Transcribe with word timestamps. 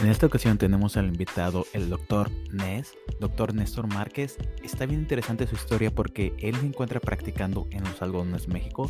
En 0.00 0.06
esta 0.08 0.26
ocasión 0.26 0.58
tenemos 0.58 0.96
al 0.96 1.06
invitado 1.06 1.66
el 1.72 1.90
doctor 1.90 2.30
Nes, 2.52 2.94
doctor 3.18 3.52
Néstor 3.52 3.88
Márquez. 3.88 4.36
Está 4.62 4.86
bien 4.86 5.00
interesante 5.00 5.48
su 5.48 5.56
historia 5.56 5.92
porque 5.92 6.34
él 6.38 6.54
se 6.54 6.66
encuentra 6.66 7.00
practicando 7.00 7.66
en 7.72 7.82
los 7.82 8.00
algodones 8.00 8.46
México 8.46 8.88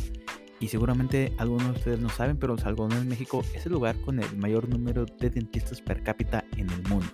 y 0.59 0.67
seguramente 0.67 1.33
algunos 1.39 1.65
de 1.65 1.79
ustedes 1.79 1.99
no 1.99 2.09
saben, 2.09 2.37
pero 2.37 2.53
los 2.53 2.65
algodones 2.65 3.05
México 3.05 3.43
es 3.55 3.65
el 3.65 3.71
lugar 3.71 3.99
con 4.01 4.19
el 4.19 4.37
mayor 4.37 4.69
número 4.69 5.05
de 5.05 5.31
dentistas 5.31 5.81
per 5.81 6.03
cápita 6.03 6.45
en 6.57 6.69
el 6.69 6.83
mundo. 6.83 7.07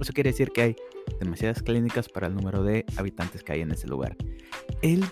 Eso 0.00 0.12
quiere 0.12 0.30
decir 0.30 0.52
que 0.52 0.62
hay 0.62 0.76
demasiadas 1.18 1.60
clínicas 1.60 2.08
para 2.08 2.28
el 2.28 2.36
número 2.36 2.62
de 2.62 2.84
habitantes 2.96 3.42
que 3.42 3.52
hay 3.52 3.62
en 3.62 3.72
ese 3.72 3.88
lugar. 3.88 4.16
Él 4.80 5.04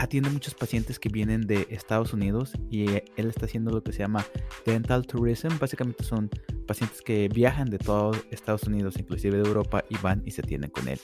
atiende 0.00 0.30
muchos 0.30 0.54
pacientes 0.54 0.98
que 0.98 1.10
vienen 1.10 1.42
de 1.42 1.66
Estados 1.70 2.14
Unidos 2.14 2.52
y 2.70 2.88
él 2.88 3.28
está 3.28 3.44
haciendo 3.44 3.70
lo 3.70 3.82
que 3.82 3.92
se 3.92 3.98
llama 3.98 4.24
dental 4.64 5.06
tourism. 5.06 5.58
Básicamente 5.60 6.04
son 6.04 6.30
pacientes 6.66 7.02
que 7.02 7.28
viajan 7.28 7.68
de 7.68 7.78
todo 7.78 8.12
Estados 8.30 8.62
Unidos, 8.64 8.96
inclusive 8.98 9.36
de 9.36 9.46
Europa, 9.46 9.84
y 9.90 9.98
van 9.98 10.22
y 10.24 10.30
se 10.30 10.40
atienden 10.40 10.70
con 10.70 10.88
él. 10.88 10.98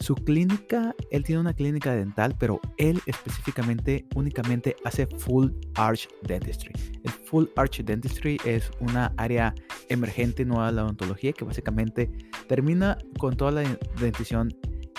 Su 0.00 0.16
clínica, 0.16 0.94
él 1.12 1.22
tiene 1.22 1.40
una 1.40 1.54
clínica 1.54 1.94
dental, 1.94 2.34
pero 2.38 2.60
él 2.78 3.00
específicamente 3.06 4.06
únicamente 4.16 4.74
hace 4.84 5.06
full 5.06 5.50
arch 5.76 6.08
dentistry. 6.22 6.72
El 7.04 7.10
full 7.10 7.46
arch 7.54 7.84
dentistry 7.84 8.38
es 8.44 8.70
una 8.80 9.14
área 9.18 9.54
emergente 9.88 10.44
nueva 10.44 10.66
de 10.66 10.72
la 10.72 10.84
odontología 10.84 11.32
que 11.32 11.44
básicamente 11.44 12.10
termina 12.48 12.98
con 13.18 13.36
toda 13.36 13.52
la 13.52 13.78
dentición 14.00 14.52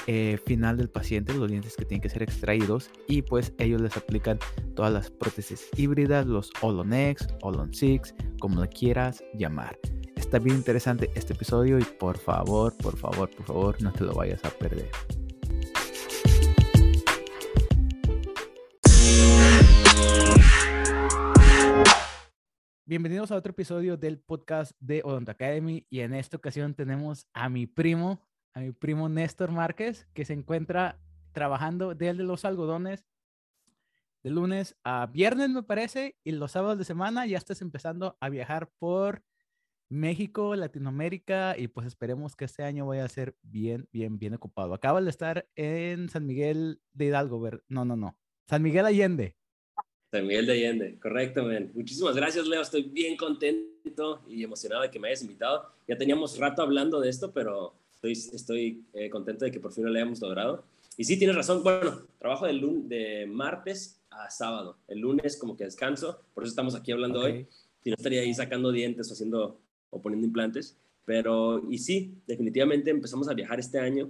eh, 0.07 0.37
final 0.45 0.77
del 0.77 0.89
paciente, 0.89 1.33
los 1.33 1.49
dientes 1.49 1.75
que 1.75 1.85
tienen 1.85 2.01
que 2.01 2.09
ser 2.09 2.23
extraídos 2.23 2.89
y 3.07 3.21
pues 3.21 3.53
ellos 3.57 3.81
les 3.81 3.95
aplican 3.95 4.39
todas 4.75 4.91
las 4.91 5.09
prótesis 5.09 5.69
híbridas, 5.77 6.25
los 6.25 6.51
Olonex, 6.61 7.27
Olon 7.41 7.73
6, 7.73 8.15
como 8.39 8.61
le 8.61 8.67
quieras 8.67 9.23
llamar. 9.33 9.77
Está 10.15 10.39
bien 10.39 10.57
interesante 10.57 11.09
este 11.15 11.33
episodio 11.33 11.79
y 11.79 11.83
por 11.83 12.17
favor, 12.17 12.75
por 12.77 12.97
favor, 12.97 13.29
por 13.29 13.45
favor, 13.45 13.81
no 13.81 13.91
te 13.91 14.03
lo 14.03 14.13
vayas 14.13 14.43
a 14.45 14.49
perder. 14.49 14.89
Bienvenidos 22.85 23.31
a 23.31 23.37
otro 23.37 23.51
episodio 23.51 23.97
del 23.97 24.19
podcast 24.19 24.73
de 24.79 25.01
Odont 25.03 25.27
Academy 25.27 25.87
y 25.89 26.01
en 26.01 26.13
esta 26.13 26.37
ocasión 26.37 26.75
tenemos 26.75 27.27
a 27.33 27.49
mi 27.49 27.65
primo, 27.65 28.21
a 28.53 28.59
mi 28.59 28.71
primo 28.71 29.09
Néstor 29.09 29.51
Márquez, 29.51 30.07
que 30.13 30.25
se 30.25 30.33
encuentra 30.33 30.99
trabajando 31.31 31.95
desde 31.95 32.23
los 32.23 32.45
algodones 32.45 33.05
de 34.23 34.29
lunes 34.29 34.75
a 34.83 35.07
viernes, 35.07 35.49
me 35.49 35.63
parece, 35.63 36.15
y 36.23 36.31
los 36.31 36.51
sábados 36.51 36.77
de 36.77 36.85
semana 36.85 37.25
ya 37.25 37.37
estás 37.37 37.61
empezando 37.61 38.17
a 38.21 38.29
viajar 38.29 38.71
por 38.79 39.23
México, 39.89 40.55
Latinoamérica, 40.55 41.57
y 41.57 41.67
pues 41.67 41.87
esperemos 41.87 42.35
que 42.35 42.45
este 42.45 42.63
año 42.63 42.87
vaya 42.87 43.03
a 43.03 43.09
ser 43.09 43.35
bien, 43.41 43.87
bien, 43.91 44.17
bien 44.17 44.33
ocupado. 44.33 44.73
Acabas 44.73 45.03
de 45.03 45.09
estar 45.09 45.47
en 45.55 46.09
San 46.09 46.25
Miguel 46.25 46.79
de 46.93 47.05
Hidalgo, 47.05 47.41
ver, 47.41 47.63
no, 47.67 47.83
no, 47.83 47.95
no, 47.95 48.17
San 48.47 48.61
Miguel 48.63 48.85
Allende. 48.85 49.35
San 50.09 50.25
Miguel 50.25 50.45
de 50.45 50.53
Allende, 50.53 50.99
correcto, 50.99 51.43
Muchísimas 51.73 52.15
gracias, 52.15 52.47
Leo. 52.47 52.61
Estoy 52.61 52.83
bien 52.83 53.17
contento 53.17 54.23
y 54.27 54.43
emocionado 54.43 54.83
de 54.83 54.91
que 54.91 54.99
me 54.99 55.07
hayas 55.07 55.23
invitado. 55.23 55.73
Ya 55.87 55.97
teníamos 55.97 56.37
rato 56.37 56.61
hablando 56.61 57.01
de 57.01 57.09
esto, 57.09 57.33
pero 57.33 57.75
estoy, 58.03 58.35
estoy 58.35 58.83
eh, 58.93 59.09
contento 59.09 59.45
de 59.45 59.51
que 59.51 59.59
por 59.59 59.71
fin 59.71 59.85
lo 59.85 59.91
hayamos 59.91 60.21
logrado. 60.21 60.63
Y 60.97 61.05
sí, 61.05 61.17
tienes 61.17 61.35
razón. 61.35 61.63
Bueno, 61.63 62.01
trabajo 62.19 62.45
de, 62.45 62.53
de 62.85 63.25
martes 63.27 63.99
a 64.09 64.29
sábado. 64.29 64.77
El 64.87 64.99
lunes 64.99 65.37
como 65.37 65.55
que 65.55 65.63
descanso, 65.63 66.21
por 66.33 66.43
eso 66.43 66.51
estamos 66.51 66.75
aquí 66.75 66.91
hablando 66.91 67.21
hoy. 67.21 67.47
Si 67.83 67.89
no 67.89 67.95
estaría 67.95 68.21
ahí 68.21 68.33
sacando 68.33 68.71
dientes 68.71 69.09
o 69.09 69.13
haciendo 69.13 69.59
o 69.89 70.01
poniendo 70.01 70.27
implantes. 70.27 70.77
Pero, 71.05 71.63
y 71.69 71.77
sí, 71.79 72.15
definitivamente 72.27 72.91
empezamos 72.91 73.27
a 73.27 73.33
viajar 73.33 73.59
este 73.59 73.79
año. 73.79 74.09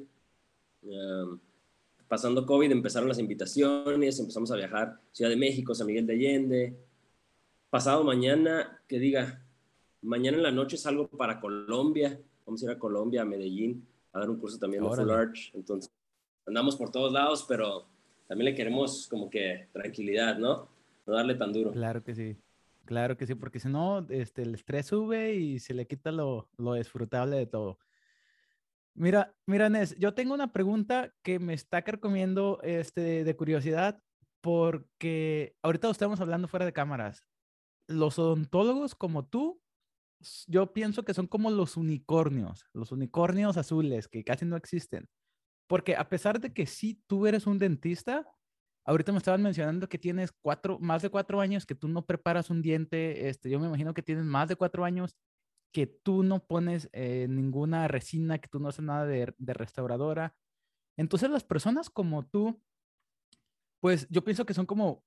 pasando 2.08 2.46
COVID 2.46 2.72
empezaron 2.72 3.10
las 3.10 3.20
invitaciones, 3.20 4.20
empezamos 4.20 4.52
a 4.52 4.56
viajar 4.56 5.00
Ciudad 5.12 5.32
de 5.32 5.38
México, 5.38 5.74
San 5.74 5.88
Miguel 5.88 6.06
de 6.06 6.14
Allende. 6.14 6.76
Pasado 7.70 8.04
mañana, 8.04 8.82
que 8.88 9.00
diga, 9.00 9.44
mañana 10.02 10.38
en 10.38 10.44
la 10.44 10.52
noche 10.52 10.78
salgo 10.78 11.08
para 11.08 11.40
Colombia, 11.40 12.20
vamos 12.46 12.62
a 12.62 12.66
ir 12.66 12.72
a 12.72 12.80
Colombia, 12.80 13.22
a 13.22 13.26
Medellín, 13.26 13.86
a 14.12 14.20
dar 14.20 14.30
un 14.30 14.38
curso 14.38 14.58
también 14.58 14.84
de 14.84 14.90
Full 14.90 15.10
Arch. 15.10 15.52
Entonces, 15.54 15.92
andamos 16.46 16.76
por 16.76 16.92
todos 16.92 17.12
lados, 17.12 17.46
pero 17.48 17.86
también 18.28 18.52
le 18.52 18.56
queremos 18.56 19.08
como 19.08 19.30
que 19.30 19.68
tranquilidad, 19.72 20.38
¿no? 20.38 20.68
No 21.06 21.14
darle 21.14 21.36
tan 21.36 21.52
duro. 21.52 21.72
Claro 21.72 22.04
que 22.04 22.16
sí. 22.16 22.38
Claro 22.86 23.16
que 23.16 23.26
sí, 23.26 23.36
porque 23.36 23.60
si 23.60 23.70
no, 23.70 24.06
este, 24.10 24.42
el 24.42 24.56
estrés 24.56 24.88
sube 24.88 25.36
y 25.36 25.60
se 25.60 25.74
le 25.74 25.88
quita 25.88 26.12
lo, 26.12 26.50
lo 26.58 26.74
disfrutable 26.74 27.38
de 27.38 27.46
todo. 27.46 27.80
Mira, 28.94 29.34
mira, 29.48 29.70
Nes, 29.70 29.98
yo 29.98 30.14
tengo 30.14 30.34
una 30.34 30.52
pregunta 30.52 31.14
que 31.24 31.40
me 31.40 31.54
está 31.54 31.82
carcomiendo 31.82 32.60
este, 32.62 33.24
de 33.24 33.36
curiosidad, 33.36 34.02
porque 34.42 35.56
ahorita 35.62 35.90
estamos 35.90 36.20
hablando 36.20 36.50
fuera 36.50 36.66
de 36.66 36.74
cámaras. 36.74 37.26
Los 37.88 38.20
odontólogos 38.20 38.94
como 38.94 39.26
tú 39.26 39.63
yo 40.48 40.74
pienso 40.74 41.04
que 41.04 41.14
son 41.14 41.28
como 41.28 41.50
los 41.52 41.78
unicornios, 41.78 42.66
los 42.74 42.92
unicornios 42.92 43.58
azules 43.58 44.08
que 44.08 44.24
casi 44.24 44.46
no 44.46 44.56
existen. 44.56 45.08
Porque 45.68 45.96
a 45.96 46.10
pesar 46.10 46.40
de 46.40 46.54
que 46.54 46.66
sí 46.66 47.02
tú 47.08 47.28
eres 47.28 47.48
un 47.48 47.58
dentista, 47.58 48.28
ahorita 48.86 49.12
me 49.12 49.18
estaban 49.18 49.42
mencionando 49.42 49.88
que 49.90 49.98
tienes 49.98 50.32
cuatro, 50.32 50.80
más 50.80 51.02
de 51.02 51.10
cuatro 51.10 51.42
años 51.42 51.66
que 51.66 51.76
tú 51.76 51.88
no 51.88 52.06
preparas 52.06 52.50
un 52.50 52.62
diente, 52.62 53.30
este, 53.30 53.50
yo 53.50 53.60
me 53.60 53.68
imagino 53.68 53.94
que 53.94 54.04
tienes 54.04 54.26
más 54.26 54.50
de 54.50 54.56
cuatro 54.56 54.86
años 54.86 55.16
que 55.74 55.88
tú 55.88 56.24
no 56.24 56.46
pones 56.46 56.90
eh, 56.94 57.28
ninguna 57.30 57.88
resina, 57.88 58.38
que 58.38 58.48
tú 58.48 58.60
no 58.60 58.70
haces 58.70 58.86
nada 58.86 59.06
de, 59.06 59.34
de 59.38 59.54
restauradora. 59.54 60.36
Entonces 60.98 61.30
las 61.30 61.44
personas 61.44 61.90
como 61.90 62.26
tú, 62.26 62.62
pues 63.82 64.08
yo 64.10 64.24
pienso 64.24 64.46
que 64.46 64.54
son 64.54 64.66
como 64.66 65.04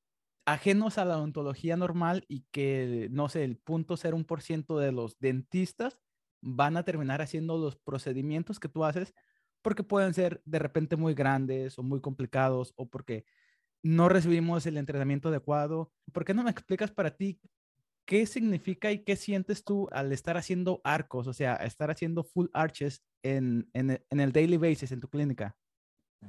ajenos 0.46 0.96
a 0.96 1.04
la 1.04 1.18
odontología 1.18 1.76
normal 1.76 2.24
y 2.28 2.46
que, 2.52 3.08
no 3.10 3.28
sé, 3.28 3.44
el 3.44 3.58
punto 3.58 3.96
ser 3.96 4.14
un 4.14 4.24
por 4.24 4.40
ciento 4.40 4.78
de 4.78 4.92
los 4.92 5.18
dentistas 5.18 6.00
van 6.40 6.76
a 6.76 6.84
terminar 6.84 7.20
haciendo 7.20 7.58
los 7.58 7.76
procedimientos 7.76 8.60
que 8.60 8.68
tú 8.68 8.84
haces 8.84 9.12
porque 9.60 9.82
pueden 9.82 10.14
ser 10.14 10.40
de 10.44 10.60
repente 10.60 10.94
muy 10.94 11.14
grandes 11.14 11.78
o 11.78 11.82
muy 11.82 12.00
complicados 12.00 12.72
o 12.76 12.88
porque 12.88 13.26
no 13.82 14.08
recibimos 14.08 14.64
el 14.66 14.76
entrenamiento 14.76 15.28
adecuado. 15.28 15.92
¿Por 16.12 16.24
qué 16.24 16.32
no 16.32 16.44
me 16.44 16.50
explicas 16.50 16.92
para 16.92 17.16
ti 17.16 17.40
qué 18.04 18.24
significa 18.26 18.92
y 18.92 19.02
qué 19.02 19.16
sientes 19.16 19.64
tú 19.64 19.88
al 19.90 20.12
estar 20.12 20.36
haciendo 20.36 20.80
arcos, 20.84 21.26
o 21.26 21.32
sea, 21.32 21.56
estar 21.56 21.90
haciendo 21.90 22.22
full 22.22 22.46
arches 22.52 23.02
en, 23.24 23.68
en, 23.72 24.00
en 24.08 24.20
el 24.20 24.30
daily 24.30 24.56
basis 24.58 24.92
en 24.92 25.00
tu 25.00 25.08
clínica? 25.08 25.56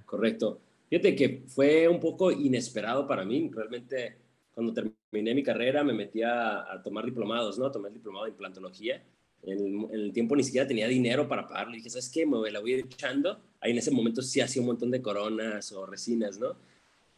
Correcto. 0.06 0.60
Fíjate 0.90 1.16
que 1.16 1.44
fue 1.48 1.88
un 1.88 2.00
poco 2.00 2.32
inesperado 2.32 3.08
para 3.08 3.26
mí. 3.26 3.50
Realmente, 3.54 4.18
cuando 4.54 4.74
terminé 4.74 5.36
mi 5.36 5.44
carrera, 5.44 5.84
me 5.84 5.94
metí 5.94 6.22
a, 6.24 6.82
tomar 6.84 7.06
diplomados, 7.06 7.60
¿no? 7.60 7.72
Tomé 7.72 7.90
el 7.90 7.96
diplomado 7.96 8.26
de 8.26 8.32
implantología. 8.32 9.04
En 9.44 9.90
el, 9.92 10.12
tiempo 10.14 10.36
ni 10.36 10.44
siquiera 10.44 10.68
tenía 10.68 10.88
dinero 10.88 11.28
para 11.28 11.48
pagarlo. 11.48 11.74
Y 11.74 11.78
dije, 11.78 11.90
¿sabes 11.90 12.10
qué? 12.10 12.26
Me 12.26 12.52
la 12.52 12.60
voy 12.60 12.74
a 12.74 12.78
echando. 12.78 13.40
Ahí 13.60 13.72
en 13.72 13.78
ese 13.78 13.92
momento 13.92 14.22
sí 14.22 14.40
hacía 14.40 14.62
un 14.62 14.68
montón 14.68 14.92
de 14.92 15.02
coronas 15.02 15.72
o 15.74 15.86
resinas, 15.86 16.40
¿no? 16.40 16.56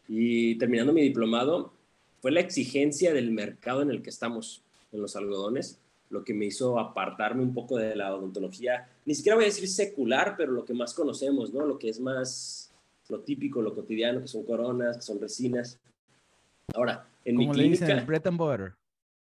Y 0.08 0.56
terminando 0.56 0.92
mi 0.92 1.02
diplomado, 1.02 1.74
fue 2.22 2.32
la 2.32 2.40
exigencia 2.40 3.14
del 3.14 3.32
mercado 3.32 3.82
en 3.82 3.92
el 3.92 4.02
que 4.02 4.10
estamos, 4.10 4.64
en 4.92 5.02
los 5.02 5.16
algodones, 5.16 5.80
lo 6.10 6.24
que 6.24 6.34
me 6.34 6.46
hizo 6.46 6.80
apartarme 6.80 7.44
un 7.44 7.54
poco 7.54 7.78
de 7.78 7.96
la 7.96 8.16
odontología, 8.16 8.90
ni 9.06 9.14
siquiera 9.14 9.36
voy 9.36 9.46
a 9.46 9.48
decir 9.48 9.68
secular, 9.68 10.36
pero 10.36 10.52
lo 10.52 10.66
que 10.66 10.74
más 10.74 10.96
conocemos, 10.96 11.54
¿no? 11.54 11.66
Lo 11.66 11.78
que 11.78 11.90
es 11.90 12.00
más 12.00 12.69
lo 13.10 13.22
típico, 13.22 13.62
lo 13.62 13.76
cotidiano, 13.76 14.22
que 14.22 14.28
son 14.28 14.44
coronas, 14.44 14.98
que 14.98 15.02
son 15.02 15.20
resinas. 15.20 15.78
Ahora, 16.74 17.08
en 17.26 17.36
mi 17.36 17.50
clínica... 17.50 17.88
el 17.88 18.06
bread 18.06 18.28
and 18.28 18.38
butter. 18.38 18.74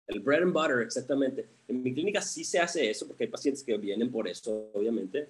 El 0.08 0.20
bread 0.22 0.44
and 0.44 0.54
butter, 0.54 0.80
exactamente. 0.82 1.46
En 1.68 1.84
mi 1.84 1.94
clínica 1.94 2.22
sí 2.22 2.44
se 2.44 2.60
hace 2.60 2.90
eso, 2.90 3.08
porque 3.08 3.26
hay 3.26 3.30
pacientes 3.30 3.64
que 3.64 3.78
vienen 3.78 4.12
por 4.12 4.28
eso, 4.28 4.70
obviamente. 4.74 5.28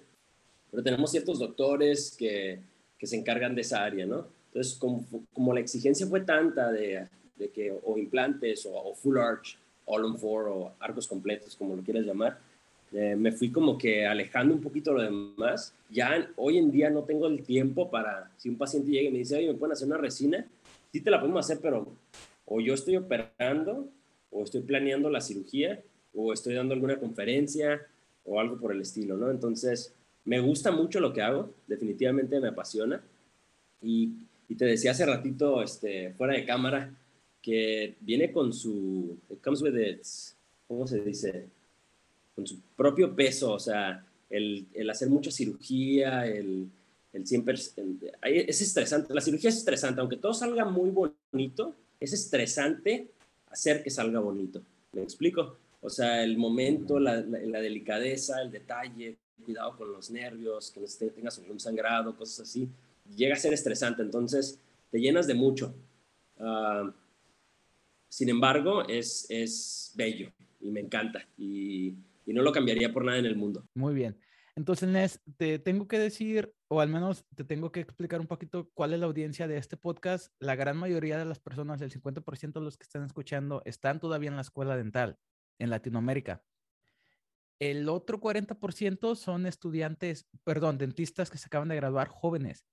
Pero 0.70 0.82
tenemos 0.82 1.10
ciertos 1.10 1.38
doctores 1.38 2.14
que, 2.16 2.60
que 2.98 3.06
se 3.06 3.16
encargan 3.16 3.54
de 3.54 3.62
esa 3.62 3.82
área, 3.82 4.06
¿no? 4.06 4.26
Entonces, 4.48 4.74
como, 4.74 5.04
como 5.32 5.52
la 5.52 5.60
exigencia 5.60 6.06
fue 6.06 6.20
tanta 6.20 6.70
de, 6.70 7.08
de 7.36 7.50
que 7.50 7.76
o 7.82 7.98
implantes 7.98 8.64
o, 8.66 8.74
o 8.74 8.94
full 8.94 9.18
arch, 9.18 9.58
all 9.86 10.04
on 10.04 10.18
four 10.18 10.48
o 10.48 10.72
arcos 10.78 11.06
completos, 11.06 11.56
como 11.56 11.74
lo 11.74 11.82
quieras 11.82 12.04
llamar, 12.04 12.38
eh, 12.92 13.16
me 13.16 13.32
fui 13.32 13.50
como 13.50 13.76
que 13.76 14.06
alejando 14.06 14.54
un 14.54 14.60
poquito 14.60 14.92
lo 14.92 15.02
demás. 15.02 15.74
Ya 15.90 16.30
hoy 16.36 16.58
en 16.58 16.70
día 16.70 16.90
no 16.90 17.02
tengo 17.02 17.26
el 17.26 17.42
tiempo 17.42 17.90
para, 17.90 18.30
si 18.36 18.48
un 18.48 18.56
paciente 18.56 18.90
llega 18.90 19.08
y 19.08 19.12
me 19.12 19.18
dice, 19.18 19.36
oye, 19.36 19.48
¿me 19.48 19.54
pueden 19.54 19.72
hacer 19.72 19.88
una 19.88 19.98
resina? 19.98 20.46
Sí 20.92 21.00
te 21.00 21.10
la 21.10 21.20
podemos 21.20 21.44
hacer, 21.44 21.58
pero 21.60 21.88
o 22.46 22.60
yo 22.60 22.74
estoy 22.74 22.96
operando, 22.96 23.88
o 24.30 24.44
estoy 24.44 24.62
planeando 24.62 25.10
la 25.10 25.20
cirugía, 25.20 25.82
o 26.14 26.32
estoy 26.32 26.54
dando 26.54 26.74
alguna 26.74 26.98
conferencia, 26.98 27.86
o 28.24 28.40
algo 28.40 28.58
por 28.58 28.72
el 28.72 28.80
estilo, 28.80 29.16
¿no? 29.16 29.30
Entonces, 29.30 29.94
me 30.24 30.40
gusta 30.40 30.70
mucho 30.70 31.00
lo 31.00 31.12
que 31.12 31.22
hago, 31.22 31.50
definitivamente 31.66 32.40
me 32.40 32.48
apasiona. 32.48 33.02
Y, 33.82 34.12
y 34.48 34.54
te 34.54 34.64
decía 34.64 34.92
hace 34.92 35.06
ratito, 35.06 35.62
este, 35.62 36.12
fuera 36.14 36.34
de 36.34 36.44
cámara, 36.44 36.94
que 37.42 37.94
viene 38.00 38.32
con 38.32 38.52
su, 38.52 39.18
it 39.30 39.40
comes 39.40 39.62
with 39.62 39.76
its, 39.76 40.36
¿cómo 40.66 40.86
se 40.86 41.00
dice? 41.00 41.46
Con 42.36 42.46
su 42.46 42.60
propio 42.76 43.16
peso, 43.16 43.54
o 43.54 43.58
sea, 43.58 44.04
el, 44.28 44.66
el 44.74 44.90
hacer 44.90 45.08
mucha 45.08 45.30
cirugía, 45.30 46.26
el, 46.26 46.68
el 47.14 47.26
siempre, 47.26 47.54
es 47.54 48.60
estresante, 48.60 49.14
la 49.14 49.22
cirugía 49.22 49.48
es 49.48 49.56
estresante, 49.56 50.00
aunque 50.00 50.18
todo 50.18 50.34
salga 50.34 50.66
muy 50.66 50.90
bonito, 50.90 51.74
es 51.98 52.12
estresante 52.12 53.08
hacer 53.50 53.82
que 53.82 53.90
salga 53.90 54.20
bonito. 54.20 54.60
¿Me 54.92 55.02
explico? 55.02 55.56
O 55.80 55.88
sea, 55.88 56.22
el 56.22 56.36
momento, 56.36 57.00
la, 57.00 57.20
la, 57.20 57.60
delicadeza, 57.60 58.42
el 58.42 58.50
detalle, 58.50 59.16
cuidado 59.42 59.76
con 59.76 59.92
los 59.92 60.10
nervios, 60.10 60.70
que 60.70 60.80
no 60.80 60.86
tengas 61.14 61.38
un 61.38 61.58
sangrado, 61.58 62.16
cosas 62.16 62.40
así, 62.40 62.68
llega 63.16 63.34
a 63.34 63.38
ser 63.38 63.54
estresante, 63.54 64.02
entonces 64.02 64.58
te 64.90 64.98
llenas 65.00 65.26
de 65.26 65.34
mucho. 65.34 65.74
Ah, 66.38 66.92
sin 68.08 68.28
embargo, 68.28 68.86
es, 68.86 69.26
es 69.30 69.92
bello 69.94 70.30
y 70.60 70.70
me 70.70 70.80
encanta 70.80 71.26
y, 71.38 71.94
y 72.26 72.34
no 72.34 72.42
lo 72.42 72.52
cambiaría 72.52 72.92
por 72.92 73.04
nada 73.04 73.18
en 73.18 73.26
el 73.26 73.36
mundo. 73.36 73.66
Muy 73.74 73.94
bien. 73.94 74.18
Entonces, 74.56 74.88
Nes, 74.88 75.20
te 75.36 75.58
tengo 75.58 75.86
que 75.86 75.98
decir, 75.98 76.54
o 76.68 76.80
al 76.80 76.88
menos 76.88 77.26
te 77.34 77.44
tengo 77.44 77.70
que 77.70 77.80
explicar 77.80 78.20
un 78.20 78.26
poquito 78.26 78.70
cuál 78.74 78.94
es 78.94 79.00
la 79.00 79.06
audiencia 79.06 79.46
de 79.46 79.58
este 79.58 79.76
podcast. 79.76 80.32
La 80.40 80.56
gran 80.56 80.76
mayoría 80.78 81.18
de 81.18 81.26
las 81.26 81.38
personas, 81.38 81.80
el 81.82 81.90
50% 81.90 82.60
de 82.60 82.64
los 82.64 82.76
que 82.76 82.84
están 82.84 83.04
escuchando, 83.04 83.62
están 83.66 84.00
todavía 84.00 84.30
en 84.30 84.36
la 84.36 84.42
escuela 84.42 84.76
dental 84.76 85.18
en 85.58 85.70
Latinoamérica. 85.70 86.42
El 87.58 87.88
otro 87.88 88.18
40% 88.20 89.14
son 89.14 89.46
estudiantes, 89.46 90.26
perdón, 90.44 90.78
dentistas 90.78 91.30
que 91.30 91.38
se 91.38 91.46
acaban 91.46 91.68
de 91.68 91.76
graduar 91.76 92.08
jóvenes. 92.08 92.66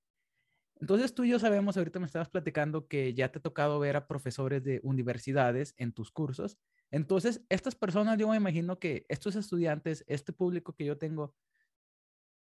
Entonces 0.80 1.14
tú 1.14 1.24
y 1.24 1.30
yo 1.30 1.40
sabemos, 1.40 1.78
ahorita 1.78 2.00
me 2.00 2.06
estabas 2.06 2.30
platicando 2.30 2.88
que 2.88 3.14
ya 3.14 3.32
te 3.32 3.40
ha 3.40 3.42
tocado 3.42 3.80
ver 3.80 3.96
a 3.96 4.08
profesores 4.08 4.64
de 4.64 4.82
universidades 4.84 5.74
en 5.78 5.94
tus 5.94 6.12
cursos. 6.12 6.58
Entonces, 6.94 7.42
estas 7.50 7.74
personas, 7.74 8.20
yo 8.20 8.28
me 8.28 8.38
imagino 8.38 8.78
que 8.78 9.04
estos 9.10 9.36
estudiantes, 9.36 10.06
este 10.08 10.32
público 10.32 10.74
que 10.74 10.86
yo 10.86 10.96
tengo, 10.96 11.34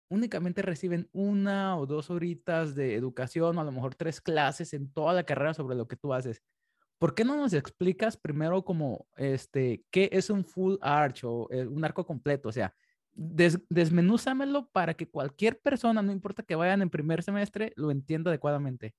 únicamente 0.09 0.61
reciben 0.61 1.09
una 1.11 1.75
o 1.75 1.87
dos 1.87 2.11
horitas 2.11 2.75
de 2.75 2.93
educación 2.93 3.57
o 3.57 3.61
a 3.61 3.63
lo 3.63 3.71
mejor 3.71 3.95
tres 3.95 4.21
clases 4.21 4.75
en 4.75 4.93
toda 4.93 5.11
la 5.13 5.23
carrera 5.23 5.55
sobre 5.55 5.75
lo 5.75 5.87
que 5.87 5.95
tú 5.95 6.13
haces. 6.13 6.43
¿Por 6.99 7.15
qué 7.15 7.25
no 7.25 7.35
nos 7.35 7.53
explicas 7.53 8.15
primero 8.15 8.63
como, 8.63 9.07
este, 9.17 9.83
qué 9.89 10.07
es 10.11 10.29
un 10.29 10.45
full 10.45 10.75
arch 10.81 11.23
o 11.23 11.47
eh, 11.49 11.65
un 11.65 11.83
arco 11.83 12.05
completo? 12.05 12.49
O 12.49 12.51
sea, 12.51 12.75
des, 13.11 13.59
desmenúzamelo 13.69 14.69
para 14.69 14.93
que 14.93 15.09
cualquier 15.09 15.61
persona, 15.61 16.03
no 16.03 16.11
importa 16.11 16.43
que 16.43 16.53
vayan 16.53 16.83
en 16.83 16.91
primer 16.91 17.23
semestre, 17.23 17.73
lo 17.75 17.89
entienda 17.89 18.29
adecuadamente. 18.29 18.93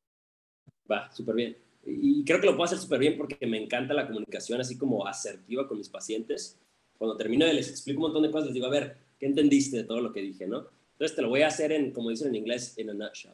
Va, 0.91 1.12
súper 1.12 1.37
bien. 1.37 1.57
Y 1.87 2.25
creo 2.25 2.41
que 2.41 2.47
lo 2.47 2.53
puedo 2.53 2.65
hacer 2.65 2.79
súper 2.79 2.99
bien 2.99 3.17
porque 3.17 3.47
me 3.47 3.63
encanta 3.63 3.95
la 3.95 4.07
comunicación 4.07 4.61
así 4.61 4.79
como 4.79 5.07
asertiva 5.07 5.69
con 5.69 5.79
mis 5.79 5.89
pacientes. 5.89 6.57
Cuando 6.99 7.17
termino 7.17 7.47
les 7.47 7.69
explico 7.69 7.99
un 7.99 8.05
montón 8.05 8.23
de 8.23 8.31
cosas, 8.31 8.47
les 8.47 8.55
digo, 8.55 8.67
a 8.67 8.71
ver, 8.71 8.97
¿qué 9.19 9.27
entendiste 9.27 9.79
de 9.79 9.85
todo 9.85 10.01
lo 10.01 10.13
que 10.13 10.23
dije, 10.23 10.47
no? 10.47 10.67
Entonces 10.93 11.17
te 11.17 11.23
lo 11.23 11.29
voy 11.29 11.43
a 11.43 11.49
hacer 11.49 11.73
en, 11.73 11.91
como 11.91 12.11
dicen 12.11 12.29
en 12.29 12.37
inglés, 12.37 12.79
in 12.79 12.91
a 12.91 12.95
nutshell. 12.95 13.33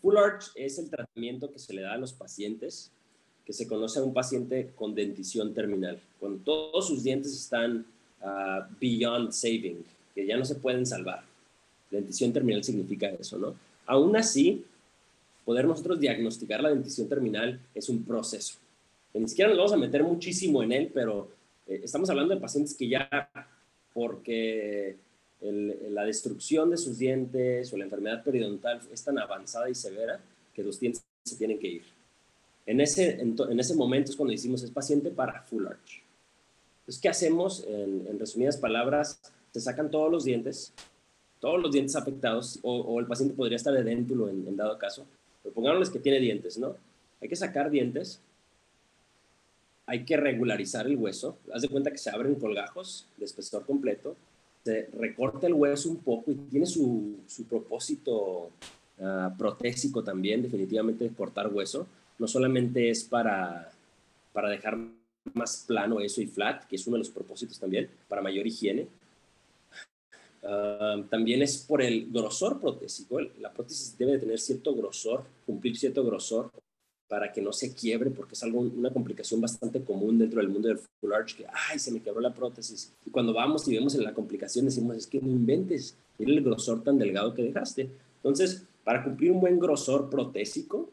Full 0.00 0.16
arch 0.16 0.44
es 0.54 0.78
el 0.78 0.90
tratamiento 0.90 1.50
que 1.50 1.58
se 1.58 1.72
le 1.72 1.82
da 1.82 1.94
a 1.94 1.98
los 1.98 2.12
pacientes, 2.12 2.92
que 3.44 3.52
se 3.52 3.66
conoce 3.66 3.98
a 3.98 4.02
un 4.02 4.12
paciente 4.12 4.70
con 4.76 4.94
dentición 4.94 5.54
terminal, 5.54 5.98
cuando 6.20 6.38
todos 6.44 6.86
sus 6.86 7.02
dientes 7.02 7.32
están 7.32 7.86
ah, 8.20 8.68
beyond 8.78 9.32
saving, 9.32 9.84
que 10.14 10.26
ya 10.26 10.36
no 10.36 10.44
se 10.44 10.56
pueden 10.56 10.84
salvar. 10.84 11.24
Dentición 11.90 12.32
terminal 12.32 12.62
significa 12.62 13.08
eso, 13.08 13.38
¿no? 13.38 13.56
Aún 13.86 14.14
así, 14.16 14.66
poder 15.48 15.64
nosotros 15.64 15.98
diagnosticar 15.98 16.60
la 16.60 16.68
dentición 16.68 17.08
terminal 17.08 17.58
es 17.74 17.88
un 17.88 18.04
proceso. 18.04 18.58
ni 19.14 19.26
siquiera 19.26 19.48
nos 19.48 19.56
vamos 19.56 19.72
a 19.72 19.78
meter 19.78 20.04
muchísimo 20.04 20.62
en 20.62 20.72
él, 20.72 20.90
pero 20.92 21.30
eh, 21.66 21.80
estamos 21.84 22.10
hablando 22.10 22.34
de 22.34 22.40
pacientes 22.40 22.76
que 22.76 22.86
ya, 22.86 23.30
porque 23.94 24.98
la 25.40 26.04
destrucción 26.04 26.68
de 26.68 26.76
sus 26.76 26.98
dientes 26.98 27.72
o 27.72 27.78
la 27.78 27.84
enfermedad 27.84 28.22
periodontal 28.22 28.82
es 28.92 29.02
tan 29.02 29.18
avanzada 29.18 29.70
y 29.70 29.74
severa 29.74 30.20
que 30.52 30.62
los 30.62 30.78
dientes 30.78 31.02
se 31.24 31.36
tienen 31.36 31.58
que 31.58 31.68
ir. 31.68 31.82
En 32.66 32.82
ese, 32.82 33.18
en, 33.18 33.58
ese 33.58 33.74
momento 33.74 34.10
es 34.10 34.18
cuando 34.18 34.32
decimos 34.32 34.62
es 34.62 34.70
paciente 34.70 35.08
para 35.08 35.40
full 35.40 35.66
arch. 35.66 36.02
Entonces, 36.80 37.00
¿qué 37.00 37.08
hacemos? 37.08 37.64
En, 37.66 38.18
resumidas 38.18 38.58
palabras, 38.58 39.18
se 39.54 39.60
sacan 39.60 39.90
todos 39.90 40.12
los 40.12 40.24
dientes, 40.24 40.74
todos 41.40 41.58
los 41.58 41.72
dientes 41.72 41.96
afectados, 41.96 42.58
o, 42.60 43.00
el 43.00 43.06
paciente 43.06 43.34
podría 43.34 43.56
estar 43.56 43.72
de 43.72 43.82
déntulo 43.82 44.28
en, 44.28 44.54
dado 44.54 44.76
caso, 44.76 45.06
pero 45.48 45.54
pongámosles 45.54 45.90
que 45.90 45.98
tiene 45.98 46.20
dientes, 46.20 46.58
¿no? 46.58 46.76
Hay 47.20 47.28
que 47.28 47.36
sacar 47.36 47.70
dientes, 47.70 48.20
hay 49.86 50.04
que 50.04 50.18
regularizar 50.18 50.86
el 50.86 50.96
hueso, 50.96 51.38
haz 51.52 51.62
de 51.62 51.68
cuenta 51.68 51.90
que 51.90 51.96
se 51.96 52.10
abren 52.10 52.34
colgajos 52.34 53.06
de 53.16 53.24
espesor 53.24 53.64
completo, 53.64 54.14
se 54.62 54.88
recorta 54.98 55.46
el 55.46 55.54
hueso 55.54 55.88
un 55.88 55.96
poco 55.96 56.30
y 56.30 56.34
tiene 56.34 56.66
su, 56.66 57.16
su 57.26 57.44
propósito 57.44 58.50
uh, 58.98 59.36
protésico 59.38 60.04
también, 60.04 60.42
definitivamente 60.42 61.08
cortar 61.16 61.48
hueso. 61.48 61.86
No 62.18 62.28
solamente 62.28 62.90
es 62.90 63.04
para, 63.04 63.70
para 64.34 64.50
dejar 64.50 64.76
más 65.32 65.64
plano 65.66 66.00
eso 66.00 66.20
y 66.20 66.26
flat, 66.26 66.64
que 66.64 66.76
es 66.76 66.86
uno 66.86 66.96
de 66.96 67.04
los 67.04 67.10
propósitos 67.10 67.58
también, 67.58 67.88
para 68.08 68.20
mayor 68.20 68.46
higiene. 68.46 68.86
También 71.10 71.42
es 71.42 71.58
por 71.58 71.82
el 71.82 72.10
grosor 72.10 72.60
protésico. 72.60 73.20
La 73.20 73.52
prótesis 73.52 73.96
debe 73.98 74.12
de 74.12 74.18
tener 74.18 74.38
cierto 74.38 74.74
grosor, 74.74 75.24
cumplir 75.44 75.76
cierto 75.76 76.04
grosor 76.04 76.50
para 77.08 77.32
que 77.32 77.40
no 77.40 77.52
se 77.52 77.74
quiebre, 77.74 78.10
porque 78.10 78.34
es 78.34 78.42
algo, 78.42 78.60
una 78.60 78.90
complicación 78.90 79.40
bastante 79.40 79.82
común 79.82 80.18
dentro 80.18 80.40
del 80.40 80.50
mundo 80.50 80.68
del 80.68 80.78
full 80.78 81.12
arch, 81.12 81.36
que, 81.36 81.46
ay, 81.70 81.78
se 81.78 81.90
me 81.90 82.00
quebró 82.00 82.20
la 82.20 82.34
prótesis. 82.34 82.92
Y 83.04 83.10
cuando 83.10 83.32
vamos 83.32 83.66
y 83.66 83.74
vemos 83.74 83.94
en 83.94 84.04
la 84.04 84.12
complicación, 84.12 84.66
decimos, 84.66 84.96
es 84.96 85.06
que 85.06 85.20
no 85.20 85.30
inventes, 85.30 85.96
mira 86.18 86.32
el 86.32 86.42
grosor 86.42 86.82
tan 86.82 86.98
delgado 86.98 87.32
que 87.32 87.42
dejaste. 87.42 87.88
Entonces, 88.16 88.64
para 88.84 89.02
cumplir 89.02 89.32
un 89.32 89.40
buen 89.40 89.58
grosor 89.58 90.10
protésico, 90.10 90.90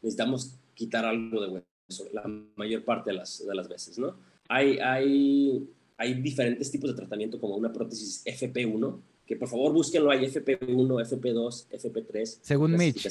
necesitamos 0.00 0.54
quitar 0.74 1.04
algo 1.04 1.40
de 1.42 1.48
hueso, 1.48 2.08
la 2.12 2.24
mayor 2.56 2.84
parte 2.84 3.10
de 3.10 3.16
las, 3.16 3.46
de 3.46 3.54
las 3.54 3.68
veces, 3.68 3.98
¿no? 3.98 4.14
Hay, 4.48 4.78
hay, 4.78 5.68
hay 5.96 6.14
diferentes 6.14 6.70
tipos 6.70 6.90
de 6.90 6.96
tratamiento, 6.96 7.40
como 7.40 7.56
una 7.56 7.72
prótesis 7.72 8.24
FP1, 8.24 9.00
que 9.26 9.36
por 9.36 9.48
favor 9.48 9.72
búsquenlo, 9.72 10.10
hay 10.10 10.26
FP1, 10.26 10.66
FP2, 10.66 11.66
FP3. 11.70 12.38
Según 12.42 12.76
Mitch 12.76 13.08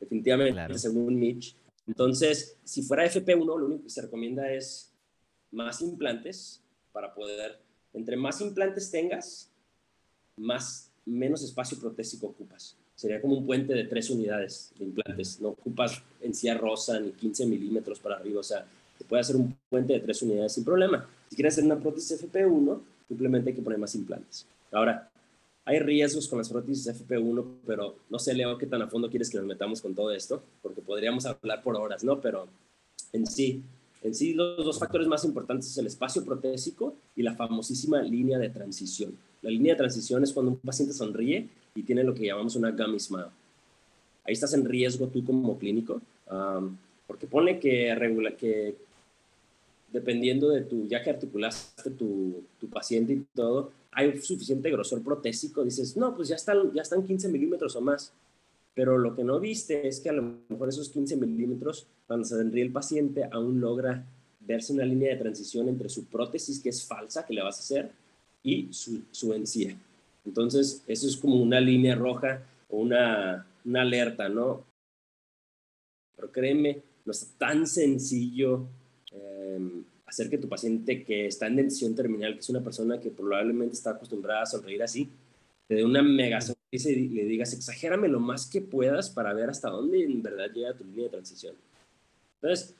definitivamente, 0.00 0.78
según 0.78 1.18
Mitch. 1.18 1.54
Entonces, 1.86 2.56
si 2.64 2.82
fuera 2.82 3.04
FP1, 3.04 3.44
lo 3.44 3.66
único 3.66 3.84
que 3.84 3.90
se 3.90 4.02
recomienda 4.02 4.50
es 4.52 4.92
más 5.52 5.80
implantes 5.82 6.62
para 6.92 7.14
poder, 7.14 7.60
entre 7.92 8.16
más 8.16 8.40
implantes 8.40 8.90
tengas, 8.90 9.50
más, 10.36 10.90
menos 11.04 11.42
espacio 11.42 11.78
protésico 11.78 12.28
ocupas. 12.28 12.76
Sería 12.94 13.20
como 13.20 13.38
un 13.38 13.46
puente 13.46 13.72
de 13.72 13.84
tres 13.84 14.10
unidades 14.10 14.72
de 14.78 14.84
implantes. 14.84 15.40
No 15.40 15.50
ocupas 15.50 16.02
encía 16.20 16.56
rosa 16.58 17.00
ni 17.00 17.12
15 17.12 17.46
milímetros 17.46 17.98
para 17.98 18.16
arriba. 18.16 18.40
O 18.40 18.44
sea, 18.44 18.66
se 19.00 19.06
puede 19.06 19.20
hacer 19.20 19.36
un 19.36 19.56
puente 19.70 19.94
de 19.94 20.00
tres 20.00 20.20
unidades 20.20 20.52
sin 20.52 20.62
problema. 20.62 21.08
Si 21.30 21.34
quieres 21.34 21.54
hacer 21.54 21.64
una 21.64 21.80
prótesis 21.80 22.22
FP1, 22.22 22.80
simplemente 23.08 23.48
hay 23.48 23.56
que 23.56 23.62
poner 23.62 23.78
más 23.78 23.94
implantes. 23.94 24.44
Ahora, 24.70 25.10
hay 25.64 25.78
riesgos 25.78 26.28
con 26.28 26.36
las 26.36 26.50
prótesis 26.50 26.86
FP1, 26.86 27.46
pero 27.66 27.96
no 28.10 28.18
sé, 28.18 28.34
Leo, 28.34 28.58
qué 28.58 28.66
tan 28.66 28.82
a 28.82 28.88
fondo 28.88 29.08
quieres 29.08 29.30
que 29.30 29.38
nos 29.38 29.46
metamos 29.46 29.80
con 29.80 29.94
todo 29.94 30.12
esto, 30.12 30.42
porque 30.60 30.82
podríamos 30.82 31.24
hablar 31.24 31.62
por 31.62 31.76
horas, 31.76 32.04
¿no? 32.04 32.20
Pero 32.20 32.46
en 33.14 33.26
sí, 33.26 33.62
en 34.02 34.14
sí 34.14 34.34
los 34.34 34.62
dos 34.66 34.78
factores 34.78 35.08
más 35.08 35.24
importantes 35.24 35.70
es 35.70 35.78
el 35.78 35.86
espacio 35.86 36.22
protésico 36.22 36.94
y 37.16 37.22
la 37.22 37.34
famosísima 37.34 38.02
línea 38.02 38.38
de 38.38 38.50
transición. 38.50 39.16
La 39.40 39.48
línea 39.48 39.72
de 39.72 39.78
transición 39.78 40.22
es 40.24 40.34
cuando 40.34 40.52
un 40.52 40.58
paciente 40.58 40.92
sonríe 40.92 41.48
y 41.74 41.84
tiene 41.84 42.04
lo 42.04 42.12
que 42.12 42.26
llamamos 42.26 42.54
una 42.54 42.70
gummy 42.70 43.00
smile. 43.00 43.28
Ahí 44.26 44.34
estás 44.34 44.52
en 44.52 44.66
riesgo 44.66 45.06
tú 45.06 45.24
como 45.24 45.58
clínico, 45.58 46.02
porque 47.06 47.26
pone 47.26 47.58
que, 47.58 47.92
regula, 47.94 48.36
que 48.36 48.76
dependiendo 49.92 50.50
de 50.50 50.62
tu, 50.62 50.86
ya 50.86 51.02
que 51.02 51.10
articulaste 51.10 51.90
tu, 51.90 52.44
tu 52.58 52.68
paciente 52.68 53.12
y 53.12 53.26
todo, 53.34 53.72
hay 53.92 54.16
suficiente 54.20 54.70
grosor 54.70 55.02
protésico, 55.02 55.64
dices, 55.64 55.96
no, 55.96 56.14
pues 56.14 56.28
ya 56.28 56.36
están, 56.36 56.72
ya 56.72 56.82
están 56.82 57.04
15 57.04 57.28
milímetros 57.28 57.74
o 57.76 57.80
más. 57.80 58.12
Pero 58.72 58.98
lo 58.98 59.16
que 59.16 59.24
no 59.24 59.40
viste 59.40 59.88
es 59.88 60.00
que 60.00 60.10
a 60.10 60.12
lo 60.12 60.36
mejor 60.48 60.68
esos 60.68 60.90
15 60.90 61.16
milímetros, 61.16 61.86
cuando 62.06 62.24
se 62.24 62.36
sonríe 62.36 62.62
el 62.62 62.72
paciente, 62.72 63.28
aún 63.30 63.60
logra 63.60 64.06
verse 64.40 64.72
una 64.72 64.84
línea 64.84 65.10
de 65.10 65.20
transición 65.20 65.68
entre 65.68 65.88
su 65.88 66.06
prótesis, 66.06 66.60
que 66.60 66.68
es 66.68 66.86
falsa, 66.86 67.26
que 67.26 67.34
le 67.34 67.42
vas 67.42 67.56
a 67.56 67.60
hacer, 67.60 67.90
y 68.42 68.72
su, 68.72 69.02
su 69.10 69.34
encía. 69.34 69.76
Entonces, 70.24 70.82
eso 70.86 71.08
es 71.08 71.16
como 71.16 71.42
una 71.42 71.60
línea 71.60 71.96
roja 71.96 72.42
o 72.68 72.78
una, 72.78 73.46
una 73.64 73.82
alerta, 73.82 74.28
¿no? 74.28 74.64
Pero 76.14 76.30
créeme, 76.30 76.80
no 77.04 77.10
es 77.10 77.34
tan 77.38 77.66
sencillo 77.66 78.66
eh, 79.12 79.82
hacer 80.06 80.28
que 80.28 80.38
tu 80.38 80.48
paciente 80.48 81.04
que 81.04 81.26
está 81.26 81.46
en 81.46 81.56
dentición 81.56 81.94
terminal, 81.94 82.34
que 82.34 82.40
es 82.40 82.50
una 82.50 82.62
persona 82.62 83.00
que 83.00 83.10
probablemente 83.10 83.74
está 83.74 83.90
acostumbrada 83.90 84.42
a 84.42 84.46
sonreír 84.46 84.82
así, 84.82 85.08
te 85.68 85.76
dé 85.76 85.84
una 85.84 86.02
mega 86.02 86.40
sonrisa 86.40 86.90
y 86.90 87.08
le 87.08 87.24
digas, 87.24 87.52
exagérame 87.52 88.08
lo 88.08 88.18
más 88.18 88.48
que 88.50 88.60
puedas 88.60 89.10
para 89.10 89.32
ver 89.32 89.50
hasta 89.50 89.70
dónde 89.70 90.02
en 90.02 90.22
verdad 90.22 90.50
llega 90.52 90.74
tu 90.74 90.84
línea 90.84 91.04
de 91.04 91.10
transición. 91.10 91.54
Entonces, 92.42 92.74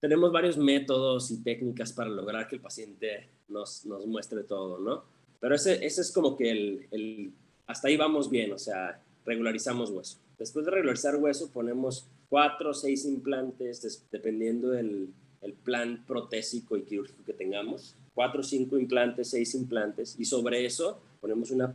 tenemos 0.00 0.32
varios 0.32 0.56
métodos 0.56 1.30
y 1.30 1.42
técnicas 1.42 1.92
para 1.92 2.10
lograr 2.10 2.48
que 2.48 2.56
el 2.56 2.60
paciente 2.60 3.28
nos, 3.48 3.86
nos 3.86 4.04
muestre 4.06 4.42
todo, 4.42 4.80
¿no? 4.80 5.04
Pero 5.38 5.54
ese, 5.54 5.84
ese 5.86 6.00
es 6.00 6.10
como 6.10 6.36
que 6.36 6.50
el, 6.50 6.86
el, 6.90 7.32
hasta 7.66 7.86
ahí 7.86 7.96
vamos 7.96 8.28
bien, 8.28 8.52
o 8.52 8.58
sea, 8.58 9.00
regularizamos 9.24 9.90
hueso. 9.90 10.18
Después 10.38 10.64
de 10.64 10.72
regularizar 10.72 11.14
hueso, 11.16 11.50
ponemos 11.50 12.08
cuatro 12.28 12.70
o 12.70 12.74
seis 12.74 13.04
implantes, 13.04 14.04
dependiendo 14.10 14.70
del 14.70 15.10
el 15.42 15.52
plan 15.54 16.04
protésico 16.06 16.76
y 16.76 16.82
quirúrgico 16.82 17.24
que 17.24 17.32
tengamos. 17.32 17.94
Cuatro 18.14 18.42
cinco 18.42 18.78
implantes, 18.78 19.30
seis 19.30 19.54
implantes, 19.54 20.16
y 20.18 20.24
sobre 20.24 20.64
eso 20.64 21.00
ponemos 21.20 21.50
una 21.50 21.74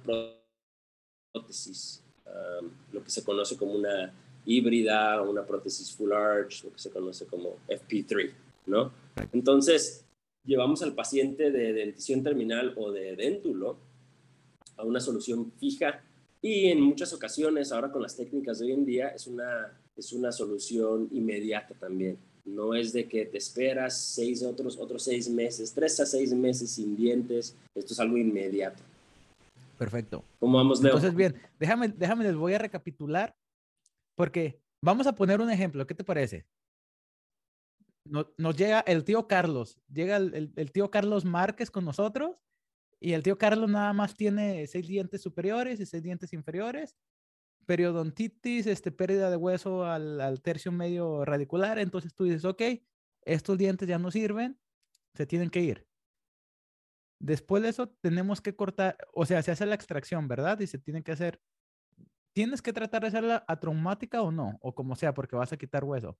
prótesis, 1.33 2.03
um, 2.25 2.69
lo 2.91 3.03
que 3.03 3.09
se 3.09 3.23
conoce 3.23 3.57
como 3.57 3.73
una 3.73 4.13
híbrida, 4.45 5.21
una 5.21 5.45
prótesis 5.45 5.91
full 5.91 6.11
arch, 6.13 6.63
lo 6.63 6.71
que 6.71 6.79
se 6.79 6.89
conoce 6.89 7.25
como 7.25 7.57
FP3, 7.67 8.31
¿no? 8.67 8.91
Entonces, 9.33 10.05
llevamos 10.45 10.81
al 10.81 10.93
paciente 10.93 11.51
de 11.51 11.73
dentición 11.73 12.23
terminal 12.23 12.73
o 12.77 12.91
de 12.91 13.15
déntulo 13.15 13.77
a 14.77 14.83
una 14.83 14.99
solución 14.99 15.51
fija 15.59 16.01
y 16.41 16.67
en 16.67 16.81
muchas 16.81 17.13
ocasiones, 17.13 17.71
ahora 17.71 17.91
con 17.91 18.01
las 18.01 18.15
técnicas 18.15 18.59
de 18.59 18.67
hoy 18.67 18.71
en 18.71 18.85
día, 18.85 19.09
es 19.09 19.27
una, 19.27 19.77
es 19.95 20.13
una 20.13 20.31
solución 20.31 21.09
inmediata 21.11 21.73
también. 21.73 22.17
No 22.47 22.73
es 22.73 22.93
de 22.93 23.09
que 23.09 23.25
te 23.25 23.37
esperas 23.37 23.99
seis 23.99 24.41
otros, 24.41 24.77
otros 24.77 25.03
seis 25.03 25.29
meses, 25.29 25.73
tres 25.73 25.99
a 25.99 26.05
seis 26.05 26.33
meses 26.33 26.71
sin 26.71 26.95
dientes. 26.95 27.53
Esto 27.75 27.93
es 27.93 27.99
algo 27.99 28.17
inmediato. 28.17 28.81
Perfecto. 29.77 30.23
¿Cómo 30.39 30.57
vamos, 30.57 30.81
Leo? 30.81 30.93
Entonces, 30.93 31.13
bien, 31.13 31.35
déjame, 31.59 31.89
déjame, 31.89 32.23
les 32.23 32.35
voy 32.35 32.53
a 32.53 32.57
recapitular, 32.57 33.35
porque 34.15 34.61
vamos 34.81 35.07
a 35.07 35.13
poner 35.13 35.41
un 35.41 35.51
ejemplo. 35.51 35.85
¿Qué 35.85 35.93
te 35.93 36.05
parece? 36.05 36.47
Nos, 38.05 38.55
llega 38.55 38.79
el 38.79 39.03
tío 39.03 39.27
Carlos, 39.27 39.77
llega 39.91 40.15
el, 40.15 40.53
el 40.55 40.71
tío 40.71 40.89
Carlos 40.89 41.25
Márquez 41.25 41.69
con 41.69 41.83
nosotros 41.83 42.37
y 43.01 43.11
el 43.11 43.23
tío 43.23 43.37
Carlos 43.37 43.69
nada 43.69 43.91
más 43.91 44.15
tiene 44.15 44.65
seis 44.67 44.87
dientes 44.87 45.21
superiores 45.21 45.81
y 45.81 45.85
seis 45.85 46.01
dientes 46.01 46.31
inferiores, 46.31 46.95
periodontitis, 47.67 48.65
este, 48.65 48.91
pérdida 48.91 49.29
de 49.29 49.35
hueso 49.35 49.85
al, 49.85 50.19
al 50.21 50.41
tercio 50.41 50.71
medio 50.71 51.25
radicular. 51.25 51.77
Entonces 51.77 52.15
tú 52.15 52.23
dices, 52.23 52.45
ok, 52.45 52.63
estos 53.23 53.57
dientes 53.57 53.87
ya 53.87 53.99
no 53.99 54.09
sirven, 54.09 54.59
se 55.13 55.27
tienen 55.27 55.49
que 55.51 55.61
ir. 55.61 55.87
Después 57.19 57.61
de 57.63 57.69
eso 57.69 57.89
tenemos 57.89 58.41
que 58.41 58.55
cortar, 58.55 58.97
o 59.13 59.25
sea, 59.25 59.43
se 59.43 59.51
hace 59.51 59.65
la 59.65 59.75
extracción, 59.75 60.27
¿verdad? 60.27 60.59
Y 60.59 60.67
se 60.67 60.79
tiene 60.79 61.03
que 61.03 61.11
hacer, 61.11 61.41
tienes 62.33 62.61
que 62.61 62.73
tratar 62.73 63.01
de 63.01 63.09
hacerla 63.09 63.43
atraumática 63.47 64.21
o 64.21 64.31
no, 64.31 64.57
o 64.61 64.73
como 64.73 64.95
sea, 64.95 65.13
porque 65.13 65.35
vas 65.35 65.51
a 65.51 65.57
quitar 65.57 65.83
hueso. 65.83 66.17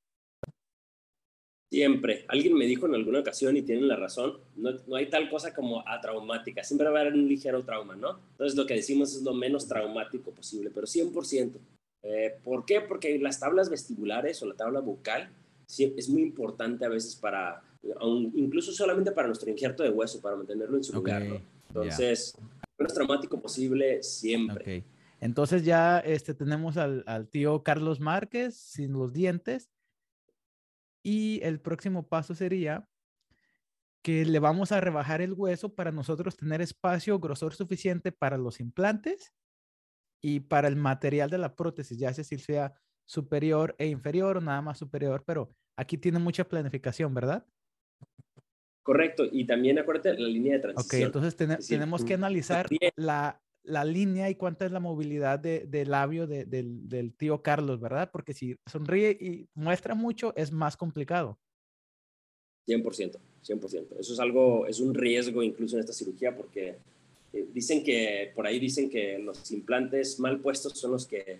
Siempre. 1.69 2.25
Alguien 2.29 2.53
me 2.53 2.65
dijo 2.65 2.85
en 2.85 2.95
alguna 2.95 3.19
ocasión, 3.19 3.57
y 3.57 3.61
tienen 3.61 3.87
la 3.87 3.97
razón, 3.97 4.37
no, 4.55 4.71
no, 4.87 4.95
hay 4.95 5.09
tal 5.09 5.29
cosa 5.29 5.53
como 5.53 5.87
atraumática. 5.87 6.63
Siempre 6.63 6.89
va 6.89 6.99
a 6.99 7.01
haber 7.01 7.13
un 7.13 7.27
ligero 7.27 7.63
trauma, 7.63 7.95
¿no? 7.95 8.19
Entonces 8.31 8.57
lo 8.57 8.65
que 8.65 8.75
decimos 8.75 9.13
es 9.13 9.23
lo 9.23 9.33
menos 9.33 9.67
traumático 9.67 10.31
posible, 10.31 10.71
pero 10.73 10.87
100%. 10.87 11.51
Eh, 12.03 12.35
¿Por 12.43 12.65
qué? 12.65 12.79
Porque 12.81 13.19
las 13.19 13.39
tablas 13.39 13.69
vestibulares 13.69 14.41
o 14.41 14.45
la 14.45 14.55
tabla 14.55 14.79
bucal 14.79 15.29
sí, 15.65 15.93
es 15.97 16.07
muy 16.07 16.21
importante 16.21 16.85
a 16.85 16.89
veces 16.89 17.15
para, 17.15 17.61
incluso 18.33 18.71
solamente 18.71 19.11
para 19.11 19.27
nuestro 19.27 19.49
injerto 19.51 19.83
de 19.83 19.89
hueso, 19.89 20.21
para 20.21 20.37
mantenerlo 20.37 20.77
en 20.77 20.83
su 20.83 20.93
lugar, 20.93 21.25
¿no? 21.25 21.41
Entonces, 21.67 22.33
lo 22.37 22.47
menos 22.79 22.93
traumático 22.93 23.41
posible 23.41 24.01
siempre. 24.03 24.61
Okay. 24.61 24.83
Entonces 25.19 25.65
ya 25.65 25.99
este, 25.99 26.33
tenemos 26.33 26.77
al, 26.77 27.03
al 27.07 27.27
tío 27.27 27.63
Carlos 27.63 27.99
Márquez 27.99 28.55
sin 28.55 28.93
los 28.93 29.13
dientes 29.13 29.69
y 31.07 31.39
el 31.41 31.61
próximo 31.61 32.09
paso 32.09 32.35
sería 32.35 32.85
que 34.03 34.25
le 34.25 34.39
vamos 34.39 34.73
a 34.73 34.81
rebajar 34.81 35.21
el 35.21 35.31
hueso 35.31 35.73
para 35.73 35.89
nosotros 35.89 36.35
tener 36.35 36.61
espacio, 36.61 37.17
grosor 37.17 37.55
suficiente 37.55 38.11
para 38.11 38.37
los 38.37 38.59
implantes 38.59 39.33
y 40.21 40.41
para 40.41 40.67
el 40.67 40.75
material 40.75 41.29
de 41.29 41.37
la 41.37 41.55
prótesis, 41.55 41.97
ya 41.97 42.13
sea 42.13 42.25
si 42.25 42.37
sea 42.37 42.73
superior 43.05 43.73
e 43.79 43.87
inferior 43.87 44.35
o 44.35 44.41
nada 44.41 44.61
más 44.61 44.79
superior, 44.79 45.23
pero 45.25 45.49
aquí 45.77 45.97
tiene 45.97 46.19
mucha 46.19 46.43
planificación, 46.43 47.13
¿verdad? 47.13 47.47
Correcto, 48.83 49.23
y 49.31 49.45
también 49.45 49.79
acuérdate 49.79 50.13
la 50.19 50.27
línea 50.27 50.55
de 50.55 50.59
transición. 50.59 51.03
Ok, 51.03 51.05
entonces 51.05 51.37
ten 51.37 51.57
tenemos 51.65 52.03
que 52.03 52.15
analizar 52.15 52.67
la, 52.97 53.41
la 53.67 53.83
línea 53.83 54.29
y 54.29 54.35
cuánta 54.35 54.65
es 54.65 54.71
la 54.71 54.79
movilidad 54.79 55.39
de, 55.39 55.67
de 55.67 55.85
labio 55.85 56.25
de, 56.25 56.45
del, 56.45 56.87
del, 56.87 57.13
tío 57.13 57.41
Carlos, 57.41 57.79
¿verdad? 57.79 58.09
Porque 58.11 58.33
si 58.33 58.55
sonríe 58.65 59.11
y 59.11 59.47
muestra 59.53 59.93
mucho, 59.93 60.33
es 60.35 60.51
más 60.51 60.77
complicado. 60.77 61.37
100%, 62.67 63.17
100%. 63.45 63.85
Eso 63.99 64.13
es 64.13 64.19
algo, 64.19 64.65
es 64.67 64.79
un 64.79 64.93
riesgo 64.93 65.43
incluso 65.43 65.75
en 65.75 65.81
esta 65.81 65.93
cirugía 65.93 66.35
porque 66.35 66.75
eh, 67.33 67.45
dicen 67.53 67.83
que, 67.83 68.31
por 68.35 68.47
ahí 68.47 68.59
dicen 68.59 68.89
que 68.89 69.19
los 69.19 69.51
implantes 69.51 70.19
mal 70.19 70.39
puestos 70.39 70.73
son 70.79 70.91
los 70.91 71.05
que 71.05 71.39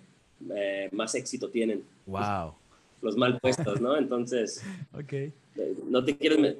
eh, 0.53 0.89
más 0.91 1.15
éxito 1.15 1.49
tienen. 1.49 1.83
Wow. 2.05 2.53
Los, 3.01 3.13
los 3.13 3.17
mal 3.17 3.39
puestos, 3.39 3.81
¿no? 3.81 3.97
Entonces, 3.97 4.61
okay. 4.93 5.33
eh, 5.55 5.75
no 5.89 6.03
te 6.03 6.17
quieres, 6.17 6.57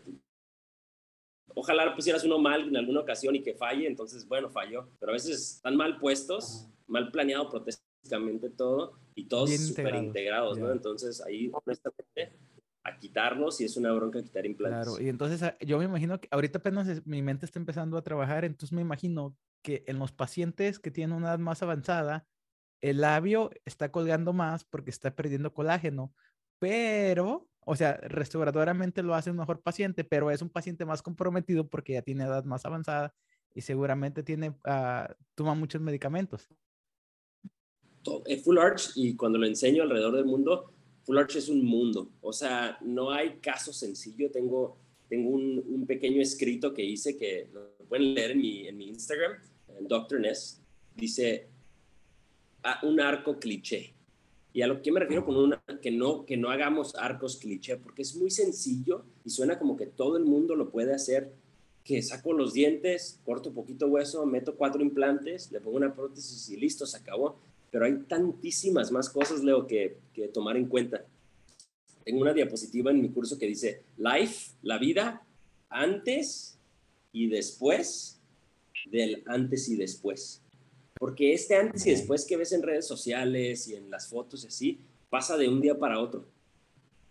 ojalá 1.58 1.96
pusieras 1.96 2.24
uno 2.24 2.38
mal 2.38 2.68
en 2.68 2.78
alguna 2.78 3.02
ocasión 3.02 3.36
y 3.36 3.42
que 3.42 3.56
falle, 3.56 3.88
entonces, 3.88 4.28
bueno, 4.28 4.50
falló. 4.50 4.90
Pero 5.00 5.12
a 5.12 5.14
veces 5.14 5.56
están 5.56 5.76
mal 5.76 5.98
puestos, 5.98 6.68
mal 6.86 7.12
planeado 7.12 7.50
protésticamente 7.50 8.52
todo 8.52 9.00
y 9.16 9.28
todos 9.28 9.50
súper 9.56 9.96
integrados, 9.96 10.60
¿no? 10.60 10.72
Entonces, 10.72 11.20
ahí, 11.22 11.50
honestamente, 11.52 12.38
a 12.84 12.98
quitarlos 13.00 13.60
y 13.60 13.66
es 13.66 13.76
una 13.76 13.92
bronca 13.92 14.22
quitar 14.22 14.46
implantes. 14.46 14.88
Claro, 14.88 15.04
y 15.04 15.10
entonces 15.10 15.44
ah, 15.44 15.58
yo 15.60 15.78
me 15.80 15.86
imagino 15.86 16.22
que 16.22 16.30
ahorita 16.32 16.60
apenas 16.60 17.06
mi 17.06 17.22
mente 17.22 17.46
está 17.46 17.60
empezando 17.60 17.98
a 17.98 18.04
trabajar, 18.04 18.46
entonces 18.46 18.74
me 18.74 18.82
imagino 18.82 19.36
que 19.62 19.84
en 19.88 20.00
los 20.00 20.14
pacientes 20.14 20.80
que 20.80 20.92
tienen 20.92 21.18
una 21.18 21.30
edad 21.30 21.40
más 21.40 21.62
avanzada, 21.64 22.26
el 22.82 23.02
labio 23.02 23.50
está 23.66 23.92
colgando 23.92 24.32
más 24.32 24.64
porque 24.64 24.92
está 24.92 25.14
perdiendo 25.16 25.54
colágeno, 25.54 26.14
pero 26.60 27.50
o 27.70 27.76
sea, 27.76 27.98
restauratoramente 27.98 29.04
lo 29.04 29.14
hace 29.14 29.30
un 29.30 29.36
mejor 29.36 29.62
paciente, 29.62 30.06
pero 30.06 30.32
es 30.32 30.42
un 30.42 30.50
paciente 30.50 30.86
más 30.86 31.02
comprometido 31.02 31.68
porque 31.68 31.94
ya 31.94 32.02
tiene 32.02 32.24
edad 32.24 32.46
más 32.46 32.66
avanzada 32.66 33.14
y 33.54 33.60
seguramente 33.60 34.24
tiene, 34.24 34.52
uh, 34.52 35.14
toma 35.36 35.54
muchos 35.54 35.82
medicamentos. 35.82 36.48
Full 38.46 38.58
Arch, 38.58 38.92
y 38.96 39.18
cuando 39.18 39.38
lo 39.38 39.46
enseño 39.46 39.84
alrededor 39.84 40.16
del 40.16 40.24
mundo, 40.24 40.72
Full 41.04 41.18
Arch 41.18 41.36
es 41.36 41.50
un 41.50 41.66
mundo. 41.66 42.10
O 42.22 42.32
sea, 42.32 42.78
no 42.82 43.12
hay 43.12 43.40
caso 43.40 43.74
sencillo. 43.74 44.32
Tengo, 44.32 44.78
tengo 45.10 45.32
un, 45.32 45.62
un 45.68 45.86
pequeño 45.86 46.22
escrito 46.22 46.74
que 46.74 46.86
hice 46.86 47.18
que 47.18 47.50
lo 47.52 47.76
pueden 47.90 48.14
leer 48.14 48.32
en 48.32 48.38
mi, 48.38 48.66
en 48.66 48.78
mi 48.78 48.88
Instagram, 48.88 49.34
en 49.78 49.88
Dr. 49.90 50.22
Ness. 50.22 50.62
Dice, 50.96 51.50
ah, 52.64 52.80
un 52.84 53.02
arco 53.02 53.38
cliché. 53.38 53.97
Y 54.58 54.64
a 54.64 54.68
lo 54.68 54.82
que 54.82 54.92
me 54.92 55.00
refiero 55.00 55.24
con 55.24 55.38
una, 55.38 55.62
que 55.84 55.92
no, 55.92 56.26
que 56.26 56.36
no 56.36 56.50
hagamos 56.50 56.96
arcos 56.96 57.38
cliché, 57.38 57.78
porque 57.78 58.02
es 58.02 58.16
muy 58.16 58.32
sencillo 58.32 59.04
y 59.24 59.30
suena 59.30 59.60
como 59.60 59.78
que 59.78 59.86
todo 59.86 60.18
el 60.18 60.26
mundo 60.26 60.56
lo 60.56 60.72
puede 60.72 60.96
hacer, 60.96 61.32
que 61.84 62.02
saco 62.02 62.34
los 62.34 62.54
dientes, 62.54 63.20
corto 63.24 63.54
poquito 63.54 63.86
hueso, 63.86 64.26
meto 64.26 64.56
cuatro 64.56 64.82
implantes, 64.82 65.52
le 65.52 65.62
pongo 65.62 65.78
una 65.78 65.94
prótesis 65.94 66.50
y 66.50 66.58
listo, 66.58 66.88
se 66.88 66.98
acabó. 66.98 67.38
Pero 67.70 67.86
hay 67.86 68.00
tantísimas 68.08 68.92
más 68.92 69.12
cosas, 69.12 69.44
Leo, 69.44 69.68
que, 69.68 70.00
que 70.12 70.28
tomar 70.28 70.58
en 70.58 70.66
cuenta. 70.66 71.06
Tengo 72.04 72.22
una 72.22 72.34
diapositiva 72.34 72.90
en 72.90 73.00
mi 73.00 73.10
curso 73.10 73.38
que 73.38 73.46
dice, 73.46 73.84
life, 73.98 74.54
la 74.64 74.80
vida, 74.80 75.22
antes 75.70 76.58
y 77.14 77.28
después 77.28 78.20
del 78.90 79.22
antes 79.28 79.70
y 79.70 79.76
después. 79.76 80.42
Porque 81.00 81.34
este 81.34 81.56
antes 81.56 81.86
y 81.86 81.92
después 81.92 82.26
que 82.26 82.38
ves 82.38 82.52
en 82.54 82.64
redes 82.64 82.88
sociales 82.88 83.68
y 83.68 83.76
en 83.76 83.90
las 83.90 84.08
fotos 84.08 84.44
y 84.44 84.48
así, 84.48 84.80
pasa 85.10 85.38
de 85.38 85.48
un 85.48 85.62
día 85.62 85.78
para 85.78 86.00
otro. 86.00 86.26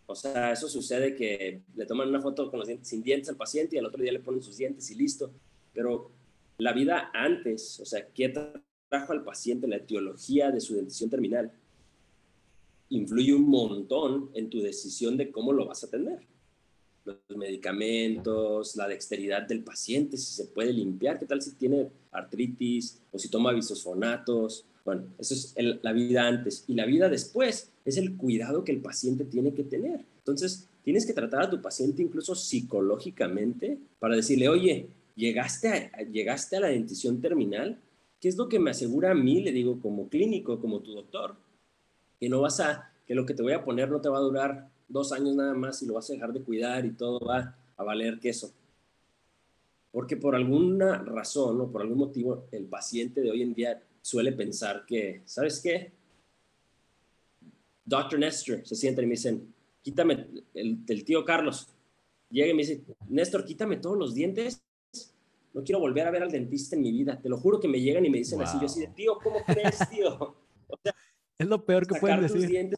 O 0.06 0.14
sea, 0.14 0.52
eso 0.52 0.68
sucede 0.68 1.14
que 1.14 1.62
le 1.74 1.86
toman 1.86 2.08
una 2.08 2.20
foto 2.20 2.48
con 2.50 2.60
los 2.60 2.68
dientes 2.68 2.88
sin 2.88 3.02
dientes 3.02 3.28
al 3.28 3.36
paciente 3.36 3.76
y 3.76 3.78
al 3.78 3.86
otro 3.86 4.02
día 4.02 4.12
le 4.12 4.20
ponen 4.20 4.42
sus 4.42 4.56
dientes 4.56 4.90
y 4.90 4.94
listo. 4.94 5.32
Pero 5.72 6.10
la 6.58 6.72
vida 6.72 7.10
antes, 7.12 7.80
o 7.80 7.84
sea, 7.84 8.06
¿qué 8.08 8.28
trajo 8.88 9.12
al 9.12 9.24
paciente 9.24 9.66
la 9.66 9.76
etiología 9.76 10.50
de 10.50 10.60
su 10.60 10.74
dentición 10.74 11.10
terminal? 11.10 11.52
Influye 12.88 13.34
un 13.34 13.48
montón 13.48 14.30
en 14.34 14.48
tu 14.48 14.60
decisión 14.60 15.16
de 15.16 15.30
cómo 15.32 15.52
lo 15.52 15.66
vas 15.66 15.82
a 15.82 15.88
atender 15.88 16.20
los 17.06 17.36
medicamentos, 17.36 18.76
la 18.76 18.88
dexteridad 18.88 19.42
del 19.42 19.62
paciente, 19.62 20.16
si 20.16 20.34
se 20.34 20.46
puede 20.46 20.72
limpiar, 20.72 21.18
qué 21.18 21.26
tal 21.26 21.40
si 21.40 21.52
tiene 21.52 21.88
artritis 22.10 23.00
o 23.12 23.18
si 23.18 23.28
toma 23.28 23.52
bisosfonatos. 23.52 24.66
Bueno, 24.84 25.04
eso 25.18 25.34
es 25.34 25.54
la 25.82 25.92
vida 25.92 26.26
antes. 26.26 26.64
Y 26.66 26.74
la 26.74 26.84
vida 26.84 27.08
después 27.08 27.70
es 27.84 27.96
el 27.96 28.16
cuidado 28.16 28.64
que 28.64 28.72
el 28.72 28.80
paciente 28.80 29.24
tiene 29.24 29.54
que 29.54 29.64
tener. 29.64 30.04
Entonces, 30.18 30.68
tienes 30.82 31.06
que 31.06 31.12
tratar 31.12 31.42
a 31.42 31.50
tu 31.50 31.60
paciente 31.60 32.02
incluso 32.02 32.34
psicológicamente 32.34 33.78
para 33.98 34.16
decirle, 34.16 34.48
oye, 34.48 34.88
llegaste 35.14 35.68
a, 35.68 36.02
llegaste 36.02 36.56
a 36.56 36.60
la 36.60 36.68
dentición 36.68 37.20
terminal, 37.20 37.80
¿qué 38.20 38.28
es 38.28 38.36
lo 38.36 38.48
que 38.48 38.58
me 38.58 38.70
asegura 38.70 39.10
a 39.10 39.14
mí, 39.14 39.40
le 39.40 39.52
digo, 39.52 39.80
como 39.80 40.08
clínico, 40.08 40.60
como 40.60 40.80
tu 40.80 40.92
doctor? 40.92 41.36
Que 42.20 42.28
no 42.28 42.40
vas 42.40 42.60
a, 42.60 42.92
que 43.06 43.14
lo 43.14 43.26
que 43.26 43.34
te 43.34 43.42
voy 43.42 43.52
a 43.52 43.64
poner 43.64 43.90
no 43.90 44.00
te 44.00 44.08
va 44.08 44.18
a 44.18 44.22
durar 44.22 44.68
dos 44.88 45.12
años 45.12 45.34
nada 45.34 45.54
más 45.54 45.82
y 45.82 45.86
lo 45.86 45.94
vas 45.94 46.10
a 46.10 46.14
dejar 46.14 46.32
de 46.32 46.42
cuidar 46.42 46.84
y 46.84 46.90
todo 46.90 47.20
va 47.20 47.56
a 47.76 47.84
valer 47.84 48.18
queso. 48.18 48.52
Porque 49.90 50.16
por 50.16 50.34
alguna 50.34 50.98
razón 50.98 51.60
o 51.60 51.70
por 51.70 51.82
algún 51.82 51.98
motivo 51.98 52.46
el 52.52 52.66
paciente 52.66 53.20
de 53.20 53.30
hoy 53.30 53.42
en 53.42 53.54
día 53.54 53.82
suele 54.02 54.32
pensar 54.32 54.84
que, 54.86 55.22
¿sabes 55.24 55.60
qué? 55.60 55.92
Dr. 57.84 58.18
Nestor 58.18 58.66
se 58.66 58.74
sienten 58.74 59.04
y 59.04 59.08
me 59.08 59.14
dicen, 59.14 59.54
quítame 59.82 60.26
el, 60.54 60.78
el 60.86 61.04
tío 61.04 61.24
Carlos. 61.24 61.68
Llega 62.30 62.50
y 62.50 62.54
me 62.54 62.62
dice, 62.62 62.82
Néstor, 63.08 63.44
quítame 63.44 63.76
todos 63.76 63.96
los 63.96 64.14
dientes. 64.14 64.60
No 65.54 65.64
quiero 65.64 65.80
volver 65.80 66.06
a 66.06 66.10
ver 66.10 66.22
al 66.22 66.30
dentista 66.30 66.76
en 66.76 66.82
mi 66.82 66.92
vida. 66.92 67.18
Te 67.20 67.28
lo 67.28 67.38
juro 67.38 67.58
que 67.60 67.68
me 67.68 67.80
llegan 67.80 68.04
y 68.04 68.10
me 68.10 68.18
dicen 68.18 68.42
así. 68.42 68.58
Yo 68.60 68.66
así 68.66 68.80
de, 68.80 68.88
tío, 68.88 69.18
¿cómo 69.22 69.38
crees, 69.46 69.78
tío? 69.88 70.36
es 71.38 71.46
lo 71.46 71.64
peor 71.64 71.86
que 71.86 71.98
pueden 71.98 72.20
decir. 72.20 72.76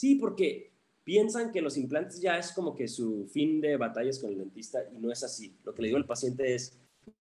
Sí, 0.00 0.14
porque 0.14 0.70
piensan 1.04 1.52
que 1.52 1.60
los 1.60 1.76
implantes 1.76 2.22
ya 2.22 2.38
es 2.38 2.52
como 2.52 2.74
que 2.74 2.88
su 2.88 3.28
fin 3.30 3.60
de 3.60 3.76
batallas 3.76 4.18
con 4.18 4.30
el 4.30 4.38
dentista 4.38 4.78
y 4.96 4.98
no 4.98 5.12
es 5.12 5.22
así. 5.22 5.52
Lo 5.62 5.74
que 5.74 5.82
le 5.82 5.88
digo 5.88 5.98
al 5.98 6.06
paciente 6.06 6.54
es, 6.54 6.72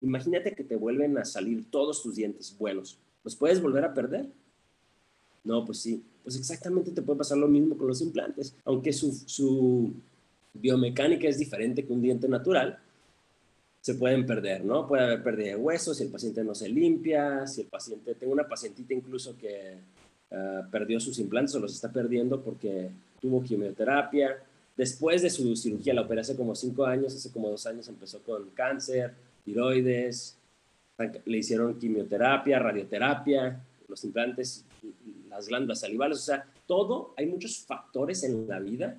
imagínate 0.01 0.53
que 0.53 0.63
te 0.63 0.75
vuelven 0.75 1.17
a 1.17 1.25
salir 1.25 1.71
todos 1.71 2.03
tus 2.03 2.13
dientes 2.13 2.55
buenos. 2.59 2.99
¿Los 3.23 3.35
puedes 3.35 3.59
volver 3.59 3.85
a 3.85 3.93
perder? 3.95 4.27
No, 5.43 5.65
pues 5.65 5.79
sí. 5.79 6.03
Pues 6.21 6.35
exactamente 6.35 6.91
te 6.91 7.01
puede 7.01 7.17
pasar 7.17 7.39
lo 7.39 7.47
mismo 7.47 7.75
con 7.75 7.87
los 7.87 8.03
implantes. 8.03 8.53
Aunque 8.65 8.93
su, 8.93 9.13
su 9.25 9.91
biomecánica 10.53 11.27
es 11.27 11.39
diferente 11.39 11.83
que 11.83 11.93
un 11.93 12.03
diente 12.03 12.27
natural, 12.27 12.77
se 13.81 13.95
pueden 13.95 14.27
perder, 14.27 14.63
¿no? 14.63 14.87
Puede 14.87 15.05
haber 15.05 15.23
pérdida 15.23 15.47
de 15.47 15.55
huesos 15.55 15.97
si 15.97 16.03
el 16.03 16.11
paciente 16.11 16.43
no 16.43 16.53
se 16.53 16.69
limpia, 16.69 17.47
si 17.47 17.61
el 17.61 17.67
paciente, 17.67 18.13
tengo 18.13 18.33
una 18.33 18.47
pacientita 18.47 18.93
incluso 18.93 19.35
que 19.35 19.75
ah, 20.31 20.67
perdió 20.71 20.99
sus 20.99 21.19
implantes 21.19 21.55
o 21.55 21.59
los 21.59 21.73
está 21.73 21.91
perdiendo 21.91 22.41
porque 22.41 22.89
tuvo 23.21 23.43
quimioterapia. 23.43 24.41
Después 24.75 25.21
de 25.21 25.29
su 25.29 25.55
cirugía, 25.55 25.93
la 25.93 26.01
operé 26.01 26.21
hace 26.21 26.35
como 26.35 26.55
cinco 26.55 26.85
años, 26.85 27.13
hace 27.13 27.31
como 27.31 27.49
dos 27.49 27.65
años 27.65 27.87
empezó 27.89 28.19
con 28.23 28.49
cáncer, 28.51 29.13
tiroides, 29.43 30.37
le 31.25 31.37
hicieron 31.37 31.77
quimioterapia, 31.77 32.59
radioterapia, 32.59 33.61
los 33.87 34.03
implantes, 34.03 34.65
las 35.29 35.47
glándulas 35.47 35.79
salivales, 35.79 36.17
o 36.17 36.21
sea, 36.21 36.45
todo, 36.67 37.13
hay 37.17 37.25
muchos 37.25 37.57
factores 37.59 38.23
en 38.23 38.47
la 38.47 38.59
vida, 38.59 38.97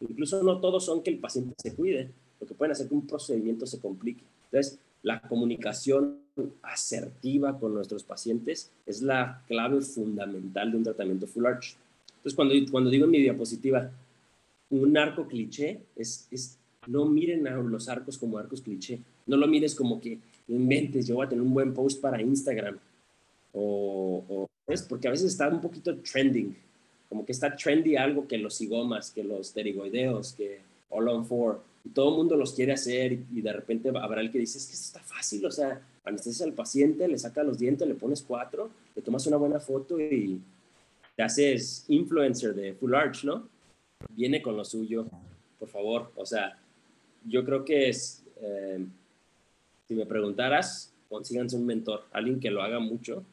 incluso 0.00 0.42
no 0.42 0.60
todos 0.60 0.84
son 0.84 1.02
que 1.02 1.10
el 1.10 1.18
paciente 1.18 1.54
se 1.58 1.74
cuide, 1.74 2.10
lo 2.40 2.46
que 2.46 2.54
pueden 2.54 2.72
hacer 2.72 2.88
que 2.88 2.94
un 2.94 3.06
procedimiento 3.06 3.66
se 3.66 3.80
complique. 3.80 4.22
Entonces, 4.44 4.78
la 5.02 5.20
comunicación 5.22 6.18
asertiva 6.62 7.58
con 7.58 7.74
nuestros 7.74 8.04
pacientes 8.04 8.70
es 8.86 9.02
la 9.02 9.42
clave 9.46 9.80
fundamental 9.82 10.70
de 10.70 10.76
un 10.76 10.84
tratamiento 10.84 11.26
full 11.26 11.46
arch. 11.46 11.76
Entonces, 12.16 12.34
cuando, 12.34 12.54
cuando 12.70 12.90
digo 12.90 13.06
en 13.06 13.10
mi 13.10 13.20
diapositiva, 13.20 13.90
un 14.70 14.96
arco 14.96 15.26
cliché 15.26 15.80
es, 15.96 16.28
es 16.30 16.58
no 16.86 17.06
miren 17.06 17.46
a 17.46 17.56
los 17.56 17.88
arcos 17.88 18.18
como 18.18 18.38
arcos 18.38 18.62
cliché. 18.62 19.00
No 19.26 19.36
lo 19.36 19.46
mires 19.46 19.74
como 19.74 20.00
que 20.00 20.18
inventes, 20.48 21.06
yo 21.06 21.16
voy 21.16 21.26
a 21.26 21.28
tener 21.28 21.42
un 21.42 21.52
buen 21.52 21.74
post 21.74 22.00
para 22.00 22.20
Instagram. 22.20 22.78
O, 23.52 24.48
es 24.66 24.82
porque 24.82 25.08
a 25.08 25.10
veces 25.10 25.32
está 25.32 25.48
un 25.48 25.60
poquito 25.60 25.96
trending. 25.98 26.56
Como 27.08 27.26
que 27.26 27.32
está 27.32 27.54
trendy 27.56 27.96
algo 27.96 28.26
que 28.26 28.38
los 28.38 28.56
cigomas, 28.56 29.10
que 29.10 29.24
los 29.24 29.50
pterigoideos, 29.50 30.32
que 30.32 30.60
all 30.90 31.08
on 31.08 31.26
four. 31.26 31.60
Todo 31.94 32.10
el 32.10 32.16
mundo 32.16 32.36
los 32.36 32.52
quiere 32.52 32.72
hacer 32.72 33.12
y, 33.12 33.40
de 33.40 33.52
repente 33.52 33.88
habrá 33.88 34.20
el 34.20 34.30
que 34.30 34.38
dice, 34.38 34.58
es 34.58 34.66
que 34.66 34.74
esto 34.74 34.98
está 34.98 35.00
fácil, 35.00 35.44
o 35.46 35.50
sea, 35.50 35.80
anestesia 36.04 36.46
al 36.46 36.52
paciente, 36.52 37.08
le 37.08 37.18
saca 37.18 37.42
los 37.42 37.58
dientes, 37.58 37.88
le 37.88 37.94
pones 37.94 38.22
cuatro, 38.22 38.70
le 38.94 39.02
tomas 39.02 39.26
una 39.26 39.38
buena 39.38 39.58
foto 39.58 39.98
y 39.98 40.40
te 41.16 41.22
haces 41.22 41.84
influencer 41.88 42.54
de 42.54 42.74
Full 42.74 42.94
Arch, 42.94 43.24
¿no? 43.24 43.48
Viene 44.14 44.42
con 44.42 44.56
lo 44.56 44.64
suyo, 44.64 45.06
por 45.58 45.68
favor. 45.68 46.12
O 46.16 46.26
sea, 46.26 46.58
yo 47.26 47.44
creo 47.44 47.64
que 47.64 47.90
eh, 47.90 48.86
si 49.88 49.94
me 49.94 50.06
preguntaras, 50.06 50.92
consíganse 51.08 51.56
un 51.56 51.66
mentor, 51.66 52.04
alguien 52.12 52.40
que 52.40 52.50
lo 52.50 52.62
haga 52.62 52.78
mucho. 52.78 53.24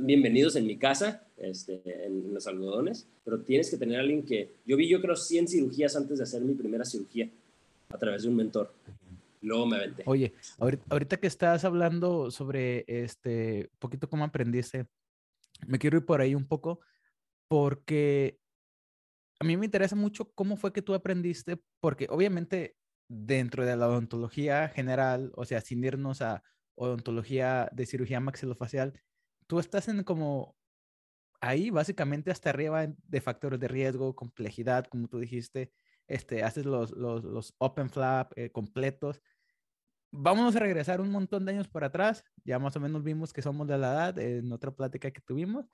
Bienvenidos 0.00 0.56
en 0.56 0.66
mi 0.66 0.76
casa, 0.76 1.26
este, 1.36 1.80
en, 2.06 2.32
los 2.32 2.46
algodones, 2.46 3.06
pero 3.24 3.40
tienes 3.40 3.70
que 3.70 3.76
tener 3.76 4.00
alguien 4.00 4.24
que, 4.24 4.50
yo 4.66 4.76
vi 4.76 4.88
yo 4.88 5.00
creo 5.00 5.16
100 5.16 5.48
cirugías 5.48 5.94
antes 5.96 6.18
de 6.18 6.24
hacer 6.24 6.42
mi 6.42 6.54
primera 6.54 6.84
cirugía 6.84 7.28
a 7.94 7.98
través 7.98 8.24
de 8.24 8.28
un 8.28 8.36
mentor. 8.36 8.74
Luego 9.40 9.66
me 9.66 9.76
aventé. 9.76 10.02
Oye, 10.06 10.34
ahorita, 10.58 11.18
que 11.18 11.26
estás 11.26 11.64
hablando 11.64 12.30
sobre 12.30 12.84
este, 12.88 13.70
poquito 13.78 14.08
cómo 14.08 14.24
aprendiste, 14.24 14.86
me 15.66 15.78
quiero 15.78 15.98
ir 15.98 16.04
por 16.04 16.20
ahí 16.20 16.34
un 16.34 16.46
poco 16.46 16.80
porque 17.46 18.40
a 19.38 19.44
mí 19.44 19.56
me 19.56 19.66
interesa 19.66 19.94
mucho 19.94 20.32
cómo 20.32 20.56
fue 20.56 20.72
que 20.72 20.82
tú 20.82 20.94
aprendiste, 20.94 21.62
porque 21.80 22.06
obviamente 22.10 22.76
dentro 23.08 23.64
de 23.64 23.76
la 23.76 23.88
odontología 23.88 24.68
general, 24.68 25.30
o 25.36 25.44
sea, 25.44 25.60
sin 25.60 25.84
irnos 25.84 26.22
a 26.22 26.42
odontología 26.74 27.68
de 27.72 27.86
cirugía 27.86 28.20
maxilofacial, 28.20 28.98
tú 29.46 29.58
estás 29.58 29.88
en 29.88 30.02
como 30.02 30.56
ahí 31.40 31.70
básicamente 31.70 32.30
hasta 32.30 32.50
arriba 32.50 32.86
de 32.86 33.20
factores 33.20 33.60
de 33.60 33.68
riesgo, 33.68 34.16
complejidad, 34.16 34.86
como 34.86 35.06
tú 35.06 35.18
dijiste, 35.18 35.70
este, 36.06 36.42
haces 36.42 36.66
los, 36.66 36.90
los, 36.92 37.24
los 37.24 37.54
open 37.58 37.90
flap 37.90 38.32
eh, 38.36 38.50
completos. 38.50 39.20
Vámonos 40.10 40.54
a 40.56 40.60
regresar 40.60 41.00
un 41.00 41.10
montón 41.10 41.44
de 41.44 41.52
años 41.52 41.68
para 41.68 41.88
atrás, 41.88 42.24
ya 42.44 42.58
más 42.58 42.76
o 42.76 42.80
menos 42.80 43.02
vimos 43.02 43.32
que 43.32 43.42
somos 43.42 43.66
de 43.66 43.78
la 43.78 43.92
edad 43.92 44.18
en 44.18 44.52
otra 44.52 44.70
plática 44.70 45.10
que 45.10 45.20
tuvimos. 45.20 45.66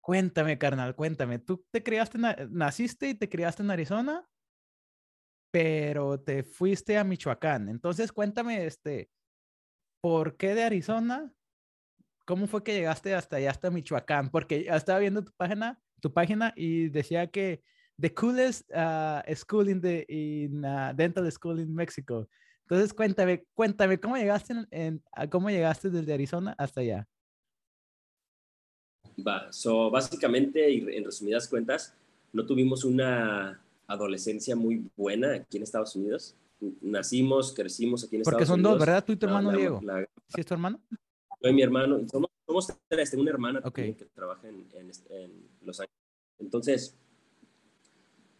Cuéntame, 0.00 0.56
carnal, 0.56 0.94
cuéntame, 0.96 1.38
tú 1.38 1.66
te 1.70 1.82
criaste, 1.82 2.18
naciste 2.48 3.10
y 3.10 3.14
te 3.14 3.28
criaste 3.28 3.62
en 3.62 3.70
Arizona, 3.70 4.26
pero 5.50 6.18
te 6.20 6.42
fuiste 6.42 6.96
a 6.96 7.04
Michoacán. 7.04 7.68
Entonces, 7.68 8.12
cuéntame, 8.12 8.64
este, 8.64 9.10
¿por 10.00 10.38
qué 10.38 10.54
de 10.54 10.64
Arizona? 10.64 11.30
¿Cómo 12.24 12.46
fue 12.46 12.62
que 12.62 12.74
llegaste 12.74 13.14
hasta 13.14 13.36
allá, 13.36 13.50
hasta 13.50 13.70
Michoacán? 13.70 14.30
Porque 14.30 14.66
estaba 14.70 14.98
viendo 14.98 15.22
tu 15.24 15.32
página, 15.36 15.78
tu 16.00 16.12
página 16.12 16.54
y 16.56 16.88
decía 16.88 17.30
que 17.30 17.62
the 18.00 18.10
coolest 18.10 18.70
uh, 18.72 19.22
school 19.34 19.68
in 19.68 19.80
the 19.80 20.04
in, 20.08 20.64
uh, 20.64 20.92
dental 20.94 21.30
school 21.30 21.58
in 21.58 21.74
Mexico. 21.74 22.28
Entonces, 22.62 22.92
cuéntame, 22.92 23.44
cuéntame, 23.54 23.98
¿cómo 23.98 24.16
llegaste, 24.16 24.54
en, 24.70 25.02
cómo 25.30 25.48
llegaste 25.48 25.90
desde 25.90 26.12
Arizona 26.12 26.54
hasta 26.58 26.82
allá? 26.82 27.08
Va, 29.26 29.50
so, 29.52 29.90
básicamente, 29.90 30.70
y 30.70 30.96
en 30.96 31.04
resumidas 31.04 31.48
cuentas, 31.48 31.94
no 32.32 32.44
tuvimos 32.44 32.84
una 32.84 33.60
adolescencia 33.86 34.54
muy 34.54 34.88
buena 34.96 35.34
aquí 35.34 35.56
en 35.56 35.62
Estados 35.62 35.96
Unidos. 35.96 36.36
Nacimos, 36.80 37.54
crecimos 37.54 38.04
aquí 38.04 38.16
en 38.16 38.22
Porque 38.22 38.42
Estados 38.42 38.58
Unidos. 38.58 38.70
Porque 38.72 38.78
son 38.78 38.78
dos, 38.78 38.78
¿verdad? 38.78 39.04
Tú 39.04 39.12
y 39.12 39.16
tu 39.16 39.26
hermano 39.26 39.50
Diego. 39.52 39.80
¿Sí 40.28 40.40
es 40.40 40.46
tu 40.46 40.54
hermano? 40.54 40.80
Yo 41.40 41.50
y 41.50 41.52
mi 41.54 41.62
hermano. 41.62 42.06
Somos, 42.08 42.30
somos 42.46 42.66
tres. 42.86 43.10
Tengo 43.10 43.22
una 43.22 43.30
hermana 43.30 43.62
que 43.72 43.94
trabaja 44.12 44.46
en, 44.46 44.66
en, 44.74 44.90
en 45.10 45.48
Los 45.62 45.80
Ángeles. 45.80 45.96
Entonces, 46.38 46.96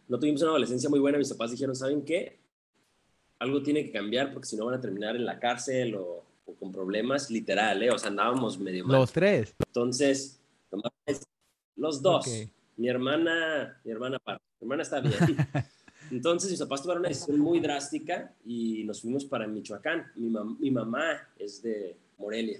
no 0.09 0.19
tuvimos 0.19 0.41
una 0.41 0.51
adolescencia 0.51 0.89
muy 0.89 0.99
buena. 0.99 1.17
Mis 1.17 1.29
papás 1.29 1.51
dijeron, 1.51 1.75
¿saben 1.75 2.03
qué? 2.03 2.39
Algo 3.37 3.61
tiene 3.61 3.85
que 3.85 3.91
cambiar 3.91 4.33
porque 4.33 4.47
si 4.47 4.57
no 4.57 4.65
van 4.65 4.75
a 4.75 4.81
terminar 4.81 5.15
en 5.15 5.23
la 5.23 5.39
cárcel 5.39 5.95
o, 5.95 6.25
con 6.59 6.71
problemas, 6.71 7.29
literal, 7.29 7.81
¿eh? 7.83 7.91
O 7.91 7.97
sea, 7.97 8.09
andábamos 8.09 8.59
medio 8.59 8.85
mal. 8.85 8.99
Los 8.99 9.13
tres. 9.13 9.55
Entonces, 9.67 10.41
los 11.75 12.01
dos. 12.01 12.27
Mi 12.75 12.89
hermana, 12.89 13.79
mi 13.83 13.91
hermana, 13.91 14.17
mi 14.25 14.33
hermana 14.61 14.81
está 14.81 14.99
bien. 14.99 15.15
Entonces 16.11 16.49
mis 16.49 16.59
papás 16.59 16.81
tomaron 16.81 17.01
una 17.01 17.09
decisión 17.09 17.37
muy 17.37 17.59
drástica 17.59 18.33
y 18.43 18.83
nos 18.85 19.01
fuimos 19.01 19.25
para 19.25 19.45
Michoacán. 19.45 20.11
Mi, 20.15 20.29
mi 20.59 20.71
mamá 20.71 21.29
es 21.37 21.61
de 21.61 21.95
Morelia. 22.17 22.59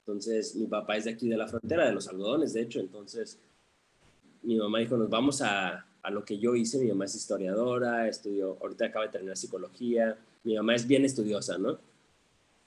Entonces 0.00 0.54
mi 0.54 0.66
papá 0.66 0.96
es 0.96 1.04
de 1.04 1.10
aquí 1.10 1.28
de 1.28 1.36
la 1.36 1.46
frontera, 1.46 1.84
de 1.84 1.92
los 1.92 2.08
algodones, 2.08 2.54
de 2.54 2.62
hecho. 2.62 2.80
Entonces 2.80 3.38
mi 4.42 4.56
mamá 4.56 4.78
dijo, 4.78 4.96
nos 4.96 5.10
vamos 5.10 5.42
a, 5.42 5.87
a 6.02 6.10
lo 6.10 6.24
que 6.24 6.38
yo 6.38 6.54
hice. 6.54 6.78
Mi 6.78 6.88
mamá 6.88 7.04
es 7.04 7.14
historiadora, 7.14 8.08
estudió, 8.08 8.56
ahorita 8.60 8.86
acaba 8.86 9.06
de 9.06 9.12
terminar 9.12 9.36
psicología. 9.36 10.18
Mi 10.44 10.56
mamá 10.56 10.74
es 10.74 10.86
bien 10.86 11.04
estudiosa, 11.04 11.58
¿no? 11.58 11.78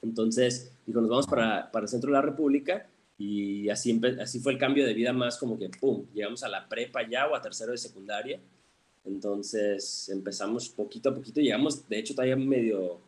Entonces 0.01 0.73
dijo, 0.85 1.01
nos 1.01 1.09
vamos 1.09 1.27
para, 1.27 1.71
para 1.71 1.83
el 1.83 1.89
centro 1.89 2.09
de 2.09 2.13
la 2.13 2.21
República 2.21 2.87
y 3.17 3.69
así, 3.69 3.99
así 4.19 4.39
fue 4.39 4.53
el 4.53 4.57
cambio 4.57 4.85
de 4.85 4.93
vida 4.93 5.13
más 5.13 5.37
como 5.37 5.57
que, 5.59 5.69
¡pum!, 5.69 6.05
llegamos 6.13 6.43
a 6.43 6.49
la 6.49 6.67
prepa 6.67 7.07
ya 7.07 7.27
o 7.27 7.35
a 7.35 7.41
tercero 7.41 7.71
de 7.71 7.77
secundaria. 7.77 8.39
Entonces 9.05 10.09
empezamos 10.09 10.69
poquito 10.69 11.09
a 11.09 11.15
poquito, 11.15 11.39
llegamos, 11.39 11.87
de 11.87 11.99
hecho, 11.99 12.13
todavía 12.15 12.35
medio 12.35 12.99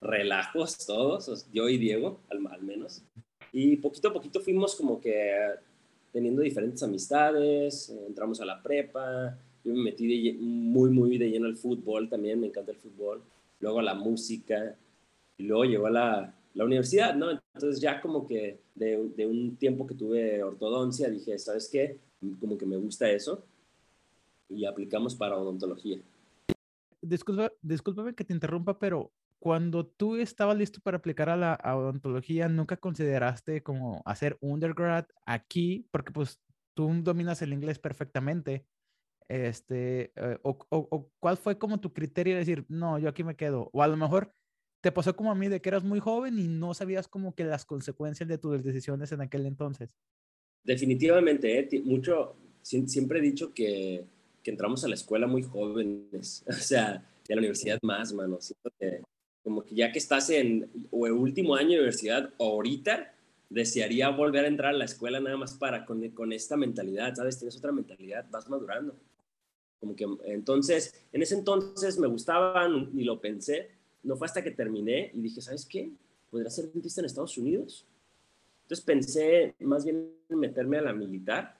relajos 0.00 0.84
todos, 0.86 1.46
yo 1.52 1.68
y 1.68 1.78
Diego, 1.78 2.20
al, 2.28 2.44
al 2.46 2.62
menos. 2.62 3.02
Y 3.52 3.76
poquito 3.76 4.08
a 4.08 4.12
poquito 4.12 4.40
fuimos 4.40 4.74
como 4.74 5.00
que 5.00 5.34
teniendo 6.12 6.42
diferentes 6.42 6.82
amistades, 6.82 7.88
entramos 8.06 8.40
a 8.40 8.44
la 8.44 8.62
prepa, 8.62 9.38
yo 9.64 9.74
me 9.74 9.82
metí 9.82 10.32
muy, 10.40 10.90
muy 10.90 11.18
de 11.18 11.30
lleno 11.30 11.46
al 11.46 11.56
fútbol 11.56 12.08
también, 12.08 12.40
me 12.40 12.46
encanta 12.46 12.72
el 12.72 12.78
fútbol, 12.78 13.22
luego 13.60 13.78
a 13.78 13.82
la 13.82 13.94
música, 13.94 14.76
y 15.36 15.44
luego 15.44 15.64
llegó 15.64 15.86
a 15.86 15.90
la, 15.90 16.34
la 16.54 16.64
universidad, 16.64 17.14
¿no? 17.14 17.30
Entonces 17.30 17.80
ya 17.80 18.00
como 18.00 18.26
que 18.26 18.58
de, 18.74 19.10
de, 19.16 19.26
un 19.26 19.56
tiempo 19.56 19.86
que 19.86 19.94
tuve 19.94 20.42
ortodoncia, 20.42 21.08
dije, 21.08 21.38
¿sabes 21.38 21.68
qué? 21.70 21.98
Como 22.40 22.58
que 22.58 22.66
me 22.66 22.76
gusta 22.76 23.10
eso. 23.10 23.42
y 24.48 24.64
aplicamos 24.64 25.14
para 25.14 25.38
odontología. 25.38 25.98
Disculpa, 27.00 27.52
discúlpame 27.62 28.14
que 28.14 28.24
te 28.24 28.34
interrumpa, 28.34 28.78
pero 28.78 29.10
cuando 29.40 29.86
tú 29.86 30.16
estabas 30.16 30.56
listo 30.56 30.80
para 30.80 30.98
aplicar 30.98 31.30
a 31.30 31.36
la 31.36 31.58
odontología, 31.74 32.48
¿nunca 32.48 32.76
consideraste 32.76 33.62
como 33.62 34.02
hacer 34.04 34.36
undergrad 34.40 35.06
aquí? 35.24 35.88
Porque 35.90 36.12
pues 36.12 36.38
tú 36.74 36.92
dominas 37.02 37.40
el 37.40 37.54
inglés 37.54 37.78
perfectamente. 37.78 38.66
Este, 39.28 40.12
eh, 40.16 40.38
o, 40.42 40.58
o, 40.68 41.10
cuál 41.20 41.38
fue 41.38 41.56
como 41.56 41.80
tu 41.80 41.92
criterio 41.92 42.34
de 42.34 42.40
decir, 42.40 42.66
no, 42.68 42.98
yo 42.98 43.08
aquí 43.08 43.24
me 43.24 43.36
quedo? 43.36 43.70
O 43.72 43.82
a 43.82 43.88
lo 43.88 43.96
mejor 43.96 44.34
te 44.82 44.92
pasó 44.92 45.16
como 45.16 45.30
a 45.30 45.34
mí 45.34 45.48
de 45.48 45.62
que 45.62 45.70
eras 45.70 45.84
muy 45.84 46.00
joven 46.00 46.38
y 46.38 46.46
no 46.46 46.74
sabías 46.74 47.08
como 47.08 47.34
que 47.34 47.44
las 47.44 47.64
consecuencias 47.64 48.28
de 48.28 48.38
tus 48.38 48.62
decisiones 48.62 49.10
en 49.12 49.22
aquel 49.22 49.46
entonces. 49.46 49.96
Definitivamente, 50.64 51.58
¿eh? 51.58 51.82
mucho, 51.84 52.36
siempre 52.62 53.20
he 53.20 53.22
dicho 53.22 53.54
que, 53.54 54.04
que, 54.42 54.50
entramos 54.50 54.84
a 54.84 54.88
la 54.88 54.94
escuela 54.94 55.26
muy 55.26 55.42
jóvenes, 55.42 56.44
o 56.48 56.52
sea, 56.52 57.02
de 57.26 57.34
la 57.34 57.38
universidad 57.38 57.78
más, 57.82 58.12
mano. 58.12 58.38
Siento 58.40 58.70
que 58.78 59.00
como 59.42 59.64
que 59.64 59.74
ya 59.74 59.92
que 59.92 59.98
estás 59.98 60.30
en 60.30 60.70
o 60.90 61.06
el 61.06 61.12
último 61.12 61.54
año 61.54 61.70
de 61.70 61.76
universidad 61.76 62.30
ahorita, 62.38 63.14
desearía 63.48 64.08
volver 64.10 64.44
a 64.44 64.48
entrar 64.48 64.74
a 64.74 64.78
la 64.78 64.84
escuela 64.84 65.18
nada 65.20 65.36
más 65.36 65.54
para 65.54 65.84
con, 65.84 66.08
con 66.10 66.32
esta 66.32 66.56
mentalidad, 66.56 67.14
¿sabes? 67.14 67.38
Tienes 67.38 67.56
otra 67.56 67.72
mentalidad, 67.72 68.24
vas 68.30 68.48
madurando. 68.48 68.94
Como 69.80 69.96
que 69.96 70.06
entonces, 70.26 70.94
en 71.12 71.22
ese 71.22 71.34
entonces 71.34 71.98
me 71.98 72.06
gustaban 72.06 72.90
y 72.94 73.02
lo 73.02 73.20
pensé, 73.20 73.70
no 74.02 74.16
fue 74.16 74.26
hasta 74.26 74.42
que 74.42 74.50
terminé 74.50 75.10
y 75.14 75.20
dije, 75.20 75.40
¿sabes 75.40 75.66
qué? 75.66 75.90
¿Podría 76.30 76.50
ser 76.50 76.70
dentista 76.70 77.00
en 77.00 77.06
Estados 77.06 77.36
Unidos? 77.38 77.86
Entonces 78.62 78.84
pensé 78.84 79.54
más 79.60 79.84
bien 79.84 80.12
en 80.28 80.38
meterme 80.38 80.78
a 80.78 80.82
la 80.82 80.92
militar 80.92 81.56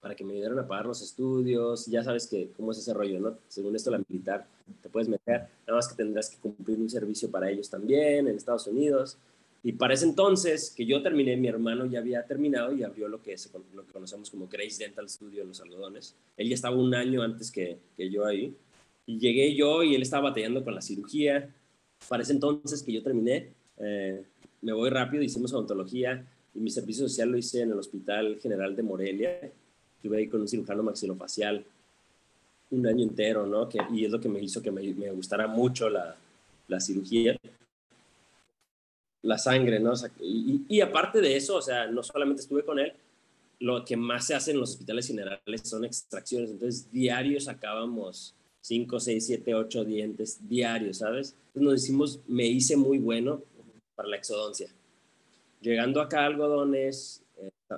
para 0.00 0.14
que 0.14 0.24
me 0.24 0.34
ayudaran 0.34 0.60
a 0.60 0.66
pagar 0.66 0.86
los 0.86 1.02
estudios. 1.02 1.86
Ya 1.86 2.02
sabes 2.02 2.26
que 2.26 2.52
cómo 2.56 2.72
es 2.72 2.78
ese 2.78 2.94
rollo, 2.94 3.20
¿no? 3.20 3.38
Según 3.48 3.76
esto, 3.76 3.90
la 3.90 4.02
militar 4.08 4.46
te 4.82 4.88
puedes 4.88 5.08
meter, 5.08 5.48
nada 5.66 5.76
más 5.76 5.88
que 5.88 5.94
tendrás 5.94 6.30
que 6.30 6.36
cumplir 6.36 6.78
un 6.78 6.90
servicio 6.90 7.30
para 7.30 7.50
ellos 7.50 7.68
también 7.68 8.28
en 8.28 8.36
Estados 8.36 8.66
Unidos. 8.66 9.18
Y 9.62 9.72
para 9.72 9.94
ese 9.94 10.04
entonces 10.04 10.72
que 10.76 10.86
yo 10.86 11.02
terminé, 11.02 11.36
mi 11.36 11.48
hermano 11.48 11.86
ya 11.86 11.98
había 11.98 12.24
terminado 12.24 12.72
y 12.72 12.84
abrió 12.84 13.08
lo 13.08 13.20
que, 13.20 13.32
es, 13.32 13.50
lo 13.74 13.84
que 13.84 13.92
conocemos 13.92 14.30
como 14.30 14.46
Grace 14.46 14.84
Dental 14.84 15.08
Studio 15.08 15.42
en 15.42 15.48
los 15.48 15.60
algodones. 15.60 16.14
Él 16.36 16.48
ya 16.48 16.54
estaba 16.54 16.76
un 16.76 16.94
año 16.94 17.22
antes 17.22 17.50
que, 17.50 17.78
que 17.96 18.08
yo 18.08 18.24
ahí. 18.24 18.54
Y 19.06 19.18
llegué 19.18 19.54
yo 19.54 19.82
y 19.82 19.94
él 19.94 20.02
estaba 20.02 20.30
batallando 20.30 20.62
con 20.62 20.74
la 20.74 20.82
cirugía. 20.82 21.52
Para 22.08 22.22
ese 22.22 22.32
entonces 22.32 22.82
que 22.82 22.92
yo 22.92 23.02
terminé, 23.02 23.48
eh, 23.78 24.22
me 24.62 24.72
voy 24.72 24.90
rápido, 24.90 25.22
hicimos 25.22 25.52
odontología 25.52 26.24
y 26.54 26.60
mi 26.60 26.70
servicio 26.70 27.08
social 27.08 27.30
lo 27.30 27.38
hice 27.38 27.62
en 27.62 27.72
el 27.72 27.78
Hospital 27.78 28.38
General 28.40 28.76
de 28.76 28.82
Morelia 28.82 29.52
estuve 29.98 30.18
ahí 30.18 30.28
con 30.28 30.40
un 30.40 30.48
cirujano 30.48 30.82
maxilofacial 30.82 31.64
un 32.70 32.86
año 32.86 33.02
entero, 33.02 33.46
¿no? 33.46 33.68
Que, 33.68 33.78
y 33.92 34.04
es 34.04 34.10
lo 34.10 34.20
que 34.20 34.28
me 34.28 34.40
hizo 34.40 34.62
que 34.62 34.70
me, 34.70 34.82
me 34.94 35.10
gustara 35.10 35.46
mucho 35.46 35.88
la, 35.88 36.16
la, 36.68 36.80
cirugía. 36.80 37.36
La 39.22 39.38
sangre, 39.38 39.80
¿no? 39.80 39.92
y, 40.20 40.64
y, 40.68 40.80
aparte 40.80 41.20
de 41.20 41.36
eso, 41.36 41.56
o 41.56 41.62
sea, 41.62 41.86
no 41.86 42.02
solamente 42.02 42.42
estuve 42.42 42.64
con 42.64 42.78
él, 42.78 42.92
lo 43.60 43.84
que 43.84 43.96
más 43.96 44.26
se 44.26 44.34
hace 44.34 44.52
en 44.52 44.60
los 44.60 44.70
hospitales 44.70 45.06
generales 45.06 45.60
son 45.64 45.84
extracciones. 45.84 46.50
Entonces, 46.50 46.90
diarios 46.92 47.44
sacábamos 47.44 48.34
5, 48.60 49.00
6, 49.00 49.26
7, 49.26 49.54
8 49.54 49.84
dientes 49.84 50.48
diarios, 50.48 50.98
¿sabes? 50.98 51.34
Entonces 51.48 51.62
nos 51.62 51.82
hicimos, 51.82 52.20
me 52.28 52.46
hice 52.46 52.76
muy 52.76 52.98
bueno 52.98 53.42
para 53.94 54.08
la 54.08 54.16
exodoncia. 54.16 54.68
Llegando 55.60 56.00
acá 56.00 56.20
a 56.20 56.26
algodones, 56.26 57.22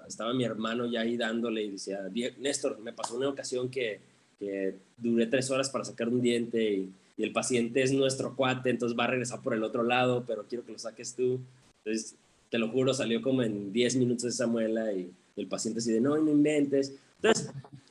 estaba 0.06 0.34
mi 0.34 0.44
hermano 0.44 0.86
ya 0.86 1.00
ahí 1.00 1.16
dándole 1.16 1.62
y 1.62 1.70
decía, 1.70 2.00
Néstor, 2.38 2.78
me 2.80 2.92
pasó 2.92 3.16
una 3.16 3.28
ocasión 3.28 3.70
que, 3.70 4.00
que 4.40 4.74
duré 4.96 5.26
tres 5.26 5.50
horas 5.50 5.70
para 5.70 5.84
sacar 5.84 6.08
un 6.08 6.20
diente 6.20 6.72
y, 6.72 6.92
el 7.18 7.32
paciente 7.32 7.82
es 7.82 7.92
nuestro 7.92 8.34
cuate, 8.34 8.70
entonces 8.70 8.98
va 8.98 9.04
a 9.04 9.08
regresar 9.08 9.42
por 9.42 9.52
el 9.52 9.62
otro 9.62 9.82
lado, 9.82 10.24
pero 10.26 10.46
quiero 10.48 10.64
que 10.64 10.72
lo 10.72 10.78
saques 10.78 11.14
tú. 11.14 11.38
Entonces, 11.84 12.16
te 12.48 12.56
lo 12.56 12.70
juro, 12.70 12.94
salió 12.94 13.20
como 13.20 13.42
en 13.42 13.74
10 13.74 13.96
minutos 13.96 14.24
esa 14.24 14.46
muela 14.46 14.90
y, 14.90 15.12
el 15.36 15.46
paciente 15.46 15.80
así 15.80 15.92
de, 15.92 16.00
no, 16.00 16.16
no 16.16 16.30
inventes. 16.30 16.94
Entonces, 17.16 17.50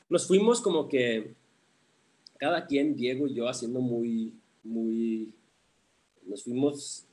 nos 0.09 0.25
fuimos 0.25 0.61
como 0.61 0.89
que 0.89 1.35
cada 2.39 2.65
quien, 2.65 2.95
Diego 2.95 3.27
y 3.27 3.35
yo, 3.35 3.47
haciendo 3.47 3.81
muy, 3.81 4.33
muy, 4.63 5.31
nos 6.25 6.43
fuimos 6.43 7.05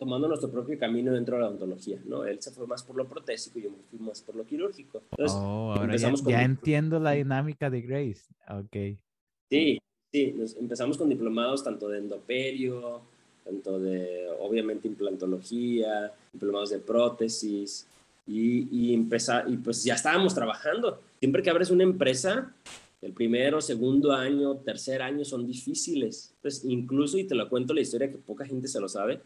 tomando 0.00 0.26
nuestro 0.26 0.50
propio 0.50 0.78
camino 0.78 1.12
dentro 1.12 1.36
de 1.36 1.42
la 1.42 1.48
odontología, 1.48 2.00
¿no? 2.06 2.24
Él 2.24 2.40
se 2.40 2.50
fue 2.50 2.66
más 2.66 2.82
por 2.82 2.96
lo 2.96 3.06
protésico 3.06 3.58
y 3.58 3.64
yo 3.64 3.70
me 3.70 3.76
fui 3.90 3.98
más 3.98 4.22
por 4.22 4.34
lo 4.34 4.46
quirúrgico. 4.46 5.02
Entonces, 5.10 5.36
oh, 5.38 5.74
ahora 5.76 5.94
ya, 5.94 6.42
entiendo 6.42 6.98
la 6.98 7.10
dinámica 7.10 7.68
de 7.68 7.82
Grace. 7.82 8.24
Ok. 8.48 8.98
Sí, 9.50 9.78
sí, 10.10 10.34
empezamos 10.58 10.96
con 10.96 11.10
diplomados 11.10 11.62
tanto 11.62 11.86
de 11.90 11.98
endoperio, 11.98 13.02
tanto 13.44 13.78
de, 13.78 14.26
obviamente, 14.40 14.88
implantología, 14.88 16.10
diplomados 16.32 16.70
de 16.70 16.78
prótesis, 16.78 17.86
y, 18.26 18.68
y, 18.70 18.94
empezar, 18.94 19.50
y 19.50 19.58
pues 19.58 19.84
ya 19.84 19.96
estábamos 19.96 20.34
trabajando. 20.34 20.98
Siempre 21.18 21.42
que 21.42 21.50
abres 21.50 21.70
una 21.70 21.84
empresa, 21.84 22.54
el 23.02 23.12
primero, 23.12 23.60
segundo 23.60 24.12
año, 24.12 24.56
tercer 24.56 25.02
año 25.02 25.26
son 25.26 25.46
difíciles. 25.46 26.34
Pues 26.40 26.64
incluso, 26.64 27.18
y 27.18 27.24
te 27.24 27.34
lo 27.34 27.50
cuento 27.50 27.74
la 27.74 27.82
historia 27.82 28.10
que 28.10 28.16
poca 28.16 28.46
gente 28.46 28.66
se 28.66 28.80
lo 28.80 28.88
sabe, 28.88 29.20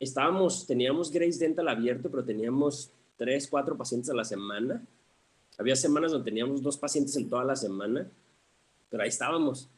estábamos, 0.00 0.66
teníamos 0.66 1.10
Grace 1.10 1.38
Dental 1.38 1.68
abierto, 1.68 2.10
pero 2.10 2.24
teníamos 2.24 2.90
tres, 3.16 3.48
cuatro 3.48 3.76
pacientes 3.76 4.10
a 4.10 4.14
la 4.14 4.24
semana. 4.24 4.84
Había 5.58 5.76
semanas 5.76 6.12
donde 6.12 6.24
teníamos 6.24 6.62
dos 6.62 6.76
pacientes 6.76 7.16
en 7.16 7.28
toda 7.28 7.44
la 7.44 7.56
semana, 7.56 8.08
pero 8.90 9.02
ahí 9.02 9.08
estábamos 9.08 9.68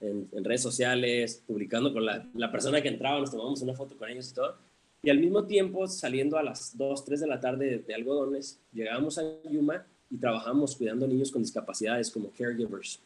en, 0.00 0.44
redes 0.44 0.62
sociales, 0.62 1.42
publicando 1.46 1.92
con 1.92 2.04
la, 2.04 2.28
la, 2.34 2.52
persona 2.52 2.80
que 2.82 2.88
entraba, 2.88 3.18
nos 3.18 3.30
tomamos 3.30 3.62
una 3.62 3.74
foto 3.74 3.96
con 3.96 4.08
ellos 4.08 4.30
y 4.30 4.34
todo. 4.34 4.56
Y 5.02 5.10
al 5.10 5.18
mismo 5.18 5.44
tiempo, 5.44 5.86
saliendo 5.86 6.36
a 6.36 6.42
las 6.42 6.76
2, 6.76 7.04
3 7.04 7.20
de 7.20 7.26
la 7.26 7.40
tarde 7.40 7.78
de, 7.86 7.94
algodones, 7.94 8.60
llegábamos 8.72 9.18
a 9.18 9.22
Yuma 9.48 9.86
y 10.10 10.16
trabajábamos 10.16 10.76
cuidando 10.76 11.06
niños 11.06 11.30
con 11.30 11.42
discapacidades 11.42 12.10
como 12.10 12.30
caregivers, 12.30 13.00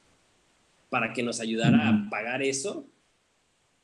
para 0.89 1.13
que 1.13 1.23
nos 1.23 1.41
ayudara 1.41 1.89
a 1.89 2.11
pagar 2.11 2.43
eso, 2.43 2.85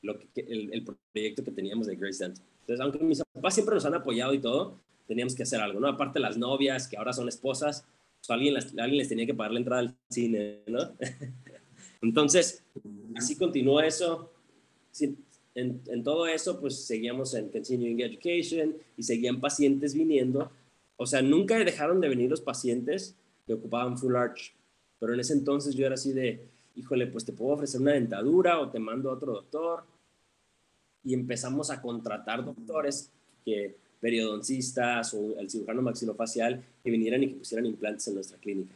lo 0.07 0.19
que, 0.19 0.29
el, 0.37 0.73
el 0.73 0.85
proyecto 1.13 1.45
que 1.45 1.51
teníamos 1.51 1.87
de 1.87 1.97
Grace 1.97 2.25
Dental. 2.25 2.45
Entonces, 2.61 2.81
aunque 2.81 2.99
mis 3.01 3.23
papás 3.33 3.55
siempre 3.55 3.75
nos 3.75 3.85
han 3.85 3.95
apoyado 3.95 4.35
y 4.35 4.41
todo, 4.41 4.81
teníamos 5.07 5.35
que 5.35 5.45
hacer 5.45 5.61
algo, 5.61 5.79
¿no? 5.81 5.89
Aparte 5.89 6.19
las 6.19 6.37
novias, 6.37 6.89
que 6.89 6.97
ahora 6.97 7.13
son 7.13 7.29
esposas, 7.29 7.85
pues 8.19 8.31
alguien, 8.31 8.57
alguien 8.57 8.97
les 8.97 9.09
tenía 9.09 9.27
que 9.27 9.35
pagar 9.35 9.53
la 9.53 9.59
entrada 9.61 9.81
al 9.83 9.97
cine, 10.11 10.63
¿no? 10.67 10.81
Entonces, 12.03 12.65
así 13.15 13.37
continuó 13.37 13.81
eso. 13.81 14.33
En, 15.55 15.81
en, 15.87 16.03
todo 16.03 16.27
eso, 16.27 16.61
pues 16.61 16.85
seguíamos 16.87 17.35
en 17.35 17.51
Continuing 17.51 18.01
Education 18.01 18.77
y 18.97 19.03
seguían 19.03 19.41
pacientes 19.41 19.95
viniendo. 19.95 20.51
O 20.97 21.07
sea, 21.07 21.23
nunca 21.23 21.59
dejaron 21.59 22.01
de 22.01 22.09
venir 22.09 22.31
los 22.31 22.41
pacientes 22.41 23.17
que 23.47 23.55
ocupaban 23.55 23.97
Full 23.97 24.17
Arch. 24.17 24.55
Pero 24.99 25.15
en 25.15 25.21
ese 25.21 25.35
entonces 25.35 25.75
yo 25.75 25.87
era 25.87 25.95
así 25.95 26.13
de, 26.13 26.49
híjole, 26.75 27.07
pues 27.07 27.25
te 27.25 27.33
puedo 27.33 27.55
ofrecer 27.55 27.81
una 27.81 27.93
dentadura 27.93 28.61
o 28.61 28.71
te 28.71 28.79
mando 28.79 29.11
a 29.11 29.15
otro 29.15 29.33
doctor 29.33 29.85
y 31.07 31.15
empezamos 31.15 31.71
a 31.71 31.81
contratar 31.81 32.45
doctores 32.45 33.11
que 33.45 33.77
periodoncistas 34.01 35.15
o 35.15 35.39
el 35.39 35.49
cirujano 35.49 35.81
maxilofacial 35.81 36.63
que 36.83 36.91
vinieran 36.91 37.23
y 37.23 37.29
que 37.29 37.35
pusieran 37.37 37.65
implantes 37.65 38.09
en 38.09 38.15
nuestra 38.15 38.39
clínica. 38.39 38.75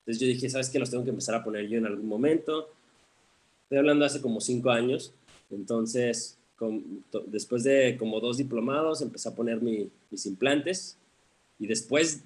Entonces 0.00 0.20
yo 0.20 0.26
dije, 0.26 0.50
¿sabes 0.50 0.68
qué? 0.68 0.78
Los 0.78 0.90
tengo 0.90 1.04
que 1.04 1.10
empezar 1.10 1.36
a 1.36 1.44
poner 1.44 1.68
yo 1.68 1.78
en 1.78 1.86
algún 1.86 2.06
momento. 2.06 2.68
Estoy 3.62 3.78
hablando 3.78 4.04
hace 4.04 4.20
como 4.20 4.40
cinco 4.40 4.70
años. 4.70 5.12
Entonces, 5.50 6.36
después 7.26 7.62
de 7.62 7.96
como 7.98 8.20
dos 8.20 8.36
diplomados, 8.36 9.00
empecé 9.00 9.28
a 9.28 9.34
poner 9.34 9.62
mis 9.62 10.26
implantes. 10.26 10.98
Y 11.58 11.66
después 11.68 12.22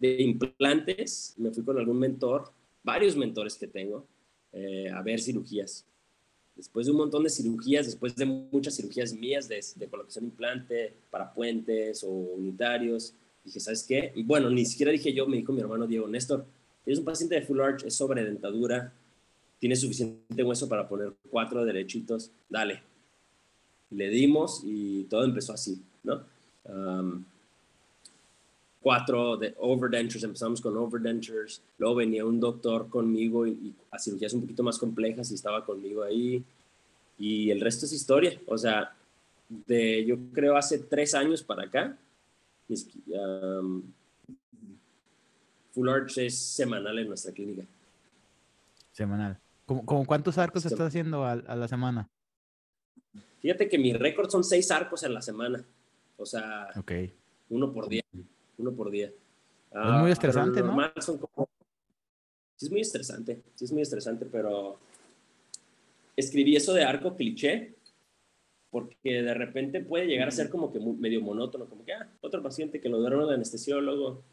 de 0.00 0.20
implantes, 0.20 1.34
me 1.38 1.50
fui 1.50 1.62
con 1.62 1.78
algún 1.78 1.98
mentor, 1.98 2.50
varios 2.82 3.16
mentores 3.16 3.54
que 3.54 3.68
tengo, 3.68 4.04
eh, 4.52 4.90
a 4.90 5.00
ver 5.00 5.20
cirugías 5.20 5.84
después 6.56 6.86
de 6.86 6.92
un 6.92 6.98
montón 6.98 7.24
de 7.24 7.30
cirugías, 7.30 7.86
después 7.86 8.14
de 8.16 8.26
muchas 8.26 8.76
cirugías 8.76 9.12
mías 9.12 9.48
de, 9.48 9.60
colocación 9.88 10.26
implante 10.26 10.94
para 11.10 11.32
puentes 11.32 12.04
o 12.04 12.08
unitarios, 12.08 13.14
dije, 13.44 13.60
¿sabes 13.60 13.84
qué? 13.86 14.12
Y 14.14 14.22
bueno, 14.22 14.50
ni 14.50 14.64
siquiera 14.64 14.92
dije 14.92 15.12
yo, 15.12 15.26
me 15.26 15.36
dijo 15.36 15.52
mi 15.52 15.60
hermano 15.60 15.86
Diego, 15.86 16.08
Néstor, 16.08 16.46
tienes 16.84 16.98
un 16.98 17.04
paciente 17.04 17.34
de 17.34 17.42
full 17.42 17.60
arch, 17.60 17.84
es 17.84 17.94
sobre 17.94 18.24
dentadura, 18.24 18.92
tienes 19.58 19.80
suficiente 19.80 20.42
hueso 20.42 20.68
para 20.68 20.88
poner 20.88 21.12
cuatro 21.30 21.64
derechitos, 21.64 22.30
dale. 22.48 22.82
Le 23.90 24.08
dimos 24.08 24.62
y 24.64 25.04
todo 25.04 25.24
empezó 25.24 25.52
así, 25.52 25.80
¿no? 26.02 26.24
Cuatro 28.84 29.38
de 29.38 29.54
overdentures, 29.60 30.24
empezamos 30.24 30.60
con 30.60 30.76
overdentures, 30.76 31.62
luego 31.78 31.94
venía 31.94 32.22
un 32.22 32.38
doctor 32.38 32.90
conmigo 32.90 33.46
y, 33.46 33.74
a 33.90 33.98
cirugías 33.98 34.34
un 34.34 34.42
poquito 34.42 34.62
más 34.62 34.76
complejas 34.76 35.30
y 35.30 35.34
estaba 35.36 35.64
conmigo 35.64 36.02
ahí 36.02 36.44
y 37.18 37.50
el 37.50 37.62
resto 37.62 37.86
es 37.86 37.94
historia, 37.94 38.38
o 38.46 38.58
sea, 38.58 38.94
de 39.48 40.04
yo 40.04 40.18
creo 40.34 40.58
hace 40.58 40.80
tres 40.80 41.14
años 41.14 41.42
para 41.42 41.62
acá, 41.62 41.96
Full 45.72 45.88
Arch 45.88 46.18
es 46.18 46.38
semanal 46.38 46.98
en 46.98 47.08
nuestra 47.08 47.32
clínica. 47.32 47.64
Semanal. 48.92 49.38
¿Cómo, 49.64 50.04
cuántos 50.04 50.36
arcos 50.36 50.66
estás 50.66 50.88
haciendo 50.88 51.24
a, 51.24 51.36
la 51.36 51.68
semana? 51.68 52.06
Fíjate 53.40 53.66
que 53.66 53.78
mi 53.78 53.94
récord 53.94 54.28
son 54.28 54.44
seis 54.44 54.70
arcos 54.70 55.02
en 55.04 55.14
la 55.14 55.22
semana. 55.22 55.64
O 56.18 56.26
sea, 56.26 56.68
uno 57.48 57.72
por 57.72 57.88
día. 57.88 58.02
Uno 58.58 58.72
por 58.72 58.90
día. 58.90 59.06
es 59.06 59.14
muy 59.72 60.10
ah, 60.10 60.12
estresante, 60.12 60.62
¿no? 60.62 60.92
Sí, 62.56 62.66
es 62.66 62.70
muy 62.70 62.80
estresante. 62.80 63.42
Sí, 63.54 63.64
es 63.64 63.72
muy 63.72 63.82
estresante, 63.82 64.26
pero 64.30 64.78
escribí 66.16 66.56
eso 66.56 66.72
de 66.72 66.84
arco 66.84 67.16
cliché 67.16 67.74
porque 68.70 69.22
de 69.22 69.34
repente 69.34 69.80
puede 69.80 70.06
llegar 70.06 70.26
a 70.26 70.32
ser 70.32 70.48
como 70.48 70.72
que 70.72 70.80
medio 70.80 71.20
monótono, 71.20 71.66
como 71.66 71.84
que, 71.84 71.92
ah, 71.92 72.08
otro 72.20 72.42
paciente 72.42 72.80
que 72.80 72.88
lo 72.88 72.98
dieron 72.98 73.28
de 73.28 73.34
anestesiólogo, 73.34 74.24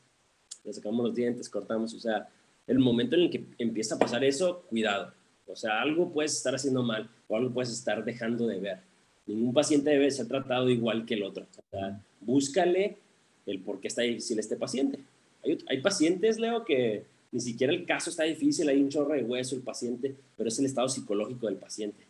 le 0.63 0.73
sacamos 0.73 1.05
los 1.05 1.13
dientes, 1.13 1.47
cortamos, 1.47 1.93
o 1.93 1.99
sea, 1.99 2.27
el 2.65 2.79
momento 2.79 3.15
en 3.15 3.21
el 3.21 3.29
que 3.29 3.45
empieza 3.59 3.95
a 3.95 3.99
pasar 3.99 4.23
eso, 4.23 4.63
cuidado, 4.63 5.13
o 5.45 5.55
sea, 5.55 5.79
algo 5.79 6.11
puedes 6.11 6.35
estar 6.35 6.55
haciendo 6.55 6.81
mal 6.81 7.07
o 7.27 7.35
algo 7.35 7.53
puedes 7.53 7.71
estar 7.71 8.03
dejando 8.03 8.47
de 8.47 8.59
ver. 8.59 8.79
Ningún 9.27 9.53
paciente 9.53 9.91
debe 9.91 10.09
ser 10.09 10.27
tratado 10.27 10.69
igual 10.69 11.05
que 11.05 11.13
el 11.13 11.23
otro. 11.23 11.45
O 11.45 11.69
sea, 11.69 12.01
búscale 12.19 12.97
el 13.45 13.59
por 13.59 13.79
qué 13.79 13.87
está 13.87 14.01
difícil 14.01 14.39
este 14.39 14.55
paciente. 14.55 14.99
Hay, 15.43 15.57
hay 15.67 15.81
pacientes, 15.81 16.39
Leo, 16.39 16.63
que 16.65 17.03
ni 17.31 17.39
siquiera 17.39 17.73
el 17.73 17.85
caso 17.85 18.09
está 18.09 18.23
difícil, 18.23 18.67
hay 18.69 18.81
un 18.81 18.89
chorro 18.89 19.13
de 19.13 19.23
hueso 19.23 19.55
el 19.55 19.61
paciente, 19.61 20.15
pero 20.37 20.49
es 20.49 20.59
el 20.59 20.65
estado 20.65 20.89
psicológico 20.89 21.47
del 21.47 21.55
paciente, 21.55 22.03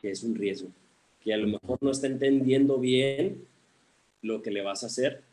que 0.00 0.10
es 0.10 0.22
un 0.22 0.34
riesgo 0.34 0.68
que 1.26 1.34
a 1.34 1.38
lo 1.38 1.48
mejor 1.48 1.76
no 1.80 1.90
está 1.90 2.06
entendiendo 2.06 2.78
bien 2.78 3.44
lo 4.22 4.42
que 4.42 4.52
le 4.52 4.62
vas 4.62 4.84
a 4.84 4.86
hacer. 4.86 5.24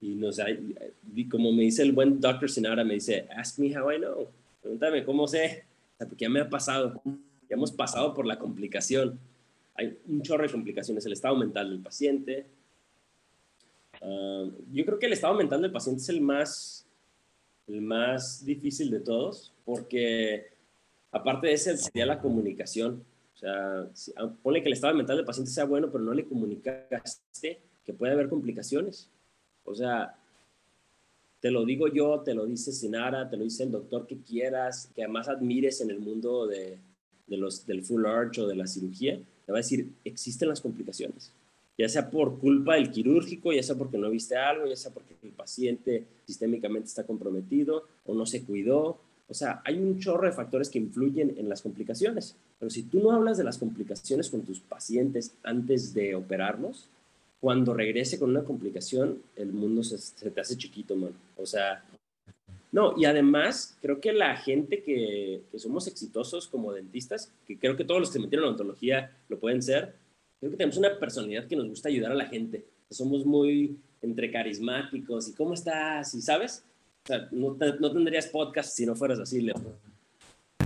Y 0.00 0.14
no 0.14 0.32
sé, 0.32 0.58
como 1.30 1.52
me 1.52 1.64
dice 1.64 1.82
el 1.82 1.92
buen 1.92 2.18
Dr. 2.18 2.48
Sinara, 2.48 2.82
me 2.82 2.94
dice, 2.94 3.26
ask 3.36 3.58
me 3.58 3.78
how 3.78 3.92
I 3.92 3.98
know. 3.98 4.28
Pregúntame 4.62 5.04
cómo 5.04 5.28
sé, 5.28 5.64
porque 5.98 6.24
ya 6.24 6.30
me 6.30 6.40
ha 6.40 6.48
pasado, 6.48 7.02
ya 7.04 7.56
hemos 7.56 7.72
pasado 7.72 8.14
por 8.14 8.24
la 8.24 8.38
complicación. 8.38 9.18
Hay 9.74 9.98
un 10.08 10.22
chorro 10.22 10.44
de 10.44 10.50
complicaciones, 10.50 11.04
el 11.04 11.12
estado 11.12 11.36
mental 11.36 11.68
del 11.68 11.80
paciente. 11.80 12.46
Ah, 14.00 14.46
yo 14.72 14.84
creo 14.84 14.98
que 14.98 15.06
el 15.06 15.12
estado 15.12 15.34
mental 15.34 15.62
del 15.62 15.72
paciente 15.72 16.02
es 16.02 16.08
el 16.08 16.20
más, 16.20 16.86
el 17.66 17.80
más 17.82 18.44
difícil 18.44 18.90
de 18.90 19.00
todos, 19.00 19.52
porque 19.64 20.48
aparte 21.10 21.48
de 21.48 21.52
ese 21.54 21.76
sería 21.76 22.06
la 22.06 22.20
comunicación. 22.20 23.04
O 23.34 23.38
sea, 23.38 23.88
si, 23.94 24.12
ah, 24.16 24.32
que 24.42 24.58
el 24.58 24.72
estado 24.72 24.94
mental 24.94 25.16
del 25.16 25.26
paciente 25.26 25.50
sea 25.50 25.64
bueno, 25.64 25.90
pero 25.90 26.04
no 26.04 26.12
le 26.12 26.26
comunicaste 26.26 27.60
que 27.84 27.92
puede 27.92 28.12
haber 28.12 28.28
complicaciones. 28.28 29.08
O 29.64 29.74
sea, 29.74 30.16
te 31.40 31.50
lo 31.50 31.64
digo 31.64 31.88
yo, 31.88 32.20
te 32.20 32.34
lo 32.34 32.46
dice 32.46 32.72
Sinara, 32.72 33.28
te 33.28 33.36
lo 33.36 33.44
dice 33.44 33.64
el 33.64 33.70
doctor 33.70 34.06
que 34.06 34.18
quieras, 34.18 34.90
que 34.94 35.02
además 35.02 35.28
admires 35.28 35.80
en 35.80 35.90
el 35.90 36.00
mundo 36.00 36.46
de, 36.46 36.78
de 37.26 37.36
los, 37.36 37.64
del 37.64 37.82
full 37.82 38.04
arch 38.04 38.38
o 38.40 38.46
de 38.46 38.56
la 38.56 38.66
cirugía, 38.66 39.18
te 39.46 39.52
va 39.52 39.58
a 39.58 39.62
decir, 39.62 39.90
existen 40.04 40.48
las 40.48 40.60
complicaciones. 40.60 41.32
Ya 41.80 41.88
sea 41.88 42.10
por 42.10 42.38
culpa 42.38 42.74
del 42.74 42.90
quirúrgico, 42.90 43.52
ya 43.52 43.62
sea 43.62 43.74
porque 43.74 43.96
no 43.96 44.10
viste 44.10 44.36
algo, 44.36 44.66
ya 44.66 44.76
sea 44.76 44.92
porque 44.92 45.14
el 45.22 45.30
paciente 45.30 46.04
sistémicamente 46.26 46.88
está 46.88 47.04
comprometido 47.04 47.84
o 48.04 48.14
no 48.14 48.26
se 48.26 48.42
cuidó, 48.42 48.98
o 49.30 49.34
sea, 49.34 49.62
hay 49.64 49.78
un 49.78 49.98
chorro 49.98 50.26
de 50.26 50.32
factores 50.32 50.68
que 50.68 50.78
influyen 50.78 51.36
en 51.38 51.48
las 51.48 51.62
complicaciones. 51.62 52.36
Pero 52.58 52.68
si 52.68 52.82
tú 52.82 53.00
no 53.00 53.12
hablas 53.12 53.38
de 53.38 53.44
las 53.44 53.56
complicaciones 53.56 54.28
con 54.28 54.42
tus 54.42 54.60
pacientes 54.60 55.32
antes 55.42 55.94
de 55.94 56.16
operarlos, 56.16 56.88
cuando 57.40 57.72
regrese 57.72 58.18
con 58.18 58.28
una 58.30 58.44
complicación, 58.44 59.22
el 59.36 59.52
mundo 59.52 59.82
se, 59.82 60.30
te 60.30 60.40
hace 60.40 60.58
chiquito, 60.58 60.96
man. 60.96 61.12
O 61.38 61.46
sea, 61.46 61.82
no, 62.72 62.94
y 62.98 63.04
además, 63.06 63.78
creo 63.80 64.00
que 64.00 64.12
la 64.12 64.36
gente 64.36 64.82
que, 64.82 65.42
somos 65.56 65.86
exitosos 65.86 66.46
como 66.46 66.72
dentistas, 66.72 67.32
que 67.46 67.56
creo 67.56 67.76
que 67.76 67.84
todos 67.84 68.00
los 68.00 68.10
que 68.10 68.18
metieron 68.18 68.44
en 68.44 68.48
odontología 68.48 69.16
lo 69.28 69.38
pueden 69.38 69.62
ser, 69.62 69.94
creo 70.40 70.50
que 70.50 70.56
tenemos 70.56 70.78
una 70.78 70.98
personalidad 70.98 71.46
que 71.46 71.56
nos 71.56 71.68
gusta 71.68 71.88
ayudar 71.88 72.12
a 72.12 72.16
la 72.16 72.26
gente. 72.26 72.64
Somos 72.90 73.24
muy 73.24 73.78
entre 74.02 74.32
carismáticos 74.32 75.28
y 75.28 75.34
cómo 75.34 75.54
estás, 75.54 76.14
y 76.14 76.22
sabes, 76.22 76.64
o 77.04 77.06
sea, 77.06 77.28
no, 77.30 77.56
no 77.78 77.92
tendrías 77.92 78.26
podcast 78.26 78.74
si 78.74 78.86
no 78.86 78.96
fueras 78.96 79.20
así, 79.20 79.42
Leo. 79.42 79.54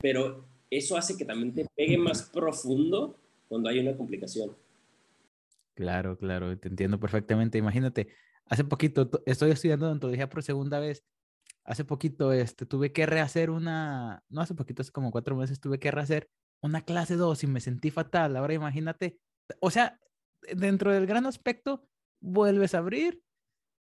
Pero 0.00 0.44
eso 0.70 0.96
hace 0.96 1.16
que 1.16 1.24
también 1.24 1.52
te 1.52 1.66
pegue 1.76 1.98
más 1.98 2.22
profundo 2.22 3.16
cuando 3.48 3.68
hay 3.68 3.80
una 3.80 3.96
complicación. 3.96 4.54
Claro, 5.74 6.16
claro, 6.16 6.56
te 6.56 6.68
entiendo 6.68 7.00
perfectamente. 7.00 7.58
Imagínate, 7.58 8.08
hace 8.46 8.64
poquito 8.64 9.10
estoy 9.26 9.50
estudiando 9.50 9.86
odontología 9.86 10.28
por 10.28 10.42
segunda 10.42 10.78
vez. 10.78 11.04
Hace 11.64 11.84
poquito 11.84 12.32
este, 12.32 12.66
tuve 12.66 12.92
que 12.92 13.06
rehacer 13.06 13.50
una, 13.50 14.22
no 14.28 14.40
hace 14.40 14.54
poquito, 14.54 14.82
hace 14.82 14.92
como 14.92 15.10
cuatro 15.10 15.34
meses 15.34 15.60
tuve 15.60 15.78
que 15.78 15.90
rehacer 15.90 16.28
una 16.60 16.82
clase 16.82 17.16
2 17.16 17.42
y 17.44 17.46
me 17.46 17.60
sentí 17.60 17.90
fatal. 17.90 18.36
Ahora 18.36 18.54
imagínate, 18.54 19.18
o 19.60 19.70
sea, 19.70 19.98
dentro 20.54 20.92
del 20.92 21.06
gran 21.06 21.26
aspecto, 21.26 21.86
vuelves 22.20 22.74
a 22.74 22.78
abrir, 22.78 23.22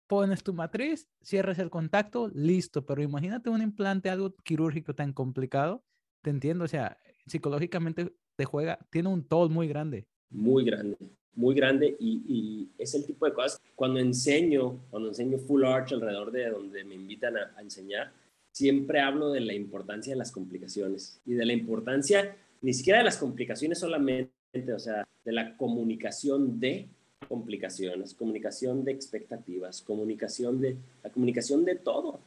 pones 0.06 0.42
tu 0.42 0.52
matriz, 0.52 1.08
cierras 1.22 1.58
el 1.58 1.70
contacto, 1.70 2.28
listo. 2.34 2.84
Pero 2.84 3.02
imagínate 3.02 3.50
un 3.50 3.62
implante, 3.62 4.10
algo 4.10 4.34
quirúrgico 4.42 4.94
tan 4.94 5.12
complicado. 5.12 5.84
Te 6.22 6.30
entiendo, 6.30 6.64
o 6.64 6.68
sea, 6.68 6.98
psicológicamente 7.26 8.12
te 8.36 8.44
juega, 8.44 8.78
tiene 8.90 9.08
un 9.08 9.24
toll 9.24 9.50
muy 9.50 9.68
grande. 9.68 10.06
Muy 10.30 10.64
grande, 10.64 10.96
muy 11.34 11.54
grande. 11.54 11.96
Y, 11.98 12.68
es 12.78 12.94
el 12.94 13.04
tipo 13.04 13.26
de 13.26 13.34
cosas, 13.34 13.60
cuando 13.74 14.00
enseño, 14.00 14.80
cuando 14.90 15.10
enseño 15.10 15.38
Full 15.38 15.64
Arch 15.64 15.92
alrededor 15.92 16.32
de 16.32 16.48
donde 16.50 16.82
me 16.82 16.94
invitan 16.94 17.36
a, 17.36 17.52
a 17.56 17.62
enseñar, 17.62 18.12
siempre 18.52 19.00
hablo 19.00 19.30
de 19.30 19.40
la 19.40 19.52
importancia 19.52 20.12
de 20.12 20.18
las 20.18 20.32
complicaciones 20.32 21.20
y 21.26 21.34
de 21.34 21.44
la 21.46 21.52
importancia, 21.52 22.36
ni 22.62 22.72
siquiera 22.72 22.98
de 22.98 23.04
las 23.04 23.18
complicaciones 23.18 23.78
solamente, 23.78 24.32
o 24.52 24.78
sea, 24.78 25.06
de 25.24 25.32
la 25.32 25.56
comunicación 25.56 26.58
de 26.58 26.88
complicaciones, 27.28 28.14
comunicación 28.14 28.84
de 28.84 28.92
expectativas, 28.92 29.82
comunicación 29.82 30.60
de 30.60 30.76
la 31.04 31.10
comunicación 31.10 31.64
de 31.64 31.76
todo, 31.76 32.18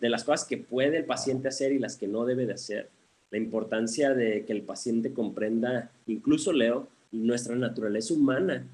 de 0.00 0.08
las 0.08 0.24
cosas 0.24 0.46
que 0.46 0.56
puede 0.56 0.98
el 0.98 1.04
paciente 1.04 1.48
hacer 1.48 1.72
y 1.72 1.78
las 1.78 1.96
que 1.96 2.08
no 2.08 2.24
debe 2.24 2.46
de 2.46 2.54
hacer. 2.54 2.90
La 3.30 3.38
importancia 3.38 4.14
de 4.14 4.44
que 4.44 4.52
el 4.52 4.62
paciente 4.62 5.12
comprenda, 5.12 5.92
incluso 6.06 6.52
Leo, 6.52 6.88
nuestra 7.12 7.54
naturaleza 7.54 8.14
humana, 8.14 8.66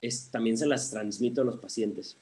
es, 0.00 0.30
también 0.30 0.58
se 0.58 0.66
las 0.66 0.90
transmito 0.90 1.40
a 1.40 1.44
los 1.44 1.56
pacientes. 1.56 2.16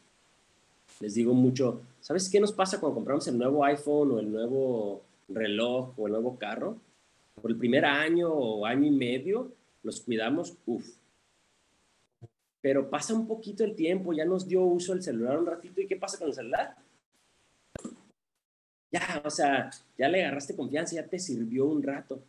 Les 1.00 1.14
digo 1.14 1.34
mucho, 1.34 1.82
¿sabes 2.00 2.28
qué 2.28 2.38
nos 2.38 2.52
pasa 2.52 2.78
cuando 2.78 2.94
compramos 2.94 3.26
el 3.28 3.38
nuevo 3.38 3.64
iPhone 3.64 4.12
o 4.12 4.18
el 4.20 4.30
nuevo 4.30 5.02
reloj 5.28 5.92
o 5.98 6.06
el 6.06 6.12
nuevo 6.12 6.38
carro? 6.38 6.76
Por 7.40 7.50
el 7.50 7.56
primer 7.56 7.84
año 7.84 8.32
o 8.32 8.66
año 8.66 8.86
y 8.86 8.90
medio, 8.90 9.52
los 9.82 10.00
cuidamos, 10.00 10.56
uff, 10.66 10.86
pero 12.66 12.90
pasa 12.90 13.14
un 13.14 13.28
poquito 13.28 13.62
el 13.62 13.76
tiempo, 13.76 14.12
ya 14.12 14.24
nos 14.24 14.48
dio 14.48 14.62
uso 14.62 14.92
el 14.92 15.00
celular 15.00 15.38
un 15.38 15.46
ratito, 15.46 15.80
¿y 15.80 15.86
qué 15.86 15.94
pasa 15.94 16.18
con 16.18 16.26
el 16.26 16.34
celular? 16.34 16.74
Ya, 18.90 19.22
o 19.24 19.30
sea, 19.30 19.70
ya 19.96 20.08
le 20.08 20.24
agarraste 20.24 20.56
confianza, 20.56 20.96
ya 20.96 21.06
te 21.06 21.20
sirvió 21.20 21.66
un 21.66 21.80
rato. 21.80 22.20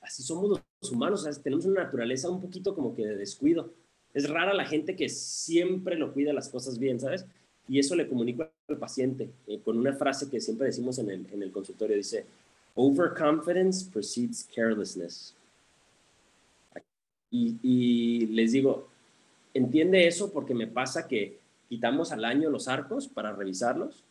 Así 0.00 0.24
somos 0.24 0.60
los 0.80 0.90
humanos, 0.90 1.20
o 1.24 1.32
sea, 1.32 1.40
tenemos 1.40 1.66
una 1.66 1.84
naturaleza 1.84 2.28
un 2.28 2.40
poquito 2.40 2.74
como 2.74 2.96
que 2.96 3.06
de 3.06 3.16
descuido. 3.16 3.70
Es 4.12 4.28
rara 4.28 4.52
la 4.52 4.64
gente 4.64 4.96
que 4.96 5.08
siempre 5.08 5.96
lo 5.96 6.12
cuida 6.12 6.32
las 6.32 6.48
cosas 6.48 6.78
bien, 6.78 6.98
¿sabes? 6.98 7.26
Y 7.68 7.78
eso 7.78 7.94
le 7.94 8.08
comunico 8.08 8.50
al 8.68 8.78
paciente 8.78 9.30
eh, 9.46 9.60
con 9.60 9.78
una 9.78 9.92
frase 9.94 10.28
que 10.28 10.40
siempre 10.40 10.66
decimos 10.66 10.98
en 10.98 11.10
el, 11.10 11.26
en 11.32 11.42
el 11.44 11.52
consultorio, 11.52 11.96
dice, 11.96 12.26
overconfidence 12.74 13.84
precedes 13.90 14.48
carelessness. 14.54 15.34
Y, 17.30 18.26
les 18.26 18.52
digo, 18.52 18.88
entiende 19.54 20.06
eso 20.06 20.32
porque 20.32 20.54
me 20.54 20.68
pasa 20.68 21.08
que 21.08 21.40
quitamos 21.68 22.12
al 22.12 22.24
año 22.24 22.48
los 22.48 22.68
arcos 22.68 23.08
para 23.08 23.32
revisarlos. 23.32 24.04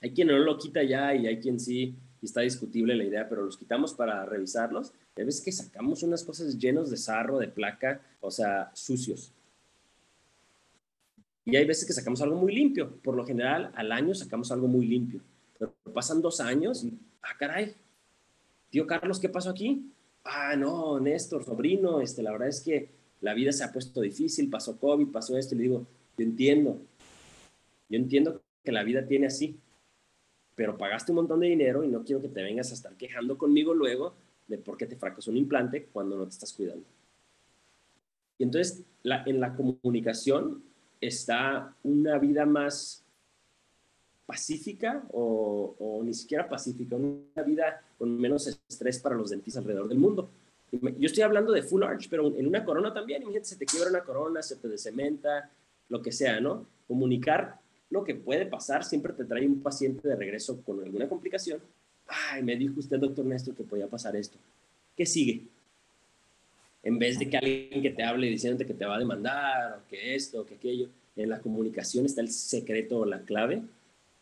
Hay 0.00 0.10
quien 0.10 0.28
no 0.28 0.38
lo 0.38 0.58
quita 0.58 0.82
ya 0.82 1.14
y 1.14 1.28
hay 1.28 1.38
quien 1.38 1.60
sí, 1.60 1.94
y 2.20 2.26
está 2.26 2.40
discutible 2.40 2.96
la 2.96 3.04
idea, 3.04 3.28
pero 3.28 3.44
los 3.44 3.56
quitamos 3.56 3.94
para 3.94 4.24
revisarlos. 4.26 4.92
Hay 5.16 5.24
veces 5.24 5.42
que 5.42 5.52
sacamos 5.52 6.02
unas 6.02 6.24
cosas 6.24 6.58
llenos 6.58 6.90
de 6.90 6.96
sarro, 6.96 7.38
de 7.38 7.46
placa, 7.46 8.00
o 8.20 8.32
sea, 8.32 8.72
sucios. 8.74 9.32
Y 11.44 11.54
hay 11.54 11.66
veces 11.66 11.86
que 11.86 11.92
sacamos 11.92 12.20
algo 12.20 12.36
muy 12.36 12.52
limpio. 12.52 12.96
Por 13.02 13.14
lo 13.14 13.24
general, 13.24 13.70
al 13.76 13.92
año 13.92 14.12
sacamos 14.14 14.50
algo 14.50 14.66
muy 14.66 14.86
limpio. 14.86 15.20
Pero 15.56 15.72
pasan 15.92 16.20
dos 16.20 16.40
años 16.40 16.82
y, 16.82 16.98
ah, 17.24 17.36
caray, 17.38 17.74
tío 18.70 18.86
Carlos, 18.86 19.18
¿qué 19.18 19.28
pasó 19.28 19.50
aquí? 19.50 19.90
ah, 20.24 20.56
no, 20.56 20.98
Néstor, 20.98 21.44
sobrino, 21.44 22.00
este, 22.00 22.22
la 22.22 22.32
verdad 22.32 22.48
es 22.48 22.60
que 22.60 22.88
la 23.20 23.34
vida 23.34 23.52
se 23.52 23.64
ha 23.64 23.72
puesto 23.72 24.00
difícil, 24.00 24.50
pasó 24.50 24.78
COVID, 24.78 25.08
pasó 25.08 25.36
esto, 25.36 25.54
y 25.54 25.58
le 25.58 25.64
digo, 25.64 25.86
yo 26.16 26.24
entiendo, 26.24 26.80
yo 27.88 27.98
entiendo 27.98 28.42
que 28.62 28.72
la 28.72 28.82
vida 28.82 29.06
tiene 29.06 29.26
así, 29.26 29.58
pero 30.54 30.76
pagaste 30.76 31.12
un 31.12 31.16
montón 31.16 31.40
de 31.40 31.48
dinero 31.48 31.84
y 31.84 31.88
no 31.88 32.04
quiero 32.04 32.22
que 32.22 32.28
te 32.28 32.42
vengas 32.42 32.70
a 32.70 32.74
estar 32.74 32.96
quejando 32.96 33.36
conmigo 33.36 33.74
luego 33.74 34.14
de 34.46 34.58
por 34.58 34.76
qué 34.76 34.86
te 34.86 34.96
fracasó 34.96 35.30
un 35.30 35.36
implante 35.36 35.86
cuando 35.92 36.16
no 36.16 36.24
te 36.24 36.30
estás 36.30 36.52
cuidando. 36.52 36.84
Y 38.38 38.44
entonces, 38.44 38.82
en 39.04 39.40
la 39.40 39.54
comunicación 39.54 40.62
está 41.00 41.74
una 41.82 42.18
vida 42.18 42.46
más 42.46 43.03
pacífica 44.26 45.04
o, 45.12 45.74
o, 45.78 46.02
ni 46.02 46.14
siquiera 46.14 46.48
pacífica, 46.48 46.96
una 46.96 47.42
vida 47.42 47.82
con 47.98 48.18
menos 48.18 48.46
estrés 48.46 48.98
para 48.98 49.16
los 49.16 49.30
dentistas 49.30 49.62
alrededor 49.62 49.88
del 49.88 49.98
mundo. 49.98 50.28
Yo 50.72 51.06
estoy 51.06 51.22
hablando 51.22 51.52
de 51.52 51.62
full 51.62 51.84
arch, 51.84 52.08
pero 52.08 52.34
en 52.36 52.46
una 52.46 52.64
corona 52.64 52.92
también, 52.92 53.22
imagínate, 53.22 53.48
se 53.48 53.56
te 53.56 53.66
quiebra 53.66 53.90
una 53.90 54.02
corona, 54.02 54.42
se 54.42 54.56
te 54.56 54.76
cementa, 54.76 55.50
lo 55.88 56.02
que 56.02 56.10
sea, 56.10 56.40
¿no? 56.40 56.66
Comunicar 56.88 57.60
lo 57.90 58.02
que 58.02 58.14
puede 58.14 58.46
pasar 58.46 58.84
siempre 58.84 59.12
te 59.12 59.24
trae 59.24 59.46
un 59.46 59.60
paciente 59.60 60.08
de 60.08 60.16
regreso 60.16 60.60
con 60.62 60.82
alguna 60.82 61.08
complicación. 61.08 61.60
Ay, 62.08 62.42
me 62.42 62.56
dijo 62.56 62.80
usted, 62.80 62.98
doctor 62.98 63.24
Néstor, 63.24 63.54
que 63.54 63.62
podía 63.62 63.86
pasar 63.86 64.16
esto. 64.16 64.36
¿Qué 64.96 65.06
sigue? 65.06 65.42
En 66.82 66.98
vez 66.98 67.18
de 67.18 67.30
que 67.30 67.36
alguien 67.36 67.82
que 67.82 67.90
te 67.90 68.02
hable 68.02 68.26
diciéndote 68.26 68.66
que 68.66 68.74
te 68.74 68.84
va 68.84 68.96
a 68.96 68.98
demandar, 68.98 69.78
o 69.78 69.88
que 69.88 70.14
esto, 70.14 70.40
o 70.40 70.46
que 70.46 70.54
aquello, 70.54 70.88
en 71.16 71.30
la 71.30 71.40
comunicación 71.40 72.04
está 72.04 72.20
el 72.20 72.30
secreto 72.30 72.98
o 72.98 73.06
la 73.06 73.20
clave 73.20 73.62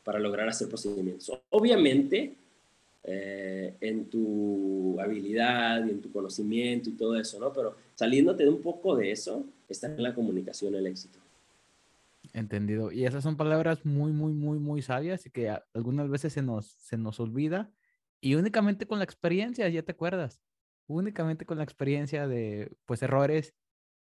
para 0.05 0.19
lograr 0.19 0.49
hacer 0.49 0.69
procedimientos. 0.69 1.33
Obviamente, 1.51 2.35
eh, 3.05 3.75
en 3.81 4.09
tu 4.09 4.97
habilidad 5.01 5.85
y 5.85 5.91
en 5.91 6.01
tu 6.01 6.12
conocimiento 6.12 6.88
y 6.88 6.93
todo 6.93 7.19
eso, 7.19 7.41
¿no? 7.41 7.53
Pero 7.53 7.77
saliéndote 7.95 8.45
de 8.45 8.51
un 8.51 8.62
poco 8.62 8.97
de 8.97 9.11
eso, 9.11 9.45
está 9.69 9.88
en 9.88 10.03
la 10.03 10.15
comunicación 10.15 10.75
el 10.75 10.87
éxito. 10.87 11.19
Entendido. 12.33 12.93
Y 12.93 13.05
esas 13.05 13.25
son 13.25 13.37
palabras 13.37 13.85
muy, 13.85 14.12
muy, 14.12 14.33
muy, 14.33 14.59
muy 14.59 14.83
sabias 14.83 15.27
y 15.27 15.31
que 15.31 15.55
algunas 15.75 16.09
veces 16.09 16.33
se 16.33 16.43
nos, 16.43 16.67
se 16.67 16.97
nos 16.97 17.19
olvida. 17.19 17.71
Y 18.21 18.37
únicamente 18.37 18.87
con 18.87 18.99
la 18.99 19.05
experiencia, 19.05 19.69
ya 19.69 19.83
te 19.83 19.93
acuerdas, 19.93 20.41
únicamente 20.87 21.45
con 21.45 21.59
la 21.59 21.65
experiencia 21.65 22.29
de, 22.29 22.71
pues, 22.87 23.03
errores 23.03 23.55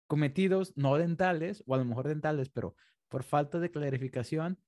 cometidos, 0.06 0.76
no 0.76 0.96
dentales, 0.96 1.64
o 1.66 1.74
a 1.74 1.78
lo 1.78 1.84
mejor 1.84 2.06
dentales, 2.06 2.48
pero 2.50 2.76
por 3.08 3.24
falta 3.24 3.58
de 3.58 3.70
clarificación 3.70 4.58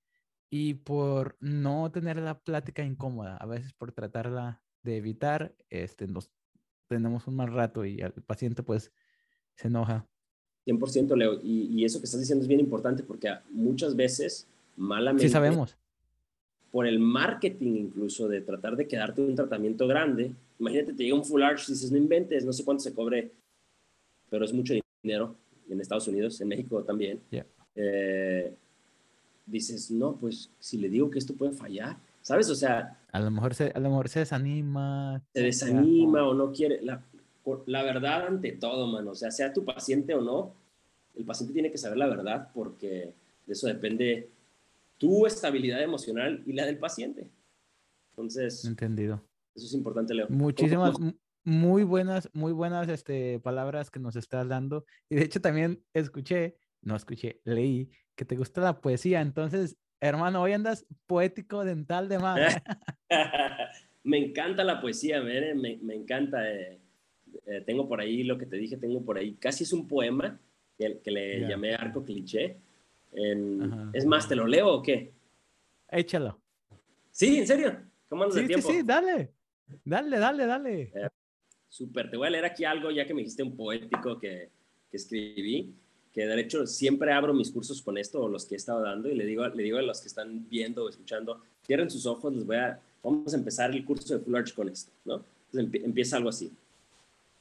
y 0.57 0.75
por 0.75 1.37
no 1.41 1.91
tener 1.91 2.17
la 2.19 2.39
plática 2.39 2.85
incómoda, 2.85 3.37
a 3.39 3.45
veces 3.45 3.73
por 3.73 3.91
tratarla 3.91 4.63
de 4.85 4.99
evitar, 4.99 5.53
este, 5.69 6.07
nos 6.07 6.31
tenemos 6.87 7.27
un 7.27 7.35
mal 7.35 7.53
rato 7.53 7.85
y 7.85 7.99
el 8.01 8.13
paciente 8.13 8.63
pues 8.63 8.93
se 9.57 9.67
enoja. 9.67 10.07
100% 10.65 11.17
Leo, 11.17 11.41
y, 11.43 11.85
eso 11.85 11.99
que 11.99 12.05
estás 12.05 12.21
diciendo 12.21 12.43
es 12.43 12.47
bien 12.47 12.61
importante 12.61 13.03
porque 13.03 13.35
muchas 13.51 13.97
veces 13.97 14.47
malamente... 14.77 15.25
Sí 15.25 15.29
sabemos. 15.29 15.77
Por 16.71 16.87
el 16.87 17.01
marketing 17.01 17.73
incluso 17.73 18.29
de 18.29 18.41
tratar 18.41 18.77
de 18.77 18.87
quedarte 18.87 19.23
un 19.23 19.35
tratamiento 19.35 19.89
grande, 19.89 20.31
imagínate, 20.61 20.93
te 20.93 21.03
llega 21.03 21.17
un 21.17 21.25
full 21.25 21.43
arch 21.43 21.69
y 21.69 21.73
dices, 21.73 21.91
no 21.91 21.99
inventes, 21.99 22.45
no 22.45 22.53
sé 22.53 22.65
cuánto 22.65 22.85
se 22.85 22.95
cobre, 22.95 23.33
pero 24.31 24.45
es 24.45 24.53
mucho 24.53 24.73
dinero 25.03 25.35
en 25.69 25.81
Estados 25.81 26.07
Unidos, 26.07 26.41
en 26.41 26.47
México 26.47 26.85
también. 26.85 27.21
Eh, 27.75 28.55
dices, 29.47 29.91
no, 29.91 30.17
pues 30.17 30.51
si 30.59 30.79
le 30.79 30.89
digo 30.89 31.11
que 31.11 31.19
esto 31.19 31.35
puede 31.35 31.53
fallar, 31.53 31.99
¿sabes? 32.23 32.49
O 32.51 32.55
sea... 32.55 32.99
A 33.13 33.21
lo 33.21 33.31
mejor 33.31 33.55
se, 33.55 33.71
a 33.75 33.79
lo 33.79 33.91
mejor 33.91 34.09
se 34.09 34.21
desanima. 34.21 35.23
Se 35.35 35.43
desanima 35.43 36.27
o 36.27 36.35
no 36.35 36.53
quiere. 36.53 36.83
La, 36.83 37.05
la 37.67 37.83
verdad 37.83 38.27
ante 38.27 38.53
todo, 38.53 38.87
mano. 38.87 39.13
O 39.13 39.15
sea, 39.15 39.31
sea 39.31 39.53
tu 39.53 39.65
paciente 39.65 40.15
o 40.15 40.21
no, 40.21 40.55
el 41.15 41.25
paciente 41.25 41.53
tiene 41.53 41.71
que 41.71 41.79
saber 41.79 41.99
la 41.99 42.09
verdad 42.09 42.51
porque 42.53 43.15
de 43.47 43.53
eso 43.53 43.67
depende 43.67 44.31
tu 44.99 45.27
estabilidad 45.27 45.83
emocional 45.83 46.43
y 46.47 46.53
la 46.53 46.67
del 46.67 46.79
paciente. 46.79 47.29
Entonces... 48.11 48.65
Entendido. 48.65 49.23
Eso 49.55 49.67
es 49.67 49.75
importante, 49.75 50.15
Leo. 50.15 50.27
Muchísimas, 50.31 50.97
muy 51.45 51.85
buenas, 51.85 52.29
muy 52.33 52.53
buenas 52.53 52.89
este, 52.89 53.39
palabras 53.39 53.91
que 53.91 54.01
nos 54.01 54.17
estás 54.17 54.49
dando. 54.49 54.85
Y 55.09 55.17
de 55.17 55.25
hecho 55.25 55.41
también 55.41 55.85
escuché, 55.93 56.57
no 56.83 56.97
escuché, 56.97 57.41
leí 57.45 57.91
que 58.15 58.25
te 58.25 58.37
gusta 58.37 58.61
la 58.61 58.81
poesía. 58.81 59.21
Entonces, 59.21 59.77
hermano, 60.01 60.43
hoy 60.43 60.53
andas 60.53 60.87
poético 61.07 61.65
dental 61.65 62.09
de 62.09 62.19
más. 62.19 62.57
me 64.05 64.19
encanta 64.19 64.65
la 64.65 64.81
poesía, 64.81 65.21
me, 65.23 65.55
me 65.55 65.95
encanta. 65.95 66.51
Eh, 66.51 66.79
eh, 67.47 67.63
tengo 67.67 67.89
por 67.89 68.01
ahí 68.01 68.23
lo 68.23 68.39
que 68.39 68.47
te 68.47 68.57
dije, 68.57 68.77
tengo 68.77 69.05
por 69.05 69.19
ahí, 69.19 69.35
casi 69.35 69.65
es 69.65 69.73
un 69.73 69.87
poema 69.89 70.39
que, 70.79 71.01
que 71.03 71.11
le 71.11 71.49
llamé 71.49 71.75
arco 71.75 72.05
cliché. 72.05 72.57
es 73.93 74.07
más, 74.07 74.29
¿te 74.29 74.37
lo 74.37 74.47
leo 74.47 74.69
o 74.69 74.83
qué? 74.83 75.13
Échalo. 75.91 76.41
Sí, 77.11 77.39
¿en 77.39 77.47
serio? 77.47 77.83
¿Cómo 78.09 78.25
andas 78.25 78.39
sí, 78.39 78.47
tiempo? 78.47 78.69
Sí, 78.69 78.79
sí, 78.79 78.83
dale. 78.85 79.33
Dale, 79.85 80.19
dale, 80.19 80.47
dale. 80.47 80.83
Eh, 80.95 81.09
súper, 81.69 82.11
te 82.11 82.17
voy 82.17 82.27
a 82.27 82.31
leer 82.31 82.45
aquí 82.45 82.65
algo 82.65 82.91
ya 82.91 83.07
que 83.07 83.15
me 83.15 83.21
dijiste 83.21 83.43
un 83.43 83.57
poético 83.57 84.19
que, 84.19 84.51
que 84.91 84.97
escribí 84.97 85.75
que 86.15 86.27
de 86.27 86.41
hecho 86.41 86.65
siempre 86.67 87.13
abro 87.13 87.35
mis 87.35 87.51
cursos 87.51 87.83
con 87.83 87.99
esto 87.99 88.23
o 88.23 88.29
los 88.29 88.47
que 88.47 88.55
he 88.55 88.57
estado 88.57 88.81
dando 88.81 89.09
y 89.09 89.17
le 89.17 89.27
digo, 89.27 89.47
le 89.49 89.63
digo 89.65 89.79
a 89.79 89.83
los 89.83 90.01
que 90.01 90.07
están 90.07 90.49
viendo 90.49 90.85
o 90.85 90.89
escuchando, 90.89 91.43
cierren 91.67 91.91
sus 91.91 92.07
ojos, 92.07 92.33
les 92.33 92.47
voy 92.47 92.57
a, 92.57 92.81
vamos 93.03 93.35
a 93.35 93.37
empezar 93.37 93.73
el 93.73 93.85
curso 93.85 94.15
de 94.15 94.21
Full 94.21 94.37
Arch 94.37 94.55
con 94.55 94.69
esto, 94.69 94.93
¿no? 95.05 95.25
Entonces 95.53 95.85
empieza 95.85 96.17
algo 96.17 96.29
así. 96.29 96.53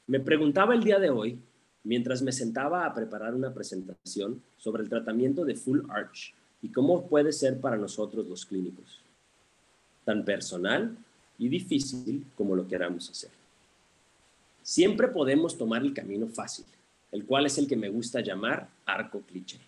Me 0.08 0.18
preguntaba 0.18 0.74
el 0.74 0.82
día 0.82 0.98
de 0.98 1.08
hoy, 1.08 1.38
mientras 1.84 2.20
me 2.20 2.32
sentaba 2.32 2.84
a 2.84 2.92
preparar 2.92 3.34
una 3.34 3.54
presentación 3.54 4.42
sobre 4.58 4.82
el 4.82 4.88
tratamiento 4.88 5.44
de 5.44 5.54
Full 5.54 5.82
Arch 5.88 6.34
y 6.60 6.68
cómo 6.68 7.06
puede 7.06 7.32
ser 7.32 7.60
para 7.60 7.76
nosotros 7.76 8.26
los 8.26 8.44
clínicos, 8.44 9.00
tan 10.04 10.24
personal 10.24 10.96
y 11.38 11.48
difícil 11.48 12.26
como 12.36 12.56
lo 12.56 12.66
queramos 12.66 13.08
hacer. 13.08 13.30
Siempre 14.62 15.06
podemos 15.08 15.56
tomar 15.56 15.82
el 15.82 15.94
camino 15.94 16.26
fácil, 16.26 16.64
el 17.14 17.24
cual 17.26 17.46
es 17.46 17.58
el 17.58 17.68
que 17.68 17.76
me 17.76 17.88
gusta 17.88 18.20
llamar 18.20 18.68
arco 18.84 19.20
cliché. 19.20 19.60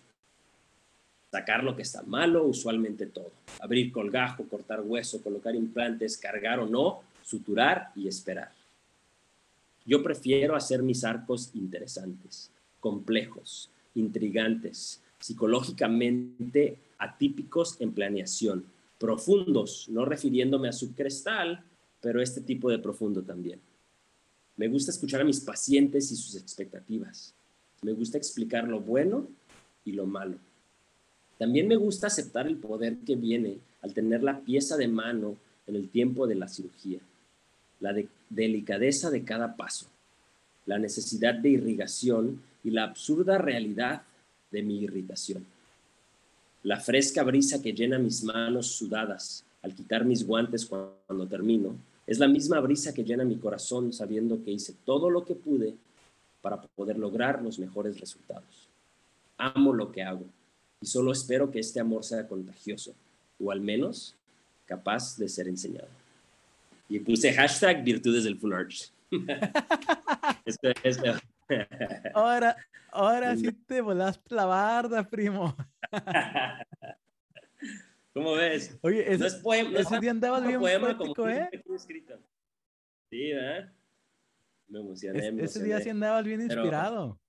Sacar 1.31 1.63
lo 1.63 1.77
que 1.77 1.81
está 1.81 2.03
malo, 2.03 2.43
usualmente 2.43 3.05
todo. 3.05 3.31
Abrir 3.61 3.89
colgajo, 3.93 4.43
cortar 4.49 4.81
hueso, 4.81 5.23
colocar 5.23 5.55
implantes, 5.55 6.17
cargar 6.17 6.59
o 6.59 6.67
no, 6.67 7.03
suturar 7.23 7.93
y 7.95 8.09
esperar. 8.09 8.51
Yo 9.85 10.03
prefiero 10.03 10.57
hacer 10.57 10.83
mis 10.83 11.05
arcos 11.05 11.51
interesantes, 11.53 12.51
complejos, 12.81 13.69
intrigantes, 13.95 15.01
psicológicamente 15.17 16.77
atípicos 16.97 17.79
en 17.79 17.93
planeación, 17.93 18.65
profundos, 18.99 19.87
no 19.87 20.03
refiriéndome 20.03 20.67
a 20.67 20.73
su 20.73 20.93
cristal, 20.93 21.63
pero 22.01 22.21
este 22.21 22.41
tipo 22.41 22.69
de 22.69 22.79
profundo 22.79 23.21
también. 23.21 23.61
Me 24.57 24.67
gusta 24.67 24.91
escuchar 24.91 25.21
a 25.21 25.25
mis 25.25 25.39
pacientes 25.39 26.11
y 26.11 26.15
sus 26.15 26.35
expectativas. 26.35 27.33
Me 27.83 27.93
gusta 27.93 28.17
explicar 28.17 28.67
lo 28.67 28.81
bueno 28.81 29.27
y 29.85 29.91
lo 29.91 30.07
malo. 30.07 30.37
También 31.37 31.67
me 31.67 31.75
gusta 31.75 32.07
aceptar 32.07 32.47
el 32.47 32.57
poder 32.57 32.97
que 33.05 33.15
viene 33.15 33.59
al 33.81 33.93
tener 33.93 34.23
la 34.23 34.39
pieza 34.39 34.75
de 34.75 34.87
mano 34.87 35.37
en 35.67 35.75
el 35.75 35.89
tiempo 35.89 36.25
de 36.25 36.35
la 36.35 36.47
cirugía, 36.47 36.99
la 37.79 37.95
delicadeza 38.29 39.11
de 39.11 39.23
cada 39.23 39.55
paso, 39.55 39.85
la 40.65 40.79
necesidad 40.79 41.35
de 41.35 41.49
irrigación 41.49 42.41
y 42.63 42.71
la 42.71 42.85
absurda 42.85 43.37
realidad 43.37 44.01
de 44.49 44.63
mi 44.63 44.79
irritación. 44.79 45.45
La 46.63 46.79
fresca 46.79 47.21
brisa 47.23 47.61
que 47.61 47.73
llena 47.73 47.99
mis 47.99 48.23
manos 48.23 48.67
sudadas 48.67 49.43
al 49.61 49.75
quitar 49.75 50.03
mis 50.03 50.25
guantes 50.25 50.65
cuando 50.65 51.27
termino 51.27 51.75
es 52.07 52.19
la 52.19 52.27
misma 52.27 52.59
brisa 52.61 52.93
que 52.93 53.03
llena 53.03 53.25
mi 53.25 53.37
corazón 53.37 53.91
sabiendo 53.91 54.41
que 54.41 54.51
hice 54.51 54.73
todo 54.85 55.09
lo 55.09 55.25
que 55.25 55.35
pude 55.35 55.75
para 56.41 56.61
poder 56.61 56.97
lograr 56.97 57.41
los 57.41 57.59
mejores 57.59 57.99
resultados. 57.99 58.69
Amo 59.37 59.73
lo 59.73 59.91
que 59.91 60.01
hago 60.01 60.23
y 60.79 60.85
solo 60.85 61.11
espero 61.11 61.51
que 61.51 61.59
este 61.59 61.81
amor 61.81 62.05
sea 62.05 62.25
contagioso 62.25 62.93
o 63.39 63.51
al 63.51 63.59
menos 63.59 64.15
capaz 64.65 65.17
de 65.17 65.27
ser 65.27 65.49
enseñado. 65.49 65.89
Y 66.89 66.99
puse 66.99 67.33
hashtag 67.33 67.83
virtudes 67.83 68.23
del 68.23 68.37
Full 68.37 68.53
Arch. 68.53 68.89
ahora, 72.13 72.55
ahora 72.91 73.35
sí 73.35 73.51
te 73.51 73.81
volaste 73.81 74.33
la 74.33 74.45
barda, 74.45 75.07
primo. 75.07 75.55
¿Cómo 78.17 78.33
ves? 78.33 78.75
Oye, 78.81 79.03
ese, 79.07 79.19
no 79.19 79.25
es 79.27 79.35
poema, 79.35 79.77
ese 79.77 79.99
día 79.99 80.09
andabas 80.09 80.47
bien 80.47 80.59
poema 80.59 80.97
poético, 80.97 81.29
¿eh? 81.29 81.49
Sí, 83.11 83.29
¿eh? 83.31 83.69
Me 84.69 84.79
emocioné, 84.79 85.31
me 85.31 85.43
Ese 85.43 85.63
día 85.63 85.79
sí 85.79 85.89
andabas 85.89 86.25
bien 86.25 86.41
inspirado. 86.41 87.19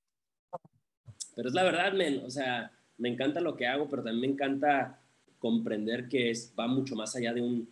Pero, 1.37 1.49
es 1.51 1.55
la 1.55 1.63
verdad, 1.63 1.93
men. 1.93 2.23
O 2.25 2.31
sea, 2.31 2.73
me 2.97 3.11
encanta 3.11 3.39
lo 3.43 3.55
que 3.55 3.67
hago, 3.67 3.87
pero 3.91 4.03
también 4.03 4.21
me 4.23 4.35
encanta 4.35 4.99
comprender 5.39 6.09
que 6.09 6.31
es, 6.31 6.55
va 6.59 6.67
mucho 6.67 6.97
más 6.97 7.15
allá 7.15 7.35
de 7.35 7.43
un, 7.43 7.69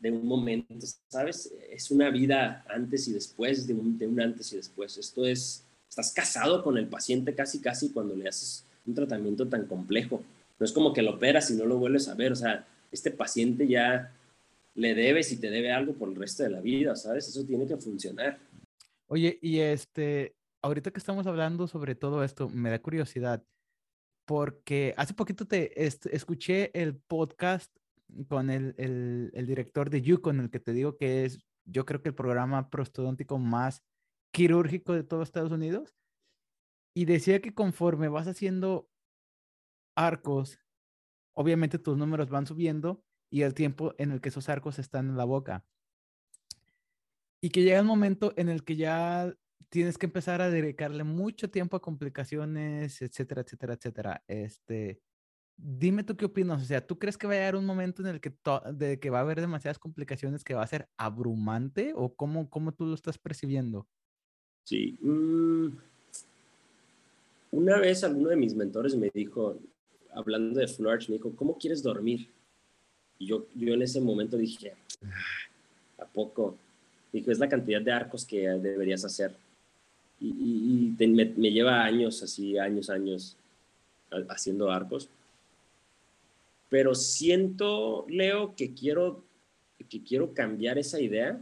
de 0.00 0.10
un 0.10 0.26
momento, 0.26 0.74
¿sabes? 1.06 1.54
Es 1.70 1.92
una 1.92 2.10
vida 2.10 2.64
antes 2.68 3.06
y 3.06 3.12
después, 3.12 3.68
de 3.68 3.74
un, 3.74 3.96
de 3.96 4.08
un 4.08 4.20
antes 4.20 4.52
y 4.52 4.56
después. 4.56 4.98
Esto 4.98 5.24
es, 5.24 5.64
estás 5.88 6.12
casado 6.12 6.64
con 6.64 6.76
el 6.76 6.88
paciente 6.88 7.36
casi, 7.36 7.60
casi 7.60 7.92
cuando 7.92 8.16
le 8.16 8.28
haces 8.28 8.66
un 8.84 8.94
tratamiento 8.94 9.46
tan 9.46 9.64
complejo. 9.66 10.24
No 10.58 10.64
es 10.64 10.72
como 10.72 10.92
que 10.92 11.02
lo 11.02 11.14
operas 11.14 11.50
y 11.50 11.54
no 11.54 11.64
lo 11.64 11.78
vuelves 11.78 12.08
a 12.08 12.14
ver. 12.14 12.32
O 12.32 12.36
sea, 12.36 12.66
este 12.90 13.10
paciente 13.10 13.66
ya 13.66 14.12
le 14.74 14.94
debes 14.94 15.32
y 15.32 15.36
te 15.36 15.50
debe 15.50 15.72
algo 15.72 15.92
por 15.94 16.08
el 16.08 16.16
resto 16.16 16.42
de 16.42 16.50
la 16.50 16.60
vida, 16.60 16.96
¿sabes? 16.96 17.28
Eso 17.28 17.44
tiene 17.44 17.66
que 17.66 17.76
funcionar. 17.76 18.38
Oye, 19.06 19.38
y 19.42 19.58
este, 19.58 20.36
ahorita 20.62 20.90
que 20.90 20.98
estamos 20.98 21.26
hablando 21.26 21.66
sobre 21.66 21.94
todo 21.94 22.22
esto, 22.22 22.48
me 22.48 22.70
da 22.70 22.80
curiosidad, 22.80 23.42
porque 24.26 24.94
hace 24.96 25.14
poquito 25.14 25.46
te 25.46 25.72
escuché 25.84 26.70
el 26.78 26.96
podcast 26.96 27.74
con 28.28 28.50
el, 28.50 28.74
el, 28.78 29.46
director 29.46 29.90
de 29.90 30.02
Yukon, 30.02 30.40
el 30.40 30.50
que 30.50 30.60
te 30.60 30.72
digo 30.72 30.96
que 30.96 31.24
es, 31.24 31.40
yo 31.64 31.84
creo 31.84 32.02
que 32.02 32.10
el 32.10 32.14
programa 32.14 32.70
prostodóntico 32.70 33.38
más 33.38 33.82
quirúrgico 34.30 34.92
de 34.92 35.04
todo 35.04 35.22
Estados 35.22 35.52
Unidos. 35.52 35.94
Y 36.94 37.04
decía 37.04 37.40
que 37.40 37.54
conforme 37.54 38.08
vas 38.08 38.26
haciendo 38.26 38.88
arcos, 39.98 40.58
obviamente 41.34 41.78
tus 41.78 41.98
números 41.98 42.30
van 42.30 42.46
subiendo 42.46 43.04
y 43.30 43.42
el 43.42 43.52
tiempo 43.52 43.94
en 43.98 44.12
el 44.12 44.20
que 44.20 44.28
esos 44.28 44.48
arcos 44.48 44.78
están 44.78 45.08
en 45.08 45.16
la 45.16 45.24
boca. 45.24 45.66
Y 47.40 47.50
que 47.50 47.62
llega 47.62 47.78
el 47.78 47.84
momento 47.84 48.32
en 48.36 48.48
el 48.48 48.64
que 48.64 48.76
ya 48.76 49.34
tienes 49.68 49.98
que 49.98 50.06
empezar 50.06 50.40
a 50.40 50.50
dedicarle 50.50 51.04
mucho 51.04 51.50
tiempo 51.50 51.76
a 51.76 51.82
complicaciones, 51.82 53.02
etcétera, 53.02 53.42
etcétera, 53.42 53.74
etcétera. 53.74 54.24
Este, 54.26 55.00
dime 55.56 56.04
tú 56.04 56.16
qué 56.16 56.24
opinas. 56.24 56.62
O 56.62 56.64
sea, 56.64 56.84
¿tú 56.84 56.98
crees 56.98 57.18
que 57.18 57.26
va 57.26 57.34
a 57.34 57.36
llegar 57.36 57.56
un 57.56 57.66
momento 57.66 58.02
en 58.02 58.08
el 58.08 58.20
que, 58.20 58.32
de 58.72 58.98
que 58.98 59.10
va 59.10 59.18
a 59.18 59.22
haber 59.22 59.40
demasiadas 59.40 59.78
complicaciones 59.78 60.42
que 60.42 60.54
va 60.54 60.62
a 60.62 60.66
ser 60.66 60.88
abrumante 60.96 61.92
o 61.94 62.14
cómo, 62.14 62.48
cómo 62.48 62.72
tú 62.72 62.86
lo 62.86 62.94
estás 62.94 63.18
percibiendo? 63.18 63.86
Sí. 64.64 64.98
Mm, 65.02 65.68
una 67.50 67.78
vez 67.78 68.04
alguno 68.04 68.30
de 68.30 68.36
mis 68.36 68.54
mentores 68.54 68.96
me 68.96 69.10
dijo, 69.12 69.60
hablando 70.18 70.58
de 70.58 70.66
Full 70.66 70.88
Arch, 70.88 71.08
me 71.08 71.16
dijo, 71.16 71.32
¿cómo 71.36 71.56
quieres 71.56 71.80
dormir? 71.82 72.28
Y 73.20 73.26
yo, 73.26 73.46
yo 73.54 73.74
en 73.74 73.82
ese 73.82 74.00
momento 74.00 74.36
dije, 74.36 74.74
ah, 75.04 76.02
¿a 76.02 76.06
poco? 76.06 76.56
Dijo, 77.12 77.30
es 77.30 77.38
la 77.38 77.48
cantidad 77.48 77.80
de 77.80 77.92
arcos 77.92 78.24
que 78.24 78.48
deberías 78.48 79.04
hacer. 79.04 79.32
Y, 80.20 80.92
me, 80.98 81.52
lleva 81.52 81.84
años, 81.84 82.20
así, 82.24 82.58
años, 82.58 82.90
años, 82.90 83.36
haciendo 84.28 84.72
arcos. 84.72 85.08
Pero 86.68 86.96
siento, 86.96 88.04
Leo, 88.08 88.56
que 88.56 88.74
quiero, 88.74 89.22
que 89.88 90.02
quiero 90.02 90.34
cambiar 90.34 90.78
esa 90.78 91.00
idea 91.00 91.40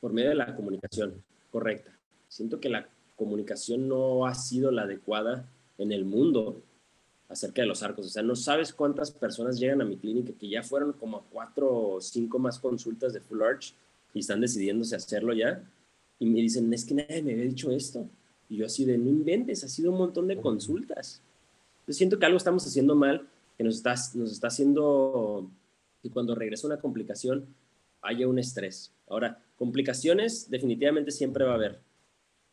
por 0.00 0.12
medio 0.12 0.28
de 0.28 0.34
la 0.34 0.54
comunicación 0.54 1.14
correcta. 1.50 1.90
Siento 2.28 2.60
que 2.60 2.68
la 2.68 2.86
comunicación 3.16 3.88
no 3.88 4.26
ha 4.26 4.34
sido 4.34 4.70
la 4.70 4.82
adecuada 4.82 5.48
en 5.78 5.92
el 5.92 6.04
mundo 6.04 6.62
acerca 7.30 7.62
de 7.62 7.68
los 7.68 7.82
arcos. 7.82 8.06
O 8.06 8.08
sea, 8.08 8.22
no 8.22 8.34
sabes 8.34 8.74
cuántas 8.74 9.12
personas 9.12 9.58
llegan 9.58 9.80
a 9.80 9.84
mi 9.84 9.96
clínica 9.96 10.32
que 10.32 10.48
ya 10.48 10.62
fueron 10.62 10.92
como 10.92 11.22
cuatro 11.30 11.72
o 11.72 12.00
cinco 12.00 12.38
más 12.40 12.58
consultas 12.58 13.12
de 13.12 13.20
Full 13.20 13.42
Arch 13.42 13.72
y 14.12 14.18
están 14.18 14.40
decidiéndose 14.40 14.96
hacerlo 14.96 15.32
ya. 15.32 15.62
Y 16.18 16.26
me 16.26 16.40
dicen, 16.40 16.72
es 16.74 16.84
que 16.84 16.94
nadie 16.94 17.22
me 17.22 17.32
había 17.32 17.44
dicho 17.44 17.70
esto. 17.70 18.04
Y 18.48 18.56
yo 18.56 18.66
así 18.66 18.84
de, 18.84 18.98
no 18.98 19.08
inventes, 19.08 19.62
ha 19.62 19.68
sido 19.68 19.92
un 19.92 19.98
montón 19.98 20.26
de 20.26 20.38
consultas. 20.38 21.22
Yo 21.86 21.94
siento 21.94 22.18
que 22.18 22.26
algo 22.26 22.36
estamos 22.36 22.66
haciendo 22.66 22.96
mal, 22.96 23.28
que 23.56 23.62
nos 23.62 23.76
está, 23.76 23.94
nos 24.14 24.32
está 24.32 24.48
haciendo 24.48 25.48
que 26.02 26.10
cuando 26.10 26.34
regresa 26.34 26.66
una 26.66 26.80
complicación 26.80 27.46
haya 28.02 28.26
un 28.26 28.40
estrés. 28.40 28.92
Ahora, 29.08 29.40
complicaciones 29.56 30.50
definitivamente 30.50 31.12
siempre 31.12 31.44
va 31.44 31.52
a 31.52 31.54
haber. 31.54 31.78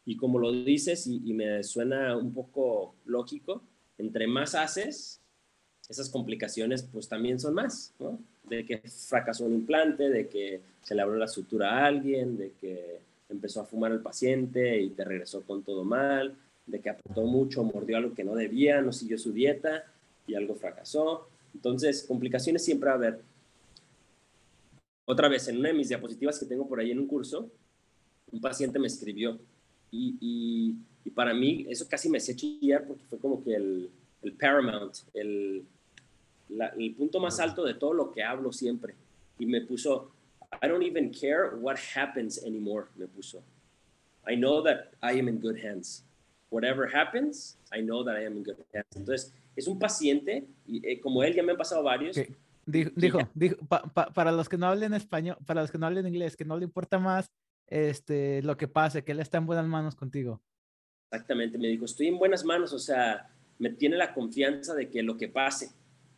Y 0.06 0.18
como 0.18 0.38
lo 0.38 0.52
dices, 0.52 1.08
y, 1.08 1.20
y 1.26 1.34
me 1.34 1.64
suena 1.64 2.16
un 2.16 2.32
poco 2.32 2.94
lógico, 3.06 3.64
entre 3.98 4.28
más 4.28 4.56
haces, 4.56 5.22
esas 5.90 6.10
complicaciones 6.10 6.84
pues 6.84 7.08
también 7.08 7.40
son 7.40 7.54
más, 7.54 7.94
¿no? 8.00 8.20
De 8.44 8.66
que 8.66 8.78
fracasó 8.78 9.46
un 9.46 9.54
implante, 9.54 10.10
de 10.10 10.28
que 10.28 10.62
se 10.84 10.96
le 10.96 11.02
abrió 11.02 11.18
la 11.18 11.28
sutura 11.28 11.80
a 11.80 11.86
alguien, 11.86 12.38
de 12.38 12.52
que 12.60 13.00
empezó 13.30 13.62
a 13.62 13.66
fumar 13.66 13.92
el 13.92 14.02
paciente 14.02 14.82
y 14.82 14.90
te 14.90 15.04
regresó 15.04 15.42
con 15.44 15.64
todo 15.64 15.84
mal, 15.84 16.36
de 16.66 16.80
que 16.80 16.90
apretó 16.90 17.24
mucho, 17.24 17.64
mordió 17.64 17.98
algo 17.98 18.14
que 18.14 18.24
no 18.24 18.36
debía, 18.36 18.82
no 18.82 18.92
siguió 18.92 19.18
su 19.18 19.32
dieta 19.32 19.86
y 20.28 20.36
algo 20.36 20.56
fracasó. 20.56 21.28
Entonces, 21.54 22.04
complicaciones 22.04 22.64
siempre 22.64 22.90
a 22.90 22.94
haber. 22.94 23.22
Otra 25.06 25.30
vez, 25.30 25.48
en 25.48 25.58
una 25.58 25.70
de 25.70 25.76
mis 25.76 25.88
diapositivas 25.88 26.38
que 26.38 26.46
tengo 26.46 26.68
por 26.68 26.80
ahí 26.80 26.92
en 26.92 27.00
un 27.00 27.08
curso, 27.08 27.50
un 28.32 28.42
paciente 28.42 28.78
me 28.78 28.88
escribió 28.88 29.40
y, 29.90 30.76
para 31.10 31.34
mí 31.34 31.66
eso 31.70 31.88
casi 31.88 32.10
me 32.10 32.18
hacía 32.18 32.36
chillar 32.36 32.86
porque 32.86 33.04
fue 33.06 33.20
como 33.20 33.44
que 33.44 33.56
el, 33.56 33.90
el 34.22 34.34
paramount, 34.34 34.96
el, 35.14 35.66
el 36.78 36.96
punto 36.96 37.20
más 37.20 37.40
alto 37.40 37.64
de 37.64 37.74
todo 37.74 37.94
lo 37.94 38.12
que 38.12 38.24
hablo 38.24 38.52
siempre. 38.52 38.96
Y 39.40 39.46
me 39.46 39.62
puso, 39.62 40.12
I 40.62 40.68
don't 40.68 40.84
even 40.84 41.12
care 41.12 41.56
what 41.60 41.78
happens 41.96 42.44
anymore, 42.44 42.88
me 42.96 43.08
puso. 43.08 43.44
I 44.28 44.36
know 44.36 44.62
that 44.64 44.92
I 45.02 45.20
am 45.20 45.28
in 45.28 45.40
good 45.40 45.58
hands. 45.64 46.04
Whatever 46.50 46.88
happens, 46.94 47.58
I 47.72 47.82
know 47.82 48.04
that 48.04 48.18
I 48.18 48.26
am 48.26 48.38
in 48.38 48.44
good 48.44 48.58
hands. 48.74 48.96
Entonces, 48.96 49.34
es 49.56 49.68
un 49.68 49.80
paciente, 49.80 50.48
y 50.66 50.86
eh, 50.88 51.00
como 51.00 51.24
él 51.24 51.34
ya 51.34 51.44
me 51.44 51.52
han 51.52 51.58
pasado 51.58 51.84
varios. 51.84 52.16
Dijo, 52.66 52.92
dijo, 52.96 53.20
dijo 53.34 53.56
para 53.66 54.32
los 54.32 54.50
que 54.50 54.58
no 54.58 54.68
hablen 54.68 54.94
español, 54.94 55.38
para 55.46 55.62
los 55.62 55.72
que 55.72 55.78
no 55.78 55.86
hablen 55.86 56.06
inglés, 56.06 56.36
que 56.36 56.44
no 56.44 56.58
le 56.58 56.66
importa 56.66 57.00
más 57.00 57.32
este, 57.68 58.42
lo 58.44 58.58
que 58.58 58.68
pase, 58.68 59.04
que 59.04 59.14
él 59.14 59.20
está 59.20 59.38
en 59.38 59.46
buenas 59.46 59.66
manos 59.66 59.96
contigo. 59.96 60.42
Exactamente, 61.10 61.58
me 61.58 61.68
dijo, 61.68 61.86
estoy 61.86 62.08
en 62.08 62.20
buenas 62.20 62.44
manos, 62.44 62.74
o 62.74 62.80
sea, 62.80 63.30
me 63.60 63.70
tiene 63.70 63.96
la 63.96 64.14
confianza 64.14 64.74
de 64.74 64.90
que 64.90 65.02
lo 65.02 65.18
que 65.18 65.30
pase, 65.30 65.72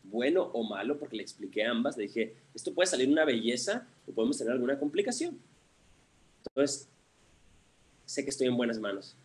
bueno 0.04 0.50
o 0.54 0.64
malo, 0.64 0.98
porque 0.98 1.16
le 1.16 1.22
expliqué 1.22 1.64
ambas, 1.64 1.96
le 1.96 2.04
dije, 2.04 2.36
esto 2.56 2.74
puede 2.74 2.88
salir 2.88 3.08
una 3.08 3.24
belleza 3.24 3.88
o 4.08 4.12
podemos 4.12 4.38
tener 4.38 4.54
alguna 4.54 4.80
complicación. 4.80 5.38
Entonces, 6.48 6.88
sé 8.06 8.24
que 8.24 8.32
estoy 8.32 8.48
en 8.48 8.58
buenas 8.58 8.80
manos. 8.80 9.16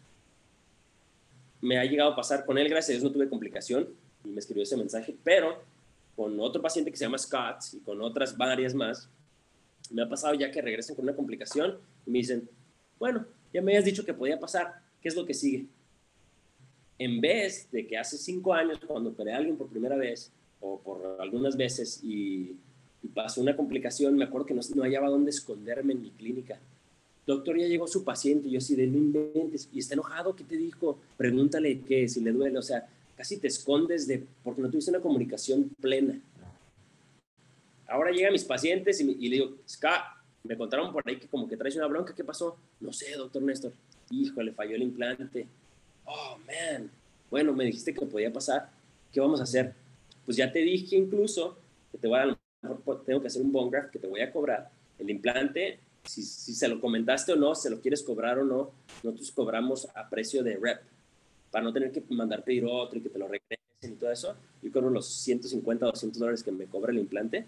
Me 1.62 1.78
ha 1.78 1.84
llegado 1.84 2.12
a 2.12 2.16
pasar 2.16 2.44
con 2.44 2.58
él, 2.58 2.68
gracias 2.68 2.90
a 2.90 2.92
Dios 2.92 3.04
no 3.04 3.10
tuve 3.10 3.28
complicación 3.28 3.88
y 4.22 4.28
me 4.28 4.40
escribió 4.40 4.62
ese 4.62 4.76
mensaje, 4.76 5.16
pero 5.24 5.62
con 6.14 6.38
otro 6.40 6.60
paciente 6.60 6.90
que 6.90 6.96
se 6.98 7.04
llama 7.04 7.16
Scott 7.16 7.62
y 7.72 7.78
con 7.78 8.02
otras 8.02 8.36
varias 8.36 8.74
más, 8.74 9.08
me 9.90 10.02
ha 10.02 10.08
pasado 10.08 10.34
ya 10.34 10.50
que 10.50 10.60
regresan 10.60 10.94
con 10.94 11.04
una 11.04 11.16
complicación 11.16 11.78
y 12.06 12.10
me 12.10 12.18
dicen, 12.18 12.48
bueno, 12.98 13.24
ya 13.52 13.62
me 13.62 13.72
habías 13.72 13.84
dicho 13.86 14.04
que 14.04 14.12
podía 14.12 14.38
pasar, 14.38 14.83
¿qué 15.04 15.08
es 15.10 15.16
lo 15.16 15.26
que 15.26 15.34
sigue? 15.34 15.66
En 16.98 17.20
vez 17.20 17.68
de 17.70 17.86
que 17.86 17.98
hace 17.98 18.16
cinco 18.16 18.54
años, 18.54 18.80
cuando 18.86 19.10
operé 19.10 19.34
a 19.34 19.36
alguien 19.36 19.56
por 19.56 19.68
primera 19.68 19.96
vez, 19.96 20.32
o 20.60 20.80
por 20.80 21.20
algunas 21.20 21.58
veces 21.58 22.00
y, 22.02 22.56
pasó 23.14 23.42
una 23.42 23.54
complicación, 23.54 24.16
me 24.16 24.24
acuerdo 24.24 24.46
que 24.46 24.54
no, 24.54 24.62
no, 24.74 24.82
hallaba 24.82 25.10
dónde 25.10 25.28
esconderme 25.28 25.92
en 25.92 26.00
mi 26.00 26.10
clínica. 26.10 26.58
Doctor, 27.26 27.58
ya 27.58 27.66
llegó 27.66 27.86
su 27.86 28.02
paciente, 28.02 28.48
y 28.48 28.52
yo 28.52 28.58
así 28.58 28.74
de 28.74 28.86
no 28.86 28.96
inventes, 28.96 29.68
y 29.74 29.78
está 29.78 29.92
enojado, 29.92 30.34
¿qué 30.34 30.42
te 30.42 30.56
dijo? 30.56 30.98
Pregúntale 31.18 31.80
qué, 31.82 32.08
si 32.08 32.22
le 32.22 32.32
duele, 32.32 32.56
o 32.58 32.62
sea, 32.62 32.88
casi 33.14 33.36
te 33.36 33.48
escondes 33.48 34.06
de, 34.06 34.24
porque 34.42 34.62
no 34.62 34.70
tuviste 34.70 34.90
una 34.90 35.00
comunicación 35.00 35.68
plena. 35.82 36.18
Ahora 37.86 38.10
llegan 38.10 38.32
mis 38.32 38.44
pacientes 38.44 38.98
y, 39.02 39.16
y 39.20 39.28
le 39.28 39.36
digo, 39.36 39.56
Ska, 39.68 40.24
me 40.44 40.56
contaron 40.56 40.90
por 40.90 41.06
ahí 41.06 41.18
que 41.18 41.28
como 41.28 41.46
que 41.46 41.58
traes 41.58 41.76
una 41.76 41.88
bronca, 41.88 42.14
¿qué 42.14 42.24
pasó? 42.24 42.56
No 42.80 42.90
sé, 42.90 43.12
doctor 43.12 43.42
Néstor. 43.42 43.74
Híjole, 44.10 44.52
falló 44.52 44.76
el 44.76 44.82
implante. 44.82 45.46
Oh, 46.04 46.36
man. 46.38 46.90
Bueno, 47.30 47.52
me 47.52 47.64
dijiste 47.64 47.94
que 47.94 48.06
podía 48.06 48.32
pasar. 48.32 48.70
¿Qué 49.12 49.20
vamos 49.20 49.40
a 49.40 49.44
hacer? 49.44 49.74
pues 50.24 50.36
ya 50.36 50.50
te 50.50 50.60
dije 50.60 50.96
incluso 50.96 51.56
que 51.92 51.98
te 51.98 52.08
voy 52.08 52.18
a, 52.18 52.38
tengo 53.06 53.20
que 53.20 53.26
hacer 53.26 53.42
un 53.42 53.52
bone 53.52 53.70
graft 53.70 53.90
que 53.90 53.98
te 53.98 54.06
voy 54.06 54.20
a 54.20 54.32
cobrar. 54.32 54.70
El 54.98 55.10
implante, 55.10 55.78
si, 56.04 56.22
si 56.22 56.54
se 56.54 56.68
lo 56.68 56.80
comentaste 56.80 57.32
o 57.32 57.36
no, 57.36 57.54
se 57.54 57.70
lo 57.70 57.80
quieres 57.80 58.02
cobrar 58.02 58.38
o 58.38 58.44
no, 58.44 58.70
nosotros 59.02 59.30
cobramos 59.32 59.88
a 59.94 60.08
precio 60.08 60.42
de 60.42 60.56
rep, 60.56 60.80
para 61.50 61.64
no 61.64 61.72
tener 61.72 61.92
que 61.92 62.02
mandar 62.10 62.42
pedir 62.42 62.64
otro 62.64 62.98
y 62.98 63.02
que 63.02 63.10
te 63.10 63.18
lo 63.18 63.28
regresen 63.28 63.58
y 63.82 63.96
todo 63.96 64.10
eso. 64.10 64.34
Yo 64.62 64.72
cobro 64.72 64.90
los 64.90 65.06
150 65.06 65.86
o 65.86 65.90
200 65.90 66.18
dólares 66.18 66.42
que 66.42 66.52
me 66.52 66.66
cobra 66.66 66.90
el 66.90 66.98
implante 66.98 67.44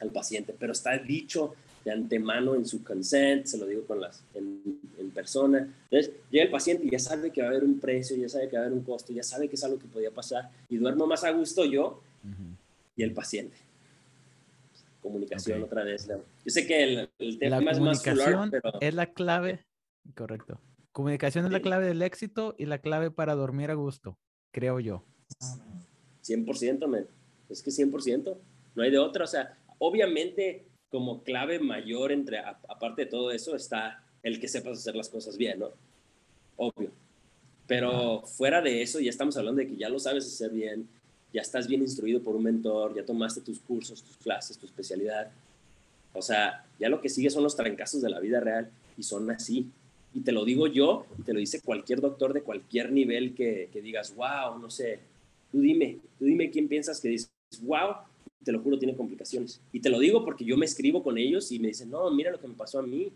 al 0.00 0.10
paciente, 0.10 0.54
pero 0.58 0.72
está 0.72 0.96
dicho 0.96 1.54
de 1.84 1.92
antemano 1.92 2.54
en 2.54 2.66
su 2.66 2.82
consent, 2.82 3.46
se 3.46 3.58
lo 3.58 3.66
digo 3.66 3.84
con 3.84 4.00
las, 4.00 4.22
en, 4.34 4.80
en, 4.98 5.10
persona. 5.10 5.68
Entonces, 5.90 6.12
llega 6.30 6.44
el 6.44 6.50
paciente 6.50 6.86
y 6.86 6.90
ya 6.90 6.98
sabe 6.98 7.30
que 7.30 7.40
va 7.40 7.48
a 7.48 7.50
haber 7.50 7.64
un 7.64 7.78
precio, 7.78 8.16
ya 8.16 8.28
sabe 8.28 8.48
que 8.48 8.56
va 8.56 8.62
a 8.62 8.66
haber 8.66 8.78
un 8.78 8.84
costo, 8.84 9.12
ya 9.12 9.22
sabe 9.22 9.48
que 9.48 9.56
es 9.56 9.64
algo 9.64 9.78
que 9.78 9.86
podía 9.86 10.10
pasar 10.10 10.50
y 10.68 10.76
duermo 10.76 11.06
más 11.06 11.24
a 11.24 11.30
gusto 11.30 11.64
yo 11.64 12.02
y 12.96 13.02
el 13.02 13.12
paciente. 13.12 13.56
Comunicación 15.00 15.62
otra 15.62 15.84
vez. 15.84 16.06
Yo 16.08 16.20
sé 16.46 16.66
que 16.66 16.82
el, 16.82 17.10
el 17.18 17.38
tema 17.38 17.60
la 17.60 17.72
es 17.72 17.80
más 17.80 18.02
comunicación 18.02 18.50
pero... 18.50 18.80
es 18.80 18.94
la 18.94 19.12
clave, 19.12 19.64
correcto. 20.14 20.60
Comunicación 20.92 21.46
es 21.46 21.52
la 21.52 21.60
clave 21.60 21.86
del 21.86 22.02
éxito 22.02 22.54
y 22.58 22.66
la 22.66 22.78
clave 22.78 23.10
para 23.10 23.34
dormir 23.34 23.70
a 23.70 23.74
gusto, 23.74 24.18
creo 24.52 24.80
yo. 24.80 25.04
100%, 26.24 26.86
men. 26.88 27.06
Es 27.48 27.62
que 27.62 27.70
100%. 27.70 28.36
No 28.74 28.82
hay 28.82 28.90
de 28.90 28.98
otra. 28.98 29.24
O 29.24 29.28
sea, 29.28 29.56
obviamente 29.78 30.66
como 30.90 31.22
clave 31.22 31.58
mayor 31.58 32.12
entre, 32.12 32.38
aparte 32.38 33.04
de 33.04 33.10
todo 33.10 33.30
eso, 33.30 33.54
está 33.54 34.02
el 34.22 34.40
que 34.40 34.48
sepas 34.48 34.78
hacer 34.78 34.96
las 34.96 35.08
cosas 35.08 35.36
bien, 35.36 35.60
¿no? 35.60 35.70
Obvio. 36.56 36.90
Pero 37.66 38.22
fuera 38.22 38.62
de 38.62 38.82
eso, 38.82 38.98
ya 38.98 39.10
estamos 39.10 39.36
hablando 39.36 39.60
de 39.60 39.68
que 39.68 39.76
ya 39.76 39.88
lo 39.88 39.98
sabes 39.98 40.26
hacer 40.26 40.50
bien, 40.50 40.88
ya 41.32 41.42
estás 41.42 41.68
bien 41.68 41.82
instruido 41.82 42.22
por 42.22 42.34
un 42.34 42.42
mentor, 42.42 42.94
ya 42.94 43.04
tomaste 43.04 43.42
tus 43.42 43.60
cursos, 43.60 44.02
tus 44.02 44.16
clases, 44.16 44.56
tu 44.56 44.66
especialidad. 44.66 45.30
O 46.14 46.22
sea, 46.22 46.64
ya 46.80 46.88
lo 46.88 47.00
que 47.00 47.10
sigue 47.10 47.28
son 47.28 47.42
los 47.42 47.54
trancazos 47.54 48.00
de 48.00 48.08
la 48.08 48.20
vida 48.20 48.40
real 48.40 48.70
y 48.96 49.02
son 49.02 49.30
así. 49.30 49.70
Y 50.14 50.20
te 50.20 50.32
lo 50.32 50.46
digo 50.46 50.66
yo 50.66 51.04
y 51.18 51.22
te 51.22 51.34
lo 51.34 51.40
dice 51.40 51.60
cualquier 51.60 52.00
doctor 52.00 52.32
de 52.32 52.42
cualquier 52.42 52.90
nivel 52.90 53.34
que, 53.34 53.68
que 53.70 53.82
digas, 53.82 54.14
wow, 54.16 54.58
no 54.58 54.70
sé, 54.70 55.00
tú 55.52 55.60
dime, 55.60 55.98
tú 56.18 56.24
dime 56.24 56.50
quién 56.50 56.66
piensas 56.66 57.00
que 57.00 57.08
dices, 57.08 57.30
wow, 57.62 57.96
te 58.44 58.52
lo 58.52 58.60
juro, 58.60 58.78
tiene 58.78 58.96
complicaciones. 58.96 59.60
Y 59.72 59.80
te 59.80 59.90
lo 59.90 59.98
digo 59.98 60.24
porque 60.24 60.44
yo 60.44 60.56
me 60.56 60.64
escribo 60.64 61.02
con 61.02 61.18
ellos 61.18 61.50
y 61.52 61.58
me 61.58 61.68
dicen, 61.68 61.90
no, 61.90 62.10
mira 62.10 62.30
lo 62.30 62.40
que 62.40 62.48
me 62.48 62.54
pasó 62.54 62.78
a 62.78 62.82
mí. 62.82 63.10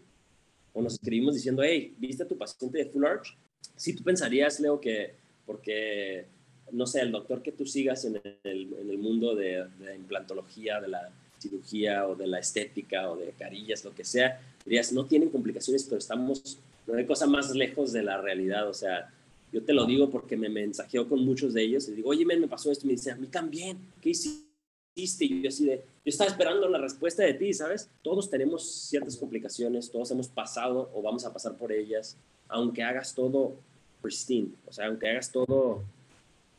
O 0.72 0.82
nos 0.82 0.94
escribimos 0.94 1.34
diciendo, 1.34 1.62
hey, 1.62 1.94
¿viste 1.98 2.22
a 2.22 2.28
tu 2.28 2.36
paciente 2.36 2.78
de 2.78 2.86
Full 2.86 3.04
Arch? 3.04 3.36
Sí, 3.76 3.94
tú 3.94 4.02
pensarías, 4.02 4.58
Leo, 4.60 4.80
que 4.80 5.14
porque, 5.46 6.26
no 6.70 6.86
sé, 6.86 7.00
el 7.00 7.12
doctor 7.12 7.42
que 7.42 7.52
tú 7.52 7.66
sigas 7.66 8.04
en 8.04 8.20
el, 8.44 8.72
en 8.74 8.90
el 8.90 8.98
mundo 8.98 9.34
de, 9.34 9.66
de 9.78 9.96
implantología, 9.96 10.80
de 10.80 10.88
la 10.88 11.12
cirugía 11.38 12.06
o 12.06 12.14
de 12.14 12.26
la 12.26 12.38
estética 12.38 13.10
o 13.10 13.16
de 13.16 13.32
carillas, 13.32 13.84
lo 13.84 13.94
que 13.94 14.04
sea, 14.04 14.40
dirías, 14.64 14.92
no 14.92 15.04
tienen 15.06 15.28
complicaciones, 15.28 15.84
pero 15.84 15.98
estamos, 15.98 16.58
no 16.86 16.94
hay 16.94 17.04
cosa 17.04 17.26
más 17.26 17.54
lejos 17.54 17.92
de 17.92 18.02
la 18.02 18.20
realidad. 18.20 18.68
O 18.68 18.74
sea, 18.74 19.12
yo 19.52 19.62
te 19.62 19.72
lo 19.72 19.84
digo 19.84 20.08
porque 20.10 20.36
me 20.36 20.48
mensajeo 20.48 21.08
con 21.08 21.24
muchos 21.24 21.52
de 21.52 21.62
ellos 21.62 21.88
y 21.88 21.92
digo, 21.92 22.10
oye, 22.10 22.24
me 22.24 22.48
pasó 22.48 22.70
esto. 22.70 22.86
Y 22.86 22.88
me 22.88 22.92
dicen, 22.92 23.14
a 23.14 23.16
mí 23.16 23.26
también, 23.26 23.78
¿qué 24.00 24.10
hiciste? 24.10 24.51
Y 24.94 25.42
yo 25.42 25.48
así 25.48 25.64
de, 25.64 25.76
yo 25.76 25.82
estaba 26.04 26.28
esperando 26.28 26.68
la 26.68 26.78
respuesta 26.78 27.22
de 27.22 27.34
ti, 27.34 27.54
¿sabes? 27.54 27.90
Todos 28.02 28.28
tenemos 28.28 28.70
ciertas 28.70 29.16
complicaciones, 29.16 29.90
todos 29.90 30.10
hemos 30.10 30.28
pasado 30.28 30.90
o 30.92 31.00
vamos 31.00 31.24
a 31.24 31.32
pasar 31.32 31.56
por 31.56 31.72
ellas, 31.72 32.18
aunque 32.48 32.82
hagas 32.82 33.14
todo 33.14 33.56
pristine, 34.02 34.50
o 34.66 34.72
sea, 34.72 34.86
aunque 34.88 35.08
hagas 35.08 35.32
todo 35.32 35.82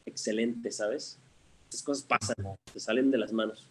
excelente, 0.05 0.71
¿sabes? 0.71 1.19
Esas 1.69 1.83
cosas 1.83 2.03
pasan, 2.05 2.35
te 2.71 2.79
salen 2.79 3.11
de 3.11 3.19
las 3.19 3.31
manos. 3.31 3.67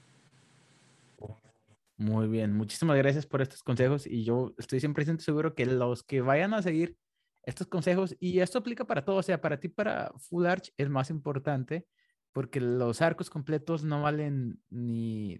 Muy 1.96 2.28
bien, 2.28 2.52
muchísimas 2.52 2.96
gracias 2.96 3.26
por 3.26 3.42
estos 3.42 3.62
consejos 3.62 4.06
y 4.06 4.24
yo 4.24 4.54
estoy 4.58 4.80
siempre 4.80 5.04
seguro 5.18 5.54
que 5.54 5.66
los 5.66 6.02
que 6.02 6.20
vayan 6.20 6.54
a 6.54 6.62
seguir 6.62 6.96
estos 7.44 7.66
consejos, 7.66 8.14
y 8.20 8.38
esto 8.38 8.58
aplica 8.58 8.86
para 8.86 9.04
todo, 9.04 9.16
o 9.16 9.22
sea, 9.22 9.40
para 9.40 9.58
ti, 9.58 9.68
para 9.68 10.12
Full 10.16 10.46
Arch 10.46 10.72
es 10.76 10.88
más 10.88 11.10
importante 11.10 11.86
porque 12.32 12.60
los 12.60 13.02
arcos 13.02 13.30
completos 13.30 13.84
no 13.84 14.02
valen 14.02 14.60
ni 14.70 15.38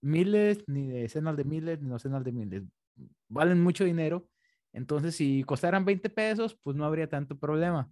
miles, 0.00 0.64
ni 0.66 0.88
decenas 0.88 1.36
de 1.36 1.44
miles, 1.44 1.80
ni 1.80 1.88
docenas 1.88 2.24
de 2.24 2.32
miles. 2.32 2.62
Valen 3.28 3.62
mucho 3.62 3.84
dinero. 3.84 4.28
Entonces, 4.72 5.14
si 5.14 5.42
costaran 5.44 5.84
20 5.84 6.10
pesos, 6.10 6.54
pues 6.62 6.76
no 6.76 6.84
habría 6.84 7.08
tanto 7.08 7.38
problema. 7.38 7.90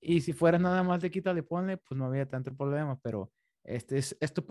Y 0.00 0.20
si 0.20 0.32
fuera 0.32 0.58
nada 0.58 0.82
más 0.82 1.00
de 1.00 1.10
quítale, 1.10 1.42
ponle, 1.42 1.76
pues 1.76 1.98
no 1.98 2.06
habría 2.06 2.28
tanto 2.28 2.54
problema. 2.56 2.98
Pero 3.00 3.32
este 3.64 3.98
es, 3.98 4.16
esto 4.20 4.46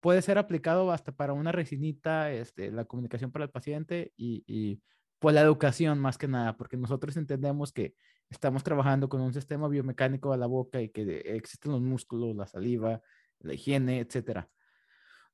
puede 0.00 0.22
ser 0.22 0.38
aplicado 0.38 0.92
hasta 0.92 1.12
para 1.12 1.32
una 1.32 1.52
resinita, 1.52 2.30
este, 2.32 2.70
la 2.70 2.84
comunicación 2.84 3.32
para 3.32 3.44
el 3.44 3.50
paciente 3.50 4.12
y, 4.16 4.44
y 4.46 4.80
pues 5.18 5.34
la 5.34 5.40
educación 5.40 5.98
más 5.98 6.18
que 6.18 6.28
nada, 6.28 6.56
porque 6.56 6.76
nosotros 6.76 7.16
entendemos 7.16 7.72
que 7.72 7.94
estamos 8.30 8.62
trabajando 8.62 9.08
con 9.08 9.20
un 9.20 9.32
sistema 9.32 9.68
biomecánico 9.68 10.32
a 10.32 10.36
la 10.36 10.46
boca 10.46 10.80
y 10.80 10.88
que 10.88 11.22
existen 11.36 11.72
los 11.72 11.80
músculos, 11.80 12.34
la 12.34 12.46
saliva, 12.46 13.00
la 13.40 13.54
higiene, 13.54 14.00
etcétera. 14.00 14.48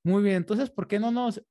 Muy 0.03 0.23
bien, 0.23 0.37
entonces, 0.37 0.71
¿por 0.71 0.89
qué 0.89 0.99
no 0.99 1.11
nos... 1.11 1.43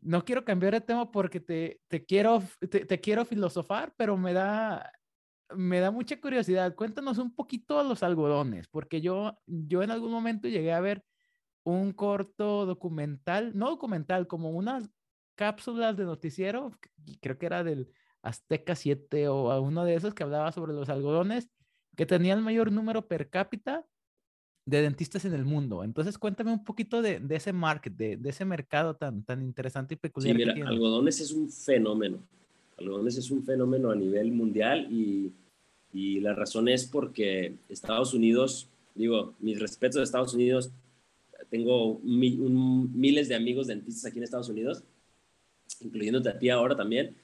No 0.00 0.24
quiero 0.24 0.44
cambiar 0.44 0.74
de 0.74 0.80
tema 0.80 1.10
porque 1.10 1.40
te, 1.40 1.80
te 1.88 2.04
quiero, 2.04 2.42
te, 2.68 3.00
quiero 3.00 3.24
filosofar, 3.24 3.94
pero 3.96 4.16
me 4.18 4.34
da, 4.34 4.92
me 5.54 5.80
da 5.80 5.90
mucha 5.90 6.20
curiosidad. 6.20 6.74
Cuéntanos 6.74 7.16
un 7.18 7.34
poquito 7.34 7.82
los 7.84 8.02
algodones, 8.02 8.68
porque 8.68 9.00
yo, 9.00 9.38
yo 9.46 9.82
en 9.82 9.90
algún 9.90 10.10
momento 10.10 10.48
llegué 10.48 10.72
a 10.72 10.80
ver 10.80 11.04
un 11.62 11.92
corto 11.92 12.66
documental, 12.66 13.56
no 13.56 13.70
documental, 13.70 14.26
como 14.26 14.50
unas 14.50 14.90
cápsulas 15.36 15.96
de 15.96 16.04
noticiero, 16.04 16.72
creo 17.22 17.38
que 17.38 17.46
era 17.46 17.64
del 17.64 17.90
Azteca 18.24 18.74
7 18.74 19.28
o 19.28 19.60
uno 19.60 19.84
de 19.84 19.94
esos 19.94 20.14
que 20.14 20.22
hablaba 20.22 20.50
sobre 20.50 20.72
los 20.72 20.88
algodones, 20.88 21.50
que 21.96 22.06
tenía 22.06 22.34
el 22.34 22.40
mayor 22.40 22.72
número 22.72 23.06
per 23.06 23.28
cápita 23.30 23.86
de 24.66 24.82
dentistas 24.82 25.24
en 25.26 25.34
el 25.34 25.44
mundo. 25.44 25.84
Entonces, 25.84 26.18
cuéntame 26.18 26.50
un 26.50 26.64
poquito 26.64 27.02
de, 27.02 27.20
ese 27.30 27.52
market, 27.52 27.92
de, 27.92 28.18
ese 28.24 28.44
mercado 28.44 28.96
tan, 28.96 29.22
tan 29.22 29.42
interesante 29.42 29.94
y 29.94 29.96
peculiar. 29.98 30.36
Sí, 30.36 30.38
mira, 30.38 30.68
algodones 30.68 31.20
es 31.20 31.32
un 31.32 31.50
fenómeno. 31.50 32.18
Algodones 32.78 33.16
es 33.18 33.30
un 33.30 33.44
fenómeno 33.44 33.90
a 33.90 33.94
nivel 33.94 34.32
mundial 34.32 34.88
y, 34.90 35.32
y 35.92 36.20
la 36.20 36.34
razón 36.34 36.68
es 36.68 36.86
porque 36.86 37.54
Estados 37.68 38.14
Unidos, 38.14 38.68
digo, 38.94 39.34
mis 39.38 39.60
respetos 39.60 39.96
de 39.96 40.04
Estados 40.04 40.34
Unidos, 40.34 40.72
tengo 41.50 42.00
miles 42.02 43.28
de 43.28 43.34
amigos 43.34 43.66
dentistas 43.66 44.06
aquí 44.06 44.18
en 44.18 44.24
Estados 44.24 44.48
Unidos, 44.48 44.82
incluyéndote 45.80 46.30
a 46.30 46.38
ti 46.38 46.48
ahora 46.48 46.74
también, 46.74 47.14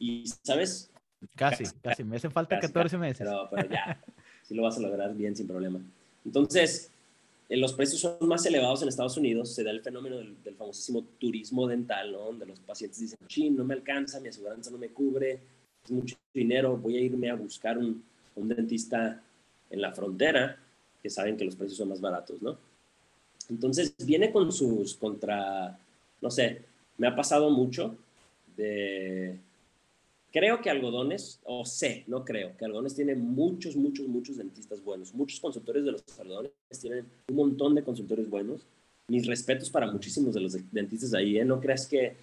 y, 0.00 0.24
¿sabes? 0.42 0.90
Casi, 1.36 1.64
casi, 1.82 2.02
Me 2.02 2.16
hacen 2.16 2.32
falta 2.32 2.58
14 2.58 2.96
meses. 2.96 3.18
Pero, 3.18 3.48
pero 3.50 3.68
ya, 3.68 4.02
sí 4.42 4.54
lo 4.54 4.62
vas 4.62 4.78
a 4.78 4.80
lograr 4.80 5.14
bien 5.14 5.36
sin 5.36 5.46
problema. 5.46 5.78
Entonces, 6.24 6.90
eh, 7.48 7.56
los 7.58 7.74
precios 7.74 8.00
son 8.00 8.26
más 8.26 8.44
elevados 8.46 8.82
en 8.82 8.88
Estados 8.88 9.16
Unidos. 9.18 9.54
Se 9.54 9.62
da 9.62 9.70
el 9.70 9.82
fenómeno 9.82 10.16
del, 10.16 10.36
famosísimo 10.56 11.04
turismo 11.18 11.68
dental, 11.68 12.12
¿no? 12.12 12.20
Donde 12.20 12.46
los 12.46 12.58
pacientes 12.60 12.98
dicen, 12.98 13.18
sí, 13.28 13.50
no 13.50 13.64
me 13.64 13.74
alcanza, 13.74 14.18
mi 14.20 14.28
aseguranza 14.28 14.70
no 14.70 14.78
me 14.78 14.88
cubre, 14.88 15.38
es 15.84 15.90
mucho 15.90 16.16
dinero, 16.32 16.76
voy 16.76 16.96
a 16.96 17.00
irme 17.00 17.30
a 17.30 17.34
buscar 17.34 17.76
un, 17.76 18.02
un 18.36 18.48
dentista 18.48 19.22
en 19.68 19.80
la 19.80 19.92
frontera, 19.92 20.58
que 21.02 21.10
saben 21.10 21.36
que 21.36 21.44
los 21.44 21.56
precios 21.56 21.78
son 21.78 21.90
más 21.90 22.00
baratos, 22.00 22.40
¿no? 22.40 22.56
Entonces, 23.50 23.94
viene 23.98 24.32
con 24.32 24.50
sus 24.52 24.94
contra, 24.94 25.78
no 26.20 26.30
sé, 26.30 26.62
me 26.96 27.06
ha 27.06 27.16
pasado 27.16 27.50
mucho 27.50 27.96
de 28.56 29.38
Creo 30.32 30.60
que 30.60 30.70
algodones, 30.70 31.40
o 31.44 31.64
sé, 31.64 32.04
no 32.06 32.24
creo, 32.24 32.56
que 32.56 32.64
algodones 32.64 32.94
tiene 32.94 33.16
muchos, 33.16 33.74
muchos, 33.74 34.06
muchos 34.06 34.36
dentistas 34.36 34.82
buenos. 34.84 35.12
Muchos 35.12 35.40
consultores 35.40 35.84
de 35.84 35.92
los 35.92 36.04
algodones 36.18 36.52
tienen 36.80 37.06
un 37.28 37.36
montón 37.36 37.74
de 37.74 37.82
consultores 37.82 38.30
buenos. 38.30 38.62
Mis 39.08 39.26
respetos 39.26 39.70
para 39.70 39.90
muchísimos 39.90 40.34
de 40.34 40.40
los 40.40 40.56
dentistas 40.70 41.14
ahí, 41.14 41.38
¿eh? 41.38 41.44
No 41.44 41.60
creas 41.60 41.86
que 41.86 42.14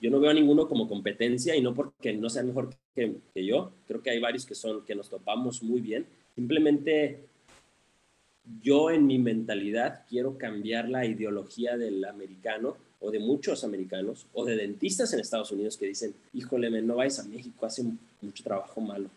yo 0.00 0.10
no 0.10 0.20
veo 0.20 0.30
a 0.30 0.34
ninguno 0.34 0.68
como 0.68 0.88
competencia 0.88 1.56
y 1.56 1.60
no 1.60 1.74
porque 1.74 2.12
no 2.12 2.30
sea 2.30 2.44
mejor 2.44 2.70
que, 2.94 3.16
que 3.34 3.44
yo. 3.44 3.72
Creo 3.88 4.02
que 4.02 4.10
hay 4.10 4.20
varios 4.20 4.46
que 4.46 4.54
son, 4.54 4.84
que 4.84 4.94
nos 4.94 5.10
topamos 5.10 5.60
muy 5.64 5.80
bien. 5.80 6.06
Simplemente 6.36 7.24
yo 8.62 8.90
en 8.90 9.06
mi 9.06 9.18
mentalidad 9.18 10.04
quiero 10.08 10.38
cambiar 10.38 10.88
la 10.88 11.04
ideología 11.04 11.76
del 11.76 12.04
americano 12.04 12.76
o 13.00 13.10
de 13.10 13.18
muchos 13.18 13.64
americanos 13.64 14.26
o 14.32 14.44
de 14.44 14.56
dentistas 14.56 15.12
en 15.12 15.20
Estados 15.20 15.50
Unidos 15.52 15.76
que 15.76 15.86
dicen, 15.86 16.14
híjole, 16.32 16.70
no 16.82 16.96
vayas 16.96 17.20
a 17.20 17.24
México, 17.24 17.64
hace 17.64 17.84
mucho 18.20 18.42
trabajo 18.42 18.80
malo. 18.80 19.08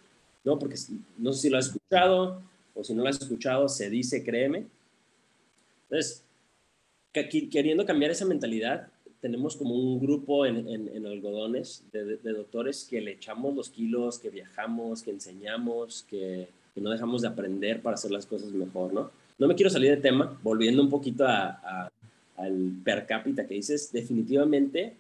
No, 0.44 0.58
porque 0.58 0.76
no 1.18 1.34
sé 1.34 1.42
si 1.42 1.50
lo 1.50 1.58
has 1.58 1.68
escuchado 1.68 2.42
o 2.74 2.84
si 2.84 2.94
no 2.94 3.04
lo 3.04 3.10
has 3.10 3.22
escuchado, 3.22 3.68
se 3.68 3.90
dice, 3.90 4.24
créeme. 4.24 4.66
Entonces, 5.84 6.24
queriendo 7.12 7.86
cambiar 7.86 8.12
esa 8.12 8.26
mentalidad, 8.26 8.88
tenemos 9.20 9.56
como 9.56 9.76
un 9.76 10.00
grupo 10.00 10.46
en, 10.46 10.68
en, 10.68 11.06
algodones 11.06 11.84
de, 11.92 12.18
doctores 12.18 12.88
que 12.90 13.02
le 13.02 13.12
echamos 13.12 13.56
los 13.56 13.70
kilos, 13.70 14.18
que 14.18 14.30
viajamos, 14.30 15.04
que 15.04 15.12
enseñamos, 15.12 16.04
que, 16.10 16.48
que, 16.74 16.82
no 16.82 16.90
dejamos 16.90 17.22
de 17.22 17.28
aprender 17.28 17.82
para 17.82 17.96
hacer 17.96 18.10
las 18.10 18.26
cosas 18.26 18.52
mejor, 18.52 18.94
¿no? 18.94 19.12
No 19.38 19.48
me 19.48 19.56
quiero 19.56 19.70
salir 19.70 19.92
de 19.92 19.98
tema, 19.98 20.40
volviendo 20.42 20.82
un 20.82 20.90
poquito 20.90 21.26
a 21.28 21.92
al 22.38 22.72
per 22.84 23.06
cápita 23.06 23.48
que 23.48 23.56
dices, 23.56 23.92
definitivamente 23.92 24.96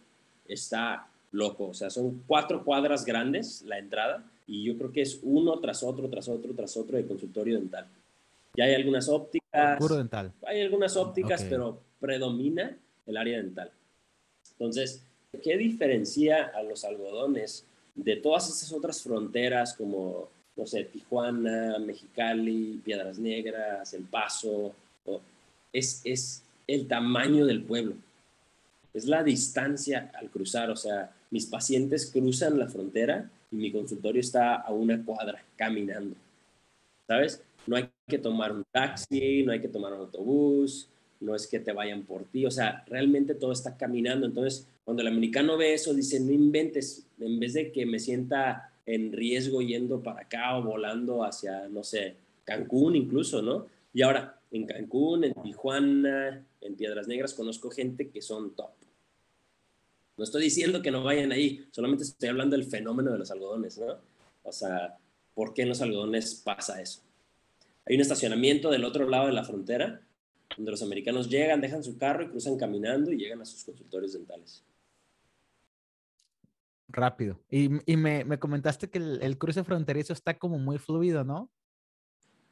está 0.47 1.07
loco. 1.31 1.67
O 1.67 1.73
sea, 1.73 1.89
son 1.89 2.23
cuatro 2.27 2.63
cuadras 2.63 3.05
grandes 3.05 3.63
la 3.63 3.77
entrada 3.77 4.23
y 4.47 4.63
yo 4.63 4.77
creo 4.77 4.91
que 4.91 5.01
es 5.01 5.19
uno 5.23 5.59
tras 5.59 5.83
otro, 5.83 6.09
tras 6.09 6.27
otro, 6.27 6.53
tras 6.53 6.75
otro 6.77 6.97
de 6.97 7.05
consultorio 7.05 7.55
dental. 7.55 7.87
Ya 8.55 8.65
hay 8.65 8.75
algunas 8.75 9.07
ópticas. 9.07 9.79
Puro 9.79 9.95
dental. 9.95 10.33
Hay 10.45 10.61
algunas 10.61 10.95
ópticas, 10.97 11.45
pero 11.49 11.79
predomina 11.99 12.75
el 13.07 13.17
área 13.17 13.37
dental. 13.37 13.71
Entonces, 14.51 15.03
¿qué 15.41 15.57
diferencia 15.57 16.51
a 16.53 16.61
los 16.63 16.83
algodones 16.83 17.65
de 17.95 18.17
todas 18.17 18.49
esas 18.49 18.71
otras 18.73 19.01
fronteras 19.01 19.73
como, 19.73 20.29
no 20.55 20.65
sé, 20.65 20.83
Tijuana, 20.83 21.79
Mexicali, 21.79 22.81
Piedras 22.83 23.17
Negras, 23.19 23.93
El 23.93 24.03
Paso? 24.03 24.73
Es, 25.71 26.01
es 26.03 26.43
el 26.73 26.87
tamaño 26.87 27.45
del 27.45 27.63
pueblo, 27.63 27.95
es 28.93 29.05
la 29.05 29.23
distancia 29.23 30.11
al 30.13 30.29
cruzar, 30.29 30.69
o 30.69 30.75
sea, 30.75 31.11
mis 31.29 31.45
pacientes 31.45 32.09
cruzan 32.11 32.59
la 32.59 32.67
frontera 32.67 33.29
y 33.51 33.55
mi 33.55 33.71
consultorio 33.71 34.19
está 34.19 34.55
a 34.55 34.71
una 34.71 35.03
cuadra 35.03 35.43
caminando, 35.55 36.15
¿sabes? 37.07 37.41
No 37.67 37.75
hay 37.75 37.89
que 38.07 38.17
tomar 38.17 38.51
un 38.51 38.63
taxi, 38.71 39.43
no 39.43 39.51
hay 39.51 39.61
que 39.61 39.67
tomar 39.67 39.93
un 39.93 39.99
autobús, 39.99 40.87
no 41.19 41.35
es 41.35 41.47
que 41.47 41.59
te 41.59 41.71
vayan 41.71 42.03
por 42.03 42.23
ti, 42.25 42.45
o 42.45 42.51
sea, 42.51 42.83
realmente 42.87 43.35
todo 43.35 43.51
está 43.51 43.77
caminando. 43.77 44.25
Entonces, 44.25 44.67
cuando 44.83 45.01
el 45.01 45.07
americano 45.07 45.55
ve 45.55 45.73
eso, 45.73 45.93
dice, 45.93 46.19
no 46.19 46.31
inventes, 46.31 47.05
en 47.19 47.39
vez 47.39 47.53
de 47.53 47.71
que 47.71 47.85
me 47.85 47.99
sienta 47.99 48.71
en 48.85 49.11
riesgo 49.11 49.61
yendo 49.61 50.01
para 50.01 50.21
acá 50.21 50.57
o 50.57 50.63
volando 50.63 51.23
hacia, 51.23 51.67
no 51.69 51.83
sé, 51.83 52.15
Cancún 52.43 52.95
incluso, 52.95 53.41
¿no? 53.41 53.67
Y 53.93 54.01
ahora, 54.01 54.37
en 54.51 54.65
Cancún, 54.65 55.23
en 55.23 55.33
Tijuana, 55.35 56.43
en 56.61 56.75
Piedras 56.75 57.07
Negras, 57.07 57.33
conozco 57.33 57.69
gente 57.69 58.09
que 58.09 58.21
son 58.21 58.55
top. 58.55 58.71
No 60.17 60.23
estoy 60.23 60.43
diciendo 60.43 60.81
que 60.81 60.91
no 60.91 61.03
vayan 61.03 61.31
ahí, 61.31 61.67
solamente 61.71 62.03
estoy 62.03 62.29
hablando 62.29 62.55
del 62.55 62.65
fenómeno 62.65 63.11
de 63.11 63.17
los 63.17 63.31
algodones, 63.31 63.77
¿no? 63.77 63.97
O 64.43 64.51
sea, 64.51 64.97
¿por 65.33 65.53
qué 65.53 65.63
en 65.63 65.69
los 65.69 65.81
algodones 65.81 66.35
pasa 66.35 66.81
eso? 66.81 67.01
Hay 67.85 67.95
un 67.95 68.01
estacionamiento 68.01 68.69
del 68.69 68.85
otro 68.85 69.09
lado 69.09 69.27
de 69.27 69.33
la 69.33 69.43
frontera 69.43 70.01
donde 70.55 70.71
los 70.71 70.81
americanos 70.83 71.29
llegan, 71.29 71.61
dejan 71.61 71.83
su 71.83 71.97
carro 71.97 72.23
y 72.23 72.29
cruzan 72.29 72.57
caminando 72.57 73.11
y 73.11 73.17
llegan 73.17 73.41
a 73.41 73.45
sus 73.45 73.63
consultorios 73.63 74.13
dentales. 74.13 74.63
Rápido. 76.89 77.39
Y, 77.49 77.69
y 77.91 77.95
me, 77.95 78.25
me, 78.25 78.37
comentaste 78.37 78.89
que 78.89 78.97
el, 78.97 79.21
el, 79.21 79.37
cruce 79.37 79.63
fronterizo 79.63 80.11
está 80.11 80.37
como 80.37 80.59
muy 80.59 80.77
fluido, 80.77 81.23
¿no? 81.23 81.49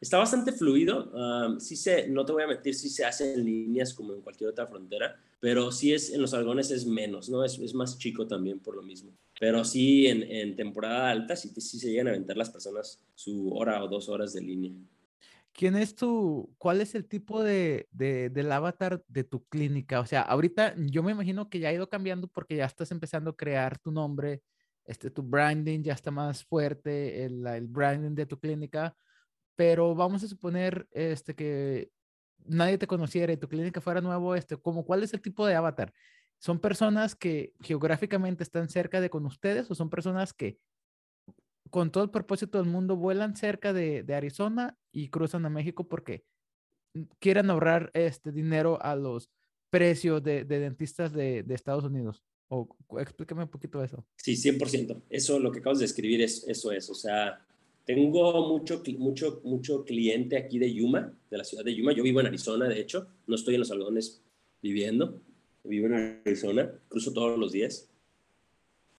Está 0.02 0.18
bastante 0.18 0.54
fluido. 0.54 1.12
Um, 1.12 1.60
sí 1.60 1.76
se, 1.76 2.08
no 2.08 2.26
te 2.26 2.32
voy 2.32 2.43
a 2.43 2.47
mentir, 2.47 2.74
sí 2.74 2.89
se 2.89 3.04
hace 3.04 3.34
en 3.34 3.43
líneas 3.43 3.93
como 3.93 4.14
en 4.14 4.22
cualquier 4.22 4.50
otra 4.50 4.66
frontera, 4.66 5.20
pero 5.39 5.72
sí 5.72 5.93
es 5.93 6.14
en 6.14 6.22
los 6.22 6.34
algones 6.34 6.72
es 6.72 6.86
menos, 6.86 7.30
¿no? 7.30 7.43
Es, 7.43 7.60
es 7.60 7.74
más 7.74 7.97
chico 7.97 8.26
también 8.26 8.60
por 8.60 8.76
lo 8.76 8.82
mismo. 8.82 9.12
Pero 9.39 9.64
sí 9.66 10.08
en, 10.08 10.24
en 10.24 10.56
temporada 10.56 11.10
alta 11.10 11.36
sí, 11.36 11.50
sí 11.50 11.80
se 11.80 11.91
llegan 11.91 12.08
a 12.08 12.12
aventar 12.12 12.38
las 12.38 12.50
personas 12.50 13.04
su 13.14 13.52
hora 13.54 13.84
o 13.84 13.88
dos 13.88 14.08
horas 14.08 14.34
de 14.34 14.41
línea. 14.41 14.72
¿Quién 15.52 15.76
es 15.76 15.93
tu, 15.95 16.54
cuál 16.58 16.80
es 16.80 16.95
el 16.95 17.06
tipo 17.06 17.43
de, 17.43 17.89
de, 17.91 18.30
del 18.30 18.52
avatar 18.52 19.04
de 19.08 19.26
tu 19.26 19.43
clínica? 19.47 20.00
O 20.00 20.06
sea, 20.06 20.22
ahorita 20.22 20.76
yo 20.78 21.04
me 21.04 21.12
imagino 21.12 21.50
que 21.50 21.60
ya 21.60 21.70
ha 21.70 21.74
ido 21.74 21.89
cambiando 21.89 22.28
porque 22.28 22.56
ya 22.56 22.66
estás 22.66 22.91
empezando 22.91 23.32
a 23.32 23.36
crear 23.36 23.78
tu 23.78 23.91
nombre, 23.91 24.41
este, 24.86 25.12
tu 25.12 25.22
branding 25.22 25.84
ya 25.84 25.93
está 25.93 26.12
más 26.12 26.45
fuerte, 26.45 27.26
el, 27.26 27.45
el 27.45 27.68
branding 27.68 28.16
de 28.16 28.26
tu 28.26 28.39
clínica, 28.39 28.95
pero 29.60 29.93
vamos 29.93 30.24
a 30.24 30.28
suponer 30.30 30.88
este, 30.93 31.36
que 31.36 31.91
nadie 32.45 32.78
te 32.78 32.88
conociera 32.88 33.34
y 33.34 33.36
tu 33.36 33.49
clínica 33.49 33.82
fuera 33.82 33.99
nuevo, 33.99 34.34
este, 34.34 34.55
como, 34.55 34.86
¿cuál 34.86 35.03
es 35.03 35.14
el 35.14 35.20
tipo 35.20 35.45
de 35.45 35.53
avatar? 35.53 35.93
¿Son 36.38 36.62
personas 36.62 37.14
que 37.14 37.51
geográficamente 37.60 38.41
están 38.41 38.70
cerca 38.70 39.01
de 39.01 39.10
con 39.10 39.26
ustedes 39.26 39.70
o 39.70 39.76
son 39.76 39.89
personas 39.89 40.32
que 40.32 40.57
con 41.70 41.91
todo 41.91 42.05
el 42.05 42.10
propósito 42.10 42.57
del 42.57 42.72
mundo, 42.72 42.95
vuelan 42.95 43.36
cerca 43.36 43.74
de, 43.74 44.01
de 44.03 44.16
Arizona 44.16 44.78
y 44.93 45.10
cruzan 45.10 45.45
a 45.45 45.49
México 45.49 45.89
porque 45.89 46.24
quieren 47.20 47.49
ahorrar 47.49 47.91
este 47.93 48.32
dinero 48.32 48.82
a 48.82 48.95
los 48.95 49.30
precios 49.70 50.24
de, 50.24 50.45
de 50.45 50.60
dentistas 50.60 51.12
de, 51.12 51.43
de, 51.43 51.53
Estados 51.53 51.84
Unidos. 51.84 52.24
O 52.47 52.70
explícame 52.97 53.43
un 53.43 53.49
poquito 53.49 53.84
eso. 53.84 54.07
Sí, 54.16 54.38
100%. 54.38 55.03
Eso, 55.10 55.38
lo 55.38 55.51
que 55.51 55.60
acabas 55.60 55.80
de 55.80 55.86
escribir, 55.86 56.22
es, 56.22 56.47
eso 56.47 56.72
es. 56.72 56.89
O 56.89 56.95
sea, 56.95 57.45
tengo 57.90 58.48
mucho, 58.48 58.84
mucho, 59.00 59.42
mucho 59.44 59.84
cliente 59.84 60.38
aquí 60.38 60.60
de 60.60 60.72
Yuma, 60.72 61.12
de 61.28 61.38
la 61.40 61.44
ciudad 61.44 61.66
de 61.66 61.74
Yuma. 61.74 61.92
Yo 61.92 62.04
vivo 62.04 62.20
en 62.20 62.28
Arizona, 62.28 62.70
de 62.70 62.80
hecho. 62.80 63.08
No 63.26 63.34
estoy 63.34 63.56
en 63.56 63.62
los 63.62 63.72
algodones 63.72 64.22
viviendo. 64.62 65.20
Vivo 65.64 65.88
en 65.88 66.22
Arizona. 66.24 66.72
Cruzo 66.88 67.12
todos 67.12 67.40
los 67.40 67.52
días. 67.52 67.90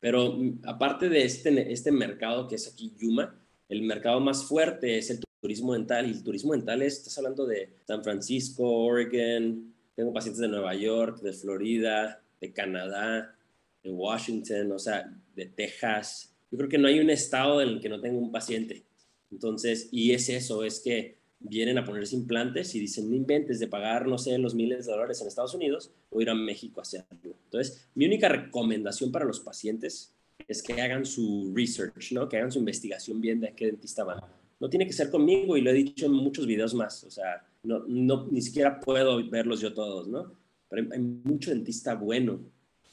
Pero 0.01 0.33
mm, 0.33 0.63
aparte 0.65 1.09
de 1.09 1.23
este, 1.23 1.73
este 1.73 1.93
mercado 1.93 2.49
que 2.49 2.57
es 2.57 2.67
aquí 2.67 2.93
Yuma, 2.99 3.41
el 3.69 3.83
mercado 3.83 4.19
más 4.19 4.45
fuerte 4.45 4.99
es 4.99 5.11
el 5.11 5.21
turismo 5.41 5.75
dental. 5.75 6.09
Y 6.09 6.11
el 6.11 6.25
turismo 6.25 6.53
dental 6.55 6.83
es, 6.83 6.95
estás 6.95 7.17
hablando 7.19 7.47
de 7.47 7.73
San 7.87 8.03
Francisco, 8.03 8.69
Oregon, 8.69 9.73
tengo 9.95 10.13
pacientes 10.13 10.41
de 10.41 10.49
Nueva 10.49 10.75
York, 10.75 11.21
de 11.21 11.33
Florida, 11.33 12.21
de 12.41 12.53
Canadá, 12.53 13.37
de 13.85 13.91
Washington, 13.93 14.73
o 14.73 14.81
sea, 14.81 15.17
de 15.37 15.47
Texas. 15.47 16.30
Yo 16.51 16.59
creo 16.59 16.69
que 16.69 16.79
no 16.79 16.89
hay 16.89 17.01
un 17.01 17.11
estado 17.11 17.61
en 17.61 17.69
el 17.69 17.81
que 17.81 17.89
no 17.89 18.01
tenga 18.01 18.19
un 18.19 18.33
paciente. 18.33 18.85
Entonces, 19.31 19.89
y 19.93 20.13
es 20.13 20.29
eso, 20.29 20.65
es 20.65 20.81
que 20.81 21.19
vienen 21.39 21.79
a 21.79 21.85
ponerse 21.85 22.17
implantes 22.17 22.75
y 22.75 22.81
dicen, 22.81 23.09
no 23.09 23.17
inventes 23.17 23.59
de 23.59 23.67
pagar, 23.67 24.07
no 24.07 24.19
sé, 24.19 24.37
los 24.39 24.55
miles 24.55 24.87
de 24.87 24.93
dólares 24.93 25.21
en 25.21 25.29
Estados 25.29 25.55
Unidos 25.55 25.91
o 26.11 26.21
ir 26.21 26.29
a 26.29 26.35
México 26.35 26.81
a 26.81 26.83
hacerlo. 26.83 27.35
Entonces, 27.45 27.89
mi 27.95 28.07
única 28.07 28.29
recomendación 28.29 29.11
para 29.11 29.25
los 29.25 29.41
pacientes 29.41 30.13
es 30.47 30.63
que 30.63 30.81
hagan 30.81 31.07
su 31.07 31.53
research, 31.55 32.13
¿no? 32.13 32.29
Que 32.29 32.37
hagan 32.37 32.53
su 32.53 32.59
investigación 32.59 33.21
bien 33.21 33.41
de 33.41 33.49
a 33.49 33.55
qué 33.55 33.67
dentista 33.67 34.05
van. 34.05 34.21
No 34.59 34.69
tiene 34.69 34.87
que 34.87 34.93
ser 34.93 35.11
conmigo 35.11 35.57
y 35.57 35.63
lo 35.63 35.71
he 35.71 35.75
dicho 35.75 36.07
en 36.07 36.13
muchos 36.13 36.47
videos 36.47 36.75
más, 36.75 37.05
o 37.05 37.11
sea, 37.11 37.47
no, 37.63 37.85
no 37.87 38.27
ni 38.31 38.43
siquiera 38.43 38.81
puedo 38.81 39.27
verlos 39.29 39.61
yo 39.61 39.73
todos, 39.73 40.09
¿no? 40.09 40.35
Pero 40.69 40.87
hay, 40.93 40.99
mucho 41.01 41.51
dentista 41.51 41.95
bueno, 41.95 42.41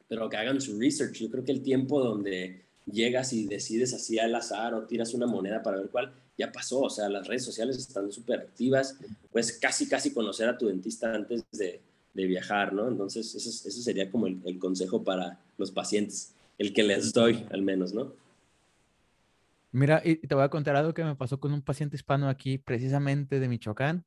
pero 0.08 0.30
que 0.30 0.38
hagan 0.38 0.62
su 0.62 0.80
research. 0.80 1.18
Yo 1.20 1.30
creo 1.30 1.43
que 1.43 1.51
el 1.51 1.62
tiempo 1.62 2.01
donde 2.01 2.66
llegas 2.92 3.34
y 3.34 3.46
decides 3.48 3.94
así 3.94 4.18
al 4.20 4.34
azar 4.36 4.74
o 4.74 4.86
tiras 4.86 5.14
una 5.14 5.28
moneda 5.28 5.62
para 5.62 5.78
ver 5.78 5.90
cuál, 5.90 6.14
ya 6.38 6.52
pasó, 6.52 6.82
o 6.82 6.90
sea, 6.90 7.10
las 7.10 7.28
redes 7.28 7.44
sociales 7.44 7.78
están 7.78 8.12
súper 8.12 8.40
activas, 8.40 8.98
puedes 9.32 9.54
casi, 9.54 9.88
casi 9.88 10.14
conocer 10.14 10.48
a 10.48 10.58
tu 10.58 10.68
dentista 10.68 11.14
antes 11.14 11.44
de, 11.52 11.82
de 12.18 12.26
viajar, 12.26 12.74
¿no? 12.74 12.88
Entonces, 12.88 13.34
eso, 13.36 13.50
eso 13.50 13.82
sería 13.82 14.10
como 14.10 14.28
el, 14.28 14.60
consejo 14.60 15.04
para 15.04 15.40
los 15.58 15.72
pacientes, 15.72 16.36
el 16.58 16.74
que 16.74 16.84
les 16.84 17.14
doy 17.14 17.46
al 17.52 17.62
menos, 17.62 17.94
¿no? 17.94 18.14
Mira, 19.72 20.02
y 20.04 20.16
te 20.16 20.34
voy 20.34 20.44
a 20.44 20.50
contar 20.50 20.76
algo 20.76 20.96
que 20.96 21.04
me 21.04 21.16
pasó 21.16 21.40
con 21.40 21.54
un 21.54 21.62
paciente 21.62 21.96
hispano 21.96 22.28
aquí, 22.28 22.58
precisamente 22.58 23.40
de 23.40 23.48
Michoacán. 23.48 24.04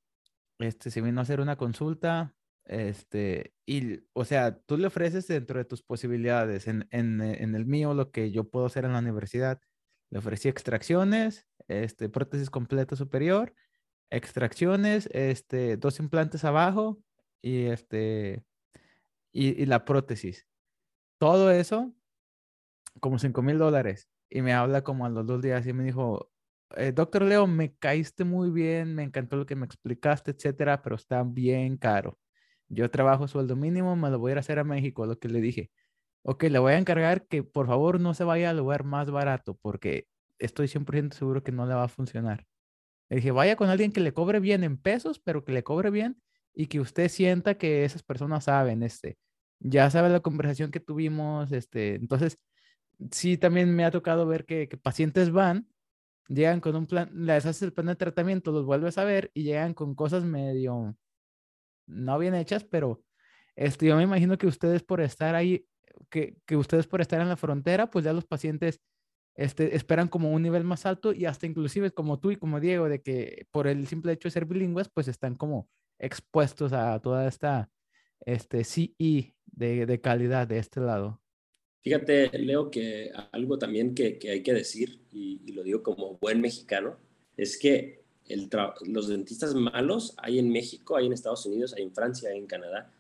Este, 0.59 0.91
se 0.91 1.01
vino 1.01 1.21
a 1.21 1.23
hacer 1.23 1.41
una 1.41 1.57
consulta, 1.57 2.35
este, 2.71 3.53
y, 3.67 3.99
o 4.13 4.25
sea, 4.25 4.57
tú 4.61 4.79
le 4.79 4.87
ofreces 4.87 5.27
dentro 5.27 5.59
de 5.59 5.65
tus 5.65 5.83
posibilidades. 5.83 6.69
En, 6.69 6.87
en, 6.93 7.21
en 7.21 7.57
el 7.57 7.67
mío, 7.67 7.95
lo 7.95 8.13
que 8.13 8.31
yo 8.31 8.49
puedo 8.49 8.67
hacer 8.67 8.85
en 8.85 8.93
la 8.93 9.01
universidad, 9.01 9.61
le 10.11 10.21
ofrecí 10.21 10.49
extracciones, 10.49 11.49
este, 11.67 12.09
prótesis 12.09 12.49
completa 12.49 12.95
superior, 12.95 13.55
extracciones, 14.09 15.09
este, 15.13 15.79
dos 15.79 15.99
implantes 15.99 16.45
abajo 16.45 17.03
y, 17.43 17.65
este, 17.65 18.45
y, 19.33 19.61
y 19.61 19.67
la 19.67 19.85
prótesis. 19.85 20.47
Todo 21.19 21.51
eso, 21.51 21.93
como 23.01 23.19
5 23.19 23.43
mil 23.43 23.59
dólares. 23.59 24.09
Y 24.31 24.43
me 24.43 24.53
habla 24.53 24.85
como 24.85 25.07
a 25.07 25.09
los 25.09 25.27
dos 25.27 25.43
días 25.43 25.67
y 25.67 25.73
me 25.73 25.83
dijo, 25.83 26.31
eh, 26.77 26.93
doctor 26.93 27.23
Leo, 27.23 27.49
me 27.49 27.75
caíste 27.75 28.23
muy 28.23 28.51
bien, 28.51 28.95
me 28.95 29.03
encantó 29.03 29.37
lo 29.37 29.45
que 29.47 29.57
me 29.57 29.67
explicaste, 29.67 30.31
etcétera, 30.31 30.83
pero 30.83 30.95
está 30.95 31.25
bien 31.25 31.77
caro. 31.77 32.17
Yo 32.71 32.91
trabajo 32.91 33.29
sueldo 33.29 33.57
mínimo, 33.57 33.97
me 33.97 34.11
lo 34.11 34.19
voy 34.19 34.31
a 34.31 34.33
ir 34.33 34.39
a 34.39 34.41
hacer 34.41 34.59
a 34.61 34.65
México, 34.65 35.05
lo 35.07 35.19
que 35.19 35.29
le 35.29 35.41
dije. 35.41 35.71
Ok, 36.23 36.45
le 36.45 36.59
voy 36.61 36.75
a 36.75 36.79
encargar 36.79 37.27
que 37.27 37.43
por 37.43 37.67
favor 37.67 38.01
no 38.01 38.15
se 38.15 38.25
vaya 38.25 38.51
al 38.51 38.59
lugar 38.59 38.85
más 38.85 39.11
barato 39.11 39.57
porque 39.63 40.07
estoy 40.39 40.69
100% 40.69 41.17
seguro 41.17 41.43
que 41.43 41.53
no 41.53 41.67
le 41.67 41.75
va 41.75 41.85
a 41.85 41.89
funcionar. 41.89 42.47
Le 43.11 43.17
dije, 43.17 43.33
vaya 43.33 43.57
con 43.57 43.71
alguien 43.71 43.93
que 43.93 44.01
le 44.01 44.15
cobre 44.15 44.41
bien 44.41 44.65
en 44.65 44.79
pesos, 44.79 45.21
pero 45.21 45.45
que 45.45 45.53
le 45.53 45.65
cobre 45.65 45.91
bien 45.91 46.23
y 46.55 46.69
que 46.69 46.81
usted 46.81 47.09
sienta 47.09 47.57
que 47.59 47.85
esas 47.85 48.03
personas 48.05 48.45
saben, 48.45 48.83
este, 48.83 49.19
ya 49.61 49.91
sabe 49.91 50.11
la 50.11 50.21
conversación 50.21 50.71
que 50.71 50.81
tuvimos, 50.81 51.53
este, 51.53 51.97
entonces, 51.97 52.39
sí, 53.13 53.39
también 53.39 53.75
me 53.75 53.85
ha 53.85 53.91
tocado 53.91 54.27
ver 54.27 54.47
que, 54.47 54.69
que 54.69 54.77
pacientes 54.77 55.31
van, 55.33 55.69
llegan 56.29 56.61
con 56.61 56.77
un 56.77 56.87
plan, 56.87 57.11
les 57.15 57.47
haces 57.47 57.63
el 57.63 57.73
plan 57.73 57.87
de 57.89 57.97
tratamiento, 57.97 58.53
los 58.53 58.65
vuelves 58.67 58.99
a 58.99 59.05
ver 59.05 59.31
y 59.35 59.45
llegan 59.45 59.75
con 59.75 59.95
cosas 59.95 60.25
medio, 60.25 60.97
no 61.91 62.19
bien 62.19 62.35
hechas, 62.35 62.65
pero 62.65 63.03
este, 63.57 63.87
yo 63.87 63.97
me 63.97 64.03
imagino 64.03 64.39
que 64.39 64.47
ustedes 64.47 64.83
por 64.83 65.01
estar 65.01 65.35
ahí, 65.35 65.67
que, 66.09 66.37
que 66.47 66.57
ustedes 66.57 66.87
por 66.87 67.01
estar 67.01 67.21
en 67.21 67.29
la 67.29 67.37
frontera, 67.37 67.91
pues 67.91 68.05
ya 68.05 68.13
los 68.13 68.25
pacientes 68.25 68.81
este, 69.35 69.77
esperan 69.77 70.09
como 70.09 70.33
un 70.33 70.43
nivel 70.43 70.65
más 70.65 70.87
alto 70.87 71.13
y 71.13 71.25
hasta 71.27 71.47
inclusive 71.47 71.91
como 71.93 72.19
tú 72.19 72.31
y 72.31 72.37
como 72.37 72.61
Diego, 72.61 72.89
de 72.89 73.03
que 73.03 73.47
por 73.51 73.67
el 73.67 73.87
simple 73.87 74.13
hecho 74.13 74.29
de 74.29 74.33
ser 74.33 74.45
bilingües, 74.45 74.89
pues 74.89 75.09
están 75.09 75.35
como 75.35 75.69
expuestos 75.99 76.73
a 76.73 76.99
toda 77.01 77.29
esta 77.29 77.71
este, 78.25 78.65
CE 78.65 79.35
de, 79.47 79.87
de 79.87 80.01
calidad 80.01 80.47
de 80.47 80.59
este 80.59 80.81
lado. 80.81 81.21
Fíjate, 81.83 82.31
Leo, 82.39 82.71
que 82.71 83.11
algo 83.33 83.59
también 83.59 83.95
que, 83.95 84.19
que 84.19 84.31
hay 84.31 84.43
que 84.43 84.53
decir, 84.53 85.01
y, 85.11 85.41
y, 85.47 85.53
lo 85.53 85.63
digo 85.63 85.83
como 85.83 86.19
buen 86.19 86.41
mexicano, 86.41 86.99
es 87.37 87.59
que 87.59 88.00
el 88.31 88.49
los 88.87 89.09
dentistas 89.09 89.55
malos 89.55 90.15
hay 90.19 90.39
en 90.39 90.51
México, 90.51 90.97
hay 90.97 91.07
en 91.07 91.13
Estados 91.13 91.45
Unidos, 91.47 91.75
hay 91.75 91.83
en 91.83 91.93
Francia, 91.93 92.31
hay 92.31 92.39
en 92.39 92.47
Canadá, 92.47 92.93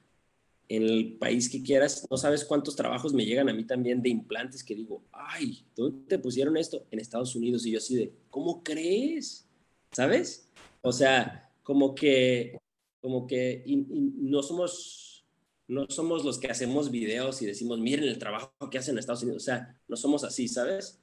en 0.70 0.84
el 0.84 1.16
país 1.18 1.50
que 1.50 1.64
quieras, 1.64 2.06
no 2.08 2.16
sabes 2.16 2.44
cuántos 2.44 2.76
trabajos 2.76 3.12
me 3.12 3.24
llegan 3.24 3.48
a 3.48 3.52
mí 3.52 3.64
también 3.64 4.02
de 4.02 4.08
implantes 4.08 4.62
que 4.62 4.76
digo, 4.76 5.02
ay, 5.10 5.64
¿dónde 5.74 6.06
te 6.06 6.18
pusieron 6.20 6.56
esto? 6.56 6.86
En 6.92 7.00
Estados 7.00 7.34
Unidos. 7.34 7.66
Y 7.66 7.72
yo 7.72 7.78
así 7.78 7.96
de, 7.96 8.12
¿cómo 8.30 8.62
crees? 8.62 9.48
¿Sabes? 9.90 10.48
O 10.82 10.92
sea, 10.92 11.50
como 11.64 11.92
que, 11.92 12.56
como 13.00 13.26
que 13.26 13.64
no 13.66 14.44
somos, 14.44 15.26
no 15.66 15.86
somos 15.88 16.24
los 16.24 16.38
que 16.38 16.46
hacemos 16.46 16.92
videos 16.92 17.42
y 17.42 17.46
decimos, 17.46 17.80
miren 17.80 18.04
el 18.04 18.18
trabajo 18.18 18.52
que 18.70 18.78
hacen 18.78 18.94
en 18.94 19.00
Estados 19.00 19.24
Unidos. 19.24 19.42
O 19.42 19.46
sea, 19.46 19.76
no 19.88 19.96
somos 19.96 20.22
así, 20.22 20.46
¿sabes? 20.46 21.00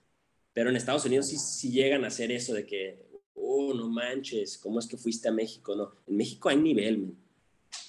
Pero 0.54 0.70
en 0.70 0.78
Estados 0.78 1.04
Unidos 1.04 1.28
sí, 1.28 1.38
sí 1.38 1.72
llegan 1.72 2.06
a 2.06 2.08
hacer 2.08 2.32
eso 2.32 2.54
de 2.54 2.66
que, 2.66 3.06
oh, 3.38 3.74
no 3.74 3.90
manches, 3.90 4.58
¿cómo 4.58 4.80
es 4.80 4.88
que 4.88 4.98
fuiste 4.98 5.30
a 5.30 5.32
México? 5.32 5.76
No, 5.76 5.94
en 6.08 6.18
México 6.18 6.50
hay 6.50 6.58
nivel, 6.58 6.98
man 7.00 7.28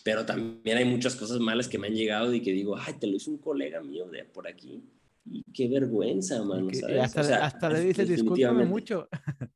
pero 0.09 0.24
también 0.24 0.78
hay 0.78 0.84
muchas 0.84 1.14
cosas 1.16 1.38
malas 1.38 1.68
que 1.68 1.78
me 1.78 1.88
han 1.88 1.94
llegado 1.94 2.32
y 2.32 2.40
que 2.40 2.53
digo, 2.53 2.76
ay, 2.78 2.94
te 2.94 3.07
lo 3.07 3.16
hizo 3.16 3.30
un 3.30 3.36
colega 3.36 3.82
mío 3.82 4.09
de 4.09 4.24
por 4.24 4.49
aquí. 4.49 4.82
Y 5.26 5.44
qué 5.53 5.68
vergüenza, 5.68 6.42
mano, 6.42 6.70
¿sabes? 6.72 6.99
Hasta, 6.99 7.20
o 7.20 7.24
sea, 7.24 7.44
hasta 7.44 7.68
le 7.68 7.80
dices, 7.80 8.09
discúlpame 8.09 8.64
mucho. 8.64 9.09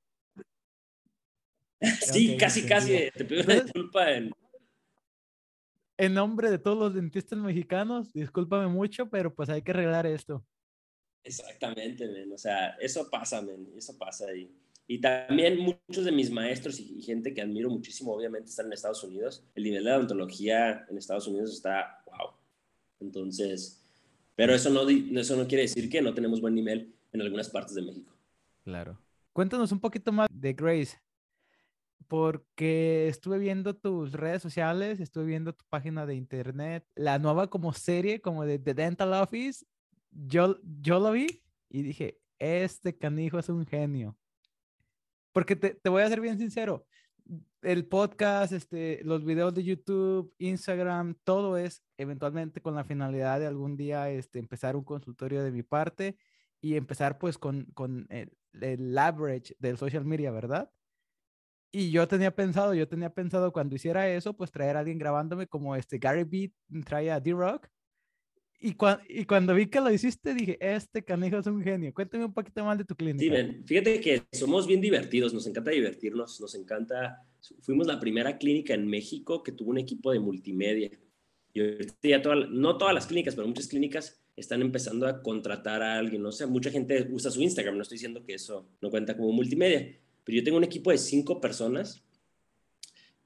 sí, 1.80 2.26
okay, 2.26 2.36
casi, 2.36 2.66
casi, 2.66 2.94
okay. 2.94 3.10
te 3.12 3.24
pido 3.24 3.44
una 3.44 3.60
disculpa 3.60 4.12
en... 4.12 4.30
En 5.96 6.14
nombre 6.14 6.50
de 6.50 6.58
todos 6.58 6.78
los 6.78 6.94
dentistas 6.94 7.38
mexicanos, 7.38 8.12
discúlpame 8.12 8.66
mucho, 8.66 9.08
pero 9.08 9.34
pues 9.34 9.48
hay 9.48 9.62
que 9.62 9.70
arreglar 9.70 10.06
esto. 10.06 10.44
Exactamente, 11.24 12.08
men. 12.08 12.32
o 12.32 12.36
sea, 12.36 12.70
eso 12.80 13.08
pasa, 13.08 13.40
men. 13.40 13.72
eso 13.76 13.96
pasa 13.96 14.34
y, 14.34 14.54
Y 14.86 15.00
también 15.00 15.58
muchos 15.58 16.04
de 16.04 16.12
mis 16.12 16.30
maestros 16.30 16.78
y, 16.80 17.00
gente 17.02 17.32
que 17.32 17.40
admiro 17.40 17.70
muchísimo, 17.70 18.12
obviamente, 18.12 18.50
están 18.50 18.66
en 18.66 18.72
Estados 18.72 19.02
Unidos. 19.04 19.44
El 19.54 19.64
nivel 19.64 19.84
de 19.84 19.92
odontología 19.92 20.84
en 20.88 20.98
Estados 20.98 21.26
Unidos 21.26 21.52
está, 21.52 22.02
wow. 22.06 22.32
Entonces, 23.00 23.82
pero 24.34 24.54
eso 24.54 24.70
no, 24.70 24.88
eso 24.88 25.36
no 25.36 25.46
quiere 25.46 25.62
decir 25.62 25.88
que 25.88 26.02
no 26.02 26.14
tenemos 26.14 26.40
buen 26.40 26.54
nivel 26.54 26.94
en 27.12 27.20
algunas 27.22 27.48
partes 27.48 27.74
de 27.74 27.82
México. 27.82 28.12
Claro. 28.64 28.98
Cuéntanos 29.32 29.72
un 29.72 29.80
poquito 29.80 30.12
más 30.12 30.28
de 30.30 30.52
Grace, 30.52 31.00
porque 32.08 33.08
estuve 33.08 33.38
viendo 33.38 33.74
tus 33.74 34.12
redes 34.12 34.42
sociales, 34.42 35.00
estuve 35.00 35.24
viendo 35.24 35.54
tu 35.54 35.64
página 35.70 36.04
de 36.04 36.14
internet, 36.14 36.86
la 36.94 37.18
nueva 37.18 37.48
como 37.48 37.72
serie, 37.72 38.20
como 38.20 38.44
de 38.44 38.58
The 38.58 38.74
Dental 38.74 39.14
Office. 39.14 39.64
Yo, 40.10 40.58
yo 40.82 41.00
lo 41.00 41.12
vi 41.12 41.42
y 41.70 41.82
dije, 41.82 42.20
este 42.38 42.98
canijo 42.98 43.38
es 43.38 43.48
un 43.48 43.64
genio. 43.64 44.18
Porque 45.32 45.56
te, 45.56 45.74
te 45.74 45.88
voy 45.90 46.02
a 46.02 46.08
ser 46.08 46.20
bien 46.20 46.38
sincero, 46.38 46.86
el 47.62 47.86
podcast, 47.86 48.52
este, 48.52 49.00
los 49.04 49.24
videos 49.24 49.54
de 49.54 49.62
YouTube, 49.62 50.34
Instagram, 50.38 51.14
todo 51.24 51.56
es 51.56 51.82
eventualmente 51.96 52.60
con 52.60 52.74
la 52.74 52.84
finalidad 52.84 53.38
de 53.40 53.46
algún 53.46 53.76
día 53.76 54.10
este, 54.10 54.38
empezar 54.38 54.76
un 54.76 54.84
consultorio 54.84 55.42
de 55.44 55.52
mi 55.52 55.62
parte 55.62 56.16
y 56.60 56.76
empezar 56.76 57.18
pues 57.18 57.38
con, 57.38 57.66
con 57.74 58.06
el, 58.10 58.32
leverage 58.52 59.54
del 59.58 59.78
social 59.78 60.04
media, 60.04 60.30
¿verdad? 60.30 60.70
Y 61.70 61.90
yo 61.90 62.06
tenía 62.06 62.34
pensado, 62.34 62.74
yo 62.74 62.86
tenía 62.86 63.14
pensado 63.14 63.52
cuando 63.52 63.74
hiciera 63.74 64.08
eso, 64.08 64.36
pues 64.36 64.50
traer 64.50 64.76
a 64.76 64.80
alguien 64.80 64.98
grabándome 64.98 65.46
como 65.46 65.74
este 65.74 65.98
Gary 65.98 66.24
Vee 66.24 66.52
trae 66.84 67.10
a 67.10 67.20
D-Rock 67.20 67.68
y, 68.62 68.76
y, 69.08 69.24
cuando 69.24 69.54
vi 69.54 69.66
que 69.66 69.80
lo 69.80 69.92
hiciste, 69.92 70.34
dije, 70.34 70.56
este 70.60 71.02
canijo 71.02 71.38
es 71.38 71.46
un 71.48 71.62
genio. 71.62 71.92
Cuéntame 71.92 72.24
un 72.24 72.32
poquito 72.32 72.64
más 72.64 72.78
de 72.78 72.84
tu 72.84 72.94
clínica. 72.94 73.36
Sí, 73.36 73.62
fíjate 73.66 74.00
que 74.00 74.22
somos 74.32 74.68
bien 74.68 74.80
divertidos, 74.80 75.34
nos 75.34 75.46
encanta 75.48 75.72
divertirnos, 75.72 76.40
nos 76.40 76.54
encanta. 76.54 77.26
Fuimos 77.60 77.88
la 77.88 77.98
primera 77.98 78.38
clínica 78.38 78.74
en 78.74 78.86
México 78.86 79.42
que 79.42 79.50
tuvo 79.50 79.70
un 79.70 79.78
equipo 79.78 80.12
de 80.12 80.20
multimedia. 80.20 80.90
Y 81.52 81.60
ya 82.08 82.22
no 82.50 82.78
todas 82.78 82.94
las 82.94 83.06
clínicas, 83.06 83.34
pero 83.34 83.48
muchas 83.48 83.66
clínicas 83.66 84.22
están 84.36 84.62
empezando 84.62 85.08
a 85.08 85.22
contratar 85.22 85.82
a 85.82 85.98
alguien. 85.98 86.24
O 86.24 86.30
sea, 86.30 86.46
mucha 86.46 86.70
gente 86.70 87.08
usa 87.10 87.32
su 87.32 87.42
Instagram, 87.42 87.76
no 87.76 87.82
estoy 87.82 87.96
diciendo 87.96 88.24
que 88.24 88.34
eso 88.34 88.68
no 88.80 88.90
cuenta 88.90 89.16
como 89.16 89.32
multimedia, 89.32 89.98
pero 90.22 90.36
yo 90.36 90.44
tengo 90.44 90.56
un 90.56 90.64
equipo 90.64 90.92
de 90.92 90.98
cinco 90.98 91.40
personas 91.40 92.04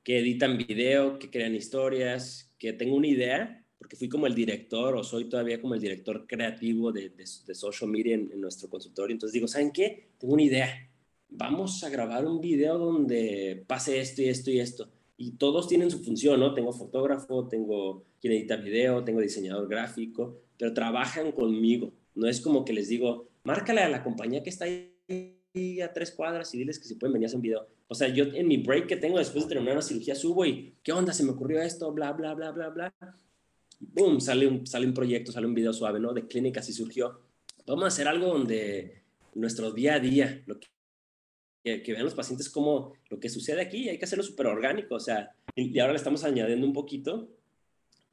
que 0.03 0.19
editan 0.19 0.57
video, 0.57 1.19
que 1.19 1.31
crean 1.31 1.55
historias, 1.55 2.55
que 2.59 2.73
tengo 2.73 2.97
una 2.97 3.09
idea 3.09 3.66
porque 3.79 3.97
fui 3.97 4.09
como 4.09 4.27
el 4.27 4.35
director 4.35 4.95
o 4.97 5.05
soy 5.05 5.29
todavía 5.29 5.61
como 5.61 5.75
el 5.75 5.81
director 5.81 6.27
creativo 6.27 6.93
de, 6.93 7.11
de, 7.11 7.55
social 7.55 7.91
media 7.91 8.15
en, 8.15 8.41
nuestro 8.41 8.69
consultorio. 8.69 9.15
Entonces 9.15 9.33
digo, 9.33 9.47
¿saben 9.47 9.71
qué? 9.71 10.09
Tengo 10.19 10.35
una 10.35 10.43
idea. 10.43 10.91
Vamos 11.29 11.83
a 11.85 11.91
grabar 11.91 12.27
un 12.27 12.41
video 12.41 12.79
donde 12.79 13.65
pase 13.67 14.01
esto 14.01 14.23
y 14.23 14.29
esto 14.29 14.51
y 14.51 14.61
esto. 14.61 14.89
Y 15.19 15.33
todos 15.33 15.69
tienen 15.69 15.91
su 15.91 16.03
función, 16.03 16.41
¿no? 16.41 16.55
Tengo 16.55 16.73
fotógrafo, 16.73 17.49
tengo 17.49 18.05
quien 18.21 18.35
edita 18.35 18.57
video, 18.57 19.05
tengo 19.05 19.21
diseñador 19.21 19.69
gráfico, 19.69 20.41
pero 20.59 20.73
trabajan 20.73 21.33
conmigo. 21.33 21.93
No 22.15 22.29
es 22.29 22.41
como 22.41 22.65
que 22.65 22.73
les 22.73 22.89
digo, 22.89 23.29
márcale 23.45 23.83
a 23.83 23.89
la 23.89 24.03
compañía 24.03 24.43
que 24.43 24.51
está 24.51 24.65
ahí 24.65 25.81
a 25.83 25.93
tres 25.93 26.11
cuadras 26.13 26.55
y 26.55 26.59
diles 26.59 26.79
que 26.79 26.87
si 26.87 26.95
pueden 26.95 27.15
venir 27.15 27.27
a 27.27 27.29
hacer 27.29 27.37
un 27.37 27.43
video. 27.43 27.67
O 27.89 27.95
sea, 27.95 28.09
yo 28.09 28.25
en 28.25 28.49
mi 28.49 28.57
break 28.57 28.87
que 28.87 28.97
tengo 28.97 29.19
después 29.19 29.45
de 29.45 29.51
terminar 29.51 29.75
una 29.75 29.83
cirugía 29.83 30.15
subo 30.15 30.45
y, 30.45 30.75
¿qué 30.83 30.93
onda? 30.93 31.13
Se 31.13 31.25
me 31.25 31.31
ocurrió 31.31 31.61
esto, 31.63 31.93
bla, 31.93 32.13
bla, 32.13 32.35
bla, 32.35 32.51
bla, 32.51 32.69
bla 32.71 32.95
boom, 33.79 34.21
sale 34.21 34.47
un, 34.47 34.67
sale 34.67 34.87
un 34.87 34.95
proyecto, 34.95 35.33
sale 35.33 35.47
un 35.47 35.55
video 35.55 35.73
suave, 35.73 36.01
¿no? 36.01 36.13
De 36.13 36.27
clínica, 36.27 36.61
así 36.61 36.73
surgió. 36.73 37.21
Vamos 37.67 37.85
a 37.85 37.89
hacer 37.89 38.09
algo 38.09 38.27
donde 38.27 39.03
nuestro 39.35 39.73
día 39.73 39.95
a 39.95 40.01
día, 40.01 40.43
lo 40.47 40.59
que, 40.59 41.83
que, 41.83 41.93
vean 41.93 42.05
los 42.05 42.15
pacientes 42.15 42.49
como 42.49 42.95
lo 43.11 43.19
que 43.19 43.29
sucede 43.29 43.61
aquí, 43.61 43.89
hay 43.89 43.99
que 43.99 44.05
hacerlo 44.05 44.25
súper 44.25 44.47
orgánico, 44.47 44.95
o 44.95 45.01
sea, 45.01 45.35
y 45.55 45.79
ahora 45.79 45.93
le 45.93 45.99
estamos 45.99 46.25
añadiendo 46.25 46.67
un 46.67 46.73
poquito, 46.73 47.29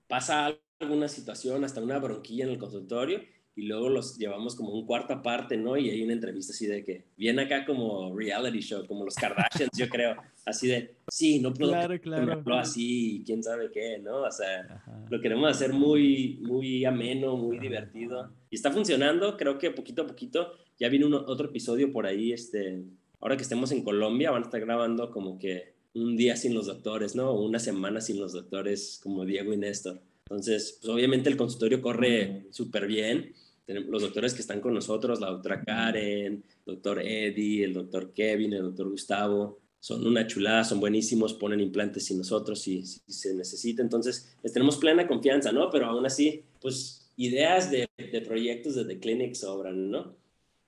pasa 0.08 0.58
alguna 0.80 1.08
situación, 1.08 1.64
hasta 1.64 1.82
una 1.82 2.00
bronquilla 2.00 2.46
en 2.46 2.52
el 2.52 2.58
consultorio, 2.58 3.22
y 3.56 3.64
luego 3.64 3.90
los 3.90 4.18
llevamos 4.18 4.56
como 4.56 4.74
un 4.74 4.86
cuarta 4.86 5.22
parte, 5.22 5.58
¿no? 5.58 5.78
Y 5.78 5.90
hay 5.90 6.02
una 6.02 6.14
entrevista 6.14 6.54
así 6.54 6.66
de 6.66 6.84
que 6.84 7.06
viene 7.16 7.44
acá 7.44 7.66
como 7.66 8.16
reality 8.16 8.62
show, 8.62 8.86
como 8.88 9.06
los 9.06 9.16
Kardashians, 9.16 9.70
yo 9.78 9.88
creo, 9.90 10.16
así 10.46 10.68
de, 10.68 10.96
sí, 11.10 11.40
no 11.40 11.54
puedo 11.54 11.72
claro, 11.72 12.00
claro. 12.02 12.42
así, 12.58 13.24
quién 13.26 13.44
sabe 13.44 13.70
qué, 13.72 14.00
¿no? 14.00 14.24
O 14.24 14.32
sea, 14.32 14.84
lo 15.10 15.22
queremos 15.22 15.50
hacer 15.50 15.72
muy, 15.74 16.40
muy 16.42 16.84
ameno, 16.86 17.38
muy 17.38 17.60
divertido. 17.60 18.32
Y 18.50 18.56
está 18.56 18.72
funcionando, 18.72 19.38
creo 19.38 19.58
que 19.58 19.70
poquito 19.72 20.04
a 20.04 20.08
poquito, 20.08 20.54
ya 20.80 20.90
viene 20.90 21.06
un, 21.06 21.14
otro 21.14 21.50
episodio 21.50 21.92
por 21.92 22.08
ahí, 22.08 22.32
este, 22.32 22.84
ahora 23.20 23.38
que 23.38 23.44
estemos 23.44 23.72
en 23.72 23.84
Colombia, 23.84 24.32
van 24.32 24.42
a 24.42 24.46
estar 24.46 24.62
grabando 24.62 25.12
como 25.12 25.38
que 25.38 25.74
un 25.94 26.18
día 26.18 26.36
sin 26.36 26.56
los 26.56 26.66
doctores, 26.66 27.16
¿no? 27.16 27.34
Una 27.34 27.60
semana 27.60 28.02
sin 28.02 28.20
los 28.20 28.34
doctores, 28.34 29.00
como 29.04 29.26
Diego 29.26 29.54
y 29.54 29.58
Néstor. 29.58 30.02
Entonces, 30.26 30.80
pues 30.82 30.94
obviamente 30.94 31.30
el 31.30 31.38
consultorio 31.38 31.82
corre 31.82 32.48
súper 32.52 32.88
bien 32.88 33.34
los 33.68 34.02
doctores 34.02 34.34
que 34.34 34.42
están 34.42 34.60
con 34.60 34.74
nosotros, 34.74 35.22
la 35.22 35.32
doctora 35.32 35.64
Karen, 35.64 36.44
el 36.44 36.44
doctor 36.66 37.00
Eddie, 37.00 37.64
el 37.64 37.74
doctor 37.74 38.14
Kevin, 38.14 38.54
el 38.54 38.64
doctor 38.64 38.90
Gustavo, 38.90 39.60
son 39.80 40.06
una 40.06 40.28
chulada, 40.28 40.64
son 40.64 40.80
buenísimos, 40.80 41.34
ponen 41.34 41.62
implantes 41.62 42.06
sin 42.06 42.18
nosotros 42.18 42.62
si, 42.62 42.86
si, 42.86 43.02
se 43.08 43.34
necesita. 43.34 43.82
Entonces, 43.82 44.36
les 44.42 44.54
tenemos 44.54 44.78
plena 44.78 45.08
confianza, 45.08 45.52
¿no? 45.52 45.70
Pero 45.70 45.88
aún 45.88 46.06
así, 46.06 46.44
pues 46.62 47.12
ideas 47.16 47.70
de, 47.72 47.88
de 47.98 48.22
proyectos 48.22 48.76
de 48.76 48.86
The 48.86 49.00
Clinic 49.00 49.34
sobran, 49.36 49.90
¿no? 49.90 50.16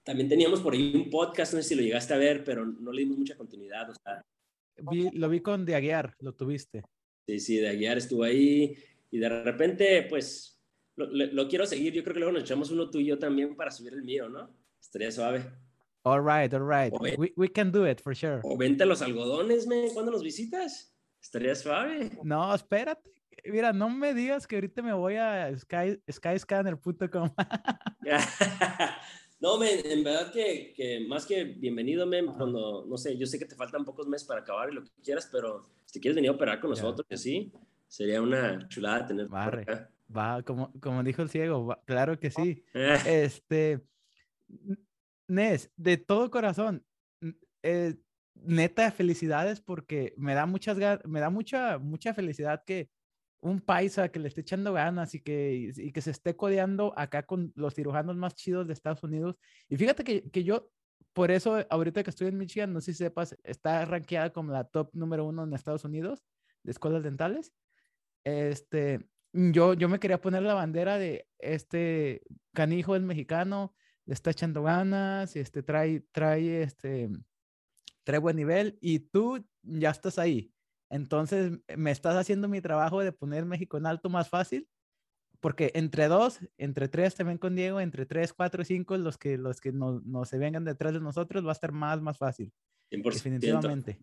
También 0.03 0.29
teníamos 0.29 0.61
por 0.61 0.73
ahí 0.73 0.93
un 0.95 1.09
podcast, 1.09 1.53
no 1.53 1.61
sé 1.61 1.69
si 1.69 1.75
lo 1.75 1.81
llegaste 1.81 2.13
a 2.13 2.17
ver, 2.17 2.43
pero 2.43 2.65
no 2.65 2.91
le 2.91 3.01
dimos 3.01 3.17
mucha 3.17 3.35
continuidad. 3.35 3.89
O 3.89 3.93
sea, 3.95 4.21
lo 5.13 5.29
vi 5.29 5.39
con 5.39 5.65
De 5.65 5.75
Aguiar, 5.75 6.13
lo 6.19 6.33
tuviste. 6.33 6.83
Sí, 7.27 7.39
sí, 7.39 7.55
De 7.57 7.69
Aguiar 7.69 7.97
estuvo 7.97 8.23
ahí 8.23 8.75
y 9.11 9.19
de 9.19 9.29
repente, 9.43 10.05
pues 10.09 10.55
lo, 10.95 11.47
quiero 11.47 11.65
seguir. 11.65 11.93
Yo 11.93 12.03
creo 12.03 12.13
que 12.13 12.19
luego 12.19 12.33
nos 12.33 12.43
echamos 12.43 12.71
uno 12.71 12.89
tú 12.89 12.99
y 12.99 13.05
yo 13.05 13.19
también 13.19 13.55
para 13.55 13.71
subir 13.71 13.93
el 13.93 14.03
mío, 14.03 14.29
¿no? 14.29 14.49
Estaría 14.79 15.11
suave. 15.11 15.43
All 16.03 16.21
right, 16.21 16.53
all 16.53 16.61
right. 16.61 16.93
We, 17.17 17.33
we, 17.35 17.49
can 17.49 17.71
do 17.71 17.89
it 17.89 17.99
for 17.99 18.15
sure. 18.15 18.39
O 18.43 18.55
vente 18.55 18.83
a 18.83 18.85
los 18.85 19.01
algodones, 19.01 19.65
me. 19.65 19.89
¿Cuándo 19.93 20.11
nos 20.11 20.23
visitas? 20.23 20.95
Estaría 21.19 21.55
suave. 21.55 22.11
No, 22.23 22.53
espérate. 22.53 23.11
Mira, 23.45 23.73
no 23.73 23.89
me 23.89 24.13
digas 24.13 24.47
que 24.47 24.55
ahorita 24.55 24.81
me 24.81 24.93
voy 24.93 25.15
a 25.15 25.55
sky, 25.57 25.99
skyscanner.com. 26.11 27.29
no, 29.39 29.57
men, 29.57 29.79
en 29.83 30.03
verdad 30.03 30.31
que, 30.31 30.73
que, 30.75 31.05
más 31.07 31.25
que 31.25 31.43
bienvenido, 31.43 32.05
men, 32.05 32.27
cuando, 32.27 32.85
no 32.87 32.97
sé, 32.97 33.17
yo 33.17 33.25
sé 33.25 33.37
que 33.37 33.45
te 33.45 33.55
faltan 33.55 33.83
pocos 33.83 34.07
meses 34.07 34.27
para 34.27 34.41
acabar 34.41 34.69
y 34.71 34.75
lo 34.75 34.83
que 34.83 34.89
quieras, 35.03 35.27
pero 35.31 35.63
si 35.85 35.99
quieres 35.99 36.15
venir 36.15 36.29
a 36.29 36.33
operar 36.33 36.59
con 36.59 36.69
nosotros, 36.69 37.05
que 37.07 37.17
sí, 37.17 37.51
sería 37.87 38.21
una 38.21 38.67
chulada 38.67 39.05
tener 39.05 39.27
por 39.27 39.59
acá. 39.59 39.91
Va, 40.15 40.43
como, 40.43 40.71
como 40.79 41.03
dijo 41.03 41.21
el 41.21 41.29
ciego, 41.29 41.75
claro 41.85 42.19
que 42.19 42.29
sí. 42.29 42.63
este, 43.05 43.81
Nes, 45.27 45.71
de 45.75 45.97
todo 45.97 46.29
corazón, 46.29 46.85
eh, 47.63 47.95
neta, 48.35 48.91
felicidades 48.91 49.61
porque 49.61 50.13
me 50.17 50.35
da 50.35 50.45
muchas 50.45 50.77
me 51.05 51.19
da 51.19 51.29
mucha, 51.29 51.79
mucha 51.79 52.13
felicidad 52.13 52.63
que 52.65 52.89
un 53.39 53.61
paisa 53.61 54.09
que 54.09 54.19
le 54.19 54.27
esté 54.27 54.41
echando 54.41 54.73
ganas 54.73 55.13
y 55.13 55.21
que, 55.21 55.71
y 55.75 55.91
que 55.91 56.01
se 56.01 56.11
esté 56.11 56.35
codeando 56.35 56.93
acá 56.97 57.23
con 57.25 57.53
los 57.55 57.75
cirujanos 57.75 58.15
más 58.15 58.33
chidos 58.35 58.67
de 58.67 58.73
Estados 58.73 59.03
Unidos. 59.03 59.37
Y 59.69 59.77
fíjate 59.77 60.03
que, 60.03 60.29
que 60.31 60.43
yo, 60.43 60.69
por 61.13 61.31
eso, 61.31 61.63
ahorita 61.69 62.03
que 62.03 62.09
estoy 62.09 62.27
en 62.27 62.37
Michigan, 62.37 62.73
no 62.73 62.81
sé 62.81 62.93
si 62.93 62.99
sepas, 62.99 63.37
está 63.43 63.85
rankeada 63.85 64.31
como 64.33 64.51
la 64.51 64.63
top 64.63 64.89
número 64.93 65.25
uno 65.25 65.43
en 65.43 65.53
Estados 65.53 65.85
Unidos 65.85 66.23
de 66.63 66.71
escuelas 66.71 67.03
dentales. 67.03 67.53
Este, 68.25 69.07
yo, 69.31 69.73
yo 69.73 69.87
me 69.87 69.99
quería 69.99 70.19
poner 70.19 70.43
la 70.43 70.53
bandera 70.53 70.97
de 70.97 71.27
este 71.39 72.23
canijo 72.53 72.95
el 72.95 73.03
mexicano, 73.03 73.73
le 74.05 74.13
está 74.13 74.31
echando 74.31 74.63
ganas, 74.63 75.35
y 75.35 75.39
este, 75.39 75.63
trae, 75.63 76.01
trae, 76.11 76.63
este, 76.63 77.09
trae 78.03 78.19
buen 78.19 78.35
nivel 78.35 78.77
y 78.81 78.99
tú 78.99 79.45
ya 79.61 79.91
estás 79.91 80.19
ahí. 80.19 80.51
Entonces 80.89 81.59
me 81.75 81.91
estás 81.91 82.15
haciendo 82.15 82.47
mi 82.47 82.61
trabajo 82.61 83.01
de 83.01 83.11
poner 83.11 83.45
México 83.45 83.77
en 83.77 83.85
alto 83.85 84.09
más 84.09 84.29
fácil, 84.29 84.67
porque 85.39 85.71
entre 85.75 86.07
dos, 86.07 86.39
entre 86.57 86.87
tres 86.87 87.15
también 87.15 87.37
con 87.37 87.55
Diego, 87.55 87.79
entre 87.79 88.05
tres, 88.05 88.33
cuatro, 88.33 88.63
cinco, 88.63 88.97
los 88.97 89.17
que, 89.17 89.37
los 89.37 89.61
que 89.61 89.71
no, 89.71 90.01
no 90.05 90.25
se 90.25 90.37
vengan 90.37 90.63
detrás 90.63 90.93
de 90.93 90.99
nosotros 90.99 91.45
va 91.45 91.49
a 91.49 91.53
estar 91.53 91.71
más, 91.71 92.01
más 92.01 92.17
fácil. 92.17 92.51
Definitivamente. 92.89 93.99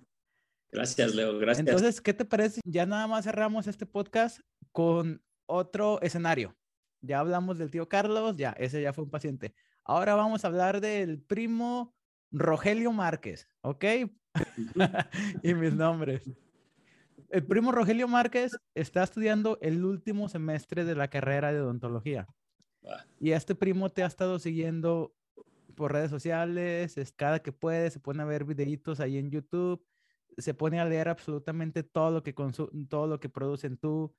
Gracias, 0.73 1.15
Leo. 1.15 1.39
Gracias. 1.39 1.67
Entonces, 1.67 2.01
¿qué 2.01 2.15
te 2.15 2.25
parece? 2.25 2.61
Ya 2.65 2.87
nada 2.87 3.07
más 3.07 3.25
cerramos 3.25 3.67
este 3.67 3.85
podcast 3.85 4.41
con 4.73 5.23
otro 5.47 6.01
escenario. 6.01 6.57
Ya 7.03 7.19
hablamos 7.19 7.59
del 7.59 7.71
tío 7.71 7.89
Carlos, 7.89 8.37
ya, 8.37 8.53
ese 8.53 8.81
ya 8.81 8.93
fue 8.93 9.05
un 9.05 9.11
paciente. 9.11 9.55
Ahora 9.85 10.15
vamos 10.15 10.45
a 10.45 10.49
hablar 10.49 10.81
del 10.81 11.21
primo 11.21 11.95
Rogelio 12.31 12.93
Márquez, 12.93 13.49
¿ok? 13.61 13.85
y 15.43 15.55
mis 15.55 15.75
nombres. 15.75 16.31
El 17.29 17.45
primo 17.45 17.73
Rogelio 17.73 18.09
Márquez 18.09 18.53
está 18.75 19.03
estudiando 19.03 19.59
el 19.61 19.85
último 19.85 20.29
semestre 20.29 20.85
de 20.85 20.95
la 20.95 21.09
carrera 21.09 21.53
de 21.53 21.61
odontología. 21.61 22.27
Y 23.21 23.33
este 23.33 23.55
primo 23.55 23.91
te 23.91 24.03
ha 24.03 24.07
estado 24.07 24.39
siguiendo 24.39 25.15
por 25.75 25.93
redes 25.93 26.11
sociales, 26.11 26.97
es, 26.97 27.13
cada 27.13 27.41
que 27.41 27.53
puede 27.53 27.91
se 27.91 28.01
pone 28.01 28.23
a 28.23 28.27
ver 28.27 28.45
videitos 28.45 29.01
ahí 29.01 29.19
en 29.19 29.31
YouTube, 29.31 29.85
se 30.39 30.55
pone 30.55 30.81
a 30.81 30.85
leer 30.85 31.09
absolutamente 31.09 31.83
todo 31.83 32.11
lo 32.11 32.23
que 32.23 32.35
todo 32.89 33.07
lo 33.07 33.21
que 33.21 33.29
producen 33.29 33.77
tú 33.77 34.15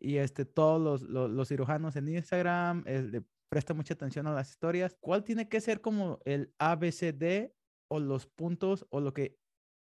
y 0.00 0.16
este, 0.16 0.44
todos 0.44 1.02
los, 1.02 1.30
los, 1.30 1.48
cirujanos 1.48 1.96
en 1.96 2.08
Instagram, 2.08 2.84
le 2.86 3.22
presta 3.48 3.74
mucha 3.74 3.94
atención 3.94 4.26
a 4.26 4.32
las 4.32 4.50
historias. 4.50 4.96
¿Cuál 5.00 5.24
tiene 5.24 5.48
que 5.48 5.60
ser 5.60 5.80
como 5.80 6.20
el 6.24 6.52
ABCD 6.58 7.52
o 7.88 7.98
los 7.98 8.26
puntos 8.26 8.86
o 8.90 9.00
lo 9.00 9.12
que 9.12 9.36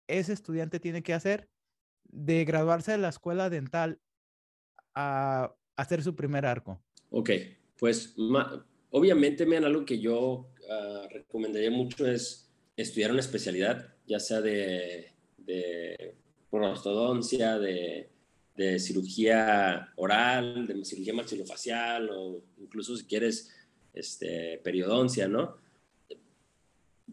ese 0.08 0.32
estudiante 0.32 0.80
tiene 0.80 1.02
que 1.02 1.14
hacer 1.14 1.48
de 2.04 2.44
graduarse 2.44 2.92
de 2.92 2.98
la 2.98 3.10
escuela 3.10 3.50
dental 3.50 4.00
a 4.94 5.54
hacer 5.76 6.02
su 6.02 6.16
primer 6.16 6.46
arco? 6.46 6.82
Ok, 7.10 7.30
pues 7.78 8.14
obviamente, 8.90 9.46
me 9.46 9.56
algo 9.56 9.84
que 9.84 9.98
yo 9.98 10.50
uh, 10.68 11.08
recomendaría 11.10 11.70
mucho 11.70 12.06
es 12.06 12.50
estudiar 12.76 13.10
una 13.10 13.20
especialidad, 13.20 13.94
ya 14.06 14.20
sea 14.20 14.40
de, 14.40 15.14
de 15.50 16.14
prostodoncia, 16.50 17.58
de, 17.58 18.08
de, 18.56 18.78
cirugía 18.78 19.92
oral, 19.96 20.66
de 20.66 20.84
cirugía 20.84 21.14
maxilofacial 21.14 22.10
o 22.10 22.42
incluso 22.58 22.96
si 22.96 23.04
quieres 23.04 23.52
este, 23.94 24.58
periodoncia, 24.62 25.28
¿no? 25.28 25.56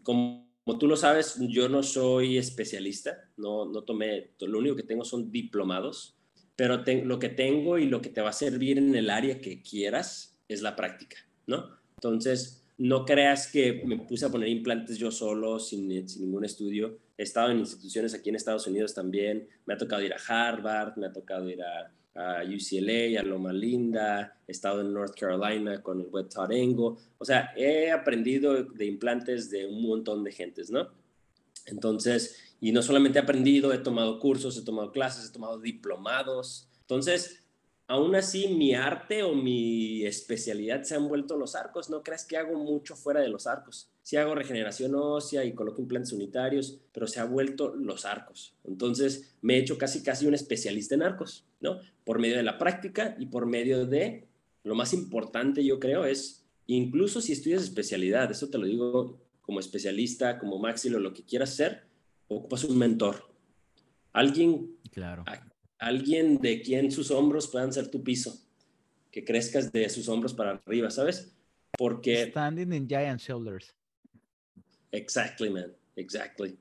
Como, 0.02 0.46
tú 0.78 0.86
lo 0.86 0.96
sabes, 0.96 1.36
yo 1.48 1.68
no 1.68 1.82
soy 1.82 2.38
especialista, 2.38 3.30
no, 3.36 3.66
no 3.66 3.82
tomé, 3.82 4.30
lo 4.40 4.58
único 4.58 4.76
que 4.76 4.82
tengo 4.82 5.04
son 5.04 5.30
diplomados, 5.30 6.16
pero 6.56 6.82
lo 7.04 7.18
que 7.18 7.28
tengo 7.28 7.78
y 7.78 7.86
lo 7.86 8.00
que 8.00 8.10
te 8.10 8.20
va 8.20 8.30
a 8.30 8.32
servir 8.32 8.78
en 8.78 8.94
el 8.94 9.10
área 9.10 9.40
que 9.40 9.62
quieras 9.62 10.38
es 10.48 10.62
la 10.62 10.76
práctica, 10.76 11.16
¿no? 11.46 11.70
Entonces, 11.96 12.64
no 12.78 13.04
creas 13.04 13.50
que 13.50 13.82
me 13.84 13.98
puse 13.98 14.26
a 14.26 14.30
poner 14.30 14.48
implantes 14.48 14.98
yo 14.98 15.10
solo, 15.10 15.58
sin, 15.58 15.88
ningún 15.88 16.44
estudio. 16.44 16.98
He 17.18 17.24
estado 17.24 17.50
en 17.50 17.58
instituciones 17.58 18.14
aquí 18.14 18.28
en 18.28 18.36
Estados 18.36 18.68
Unidos 18.68 18.94
también. 18.94 19.48
Me 19.66 19.74
ha 19.74 19.76
tocado 19.76 20.02
ir 20.02 20.14
a 20.14 20.18
Harvard, 20.28 20.96
me 20.96 21.08
ha 21.08 21.12
tocado 21.12 21.50
ir 21.50 21.60
a, 21.60 21.92
UCLA, 22.44 23.20
a 23.20 23.22
Loma 23.24 23.52
Linda. 23.52 24.38
He 24.46 24.52
estado 24.52 24.80
en 24.80 24.92
North 24.92 25.14
Carolina 25.18 25.82
con 25.82 26.00
el 26.00 26.06
Web 26.06 26.28
Tarengo. 26.28 26.96
O 27.18 27.24
sea, 27.24 27.50
he 27.56 27.90
aprendido 27.90 28.62
de 28.62 28.86
implantes 28.86 29.50
de 29.50 29.66
un 29.66 29.82
montón 29.82 30.22
de 30.22 30.30
gentes, 30.30 30.70
¿no? 30.70 30.88
Entonces, 31.66 32.56
y 32.60 32.70
no 32.70 32.82
solamente 32.82 33.18
he 33.18 33.22
aprendido, 33.22 33.72
he 33.72 33.78
tomado 33.78 34.20
cursos, 34.20 34.56
he 34.56 34.62
tomado 34.62 34.92
clases, 34.92 35.28
he 35.28 35.32
tomado 35.32 35.58
diplomados. 35.58 36.68
Entonces, 36.82 37.44
aún 37.88 38.14
así 38.14 38.48
mi 38.48 38.74
arte 38.74 39.22
o 39.22 39.34
mi 39.34 40.04
especialidad 40.04 40.82
se 40.82 40.94
han 40.94 41.08
vuelto 41.08 41.36
los 41.36 41.56
arcos. 41.56 41.88
No 41.90 42.02
creas 42.02 42.24
que 42.24 42.36
hago 42.36 42.56
mucho 42.56 42.94
fuera 42.94 43.20
de 43.20 43.28
los 43.28 43.46
arcos. 43.46 43.90
Sí 44.02 44.16
hago 44.16 44.34
regeneración 44.34 44.94
ósea 44.94 45.44
y 45.44 45.54
coloco 45.54 45.80
implantes 45.80 46.12
unitarios, 46.12 46.78
pero 46.92 47.06
se 47.06 47.18
ha 47.18 47.24
vuelto 47.24 47.74
los 47.74 48.04
arcos. 48.04 48.54
Entonces 48.64 49.34
me 49.40 49.56
he 49.56 49.58
hecho 49.58 49.78
casi 49.78 50.02
casi 50.02 50.26
un 50.26 50.34
especialista 50.34 50.94
en 50.94 51.02
arcos, 51.02 51.46
¿no? 51.60 51.80
Por 52.04 52.18
medio 52.18 52.36
de 52.36 52.42
la 52.42 52.58
práctica 52.58 53.16
y 53.18 53.26
por 53.26 53.46
medio 53.46 53.86
de, 53.86 54.28
lo 54.64 54.74
más 54.74 54.92
importante 54.92 55.64
yo 55.64 55.80
creo 55.80 56.04
es, 56.04 56.44
incluso 56.66 57.22
si 57.22 57.32
estudias 57.32 57.62
especialidad, 57.62 58.30
eso 58.30 58.50
te 58.50 58.58
lo 58.58 58.66
digo 58.66 59.18
como 59.40 59.60
especialista, 59.60 60.38
como 60.38 60.58
maxilo, 60.58 61.00
lo 61.00 61.14
que 61.14 61.24
quieras 61.24 61.54
ser, 61.54 61.84
ocupas 62.28 62.64
un 62.64 62.76
mentor. 62.76 63.30
Alguien 64.12 64.76
claro 64.90 65.24
alguien 65.78 66.38
de 66.38 66.60
quien 66.60 66.90
sus 66.90 67.10
hombros 67.10 67.48
puedan 67.48 67.72
ser 67.72 67.90
tu 67.90 68.02
piso, 68.02 68.38
que 69.10 69.24
crezcas 69.24 69.72
de 69.72 69.88
sus 69.88 70.08
hombros 70.08 70.34
para 70.34 70.52
arriba, 70.52 70.90
¿sabes? 70.90 71.32
Porque... 71.76 72.30
Standing 72.30 72.72
in 72.72 72.88
giant 72.88 73.20
shoulders. 73.20 73.74
Exactly, 74.92 75.50
man, 75.50 75.72
exactly. 75.96 76.58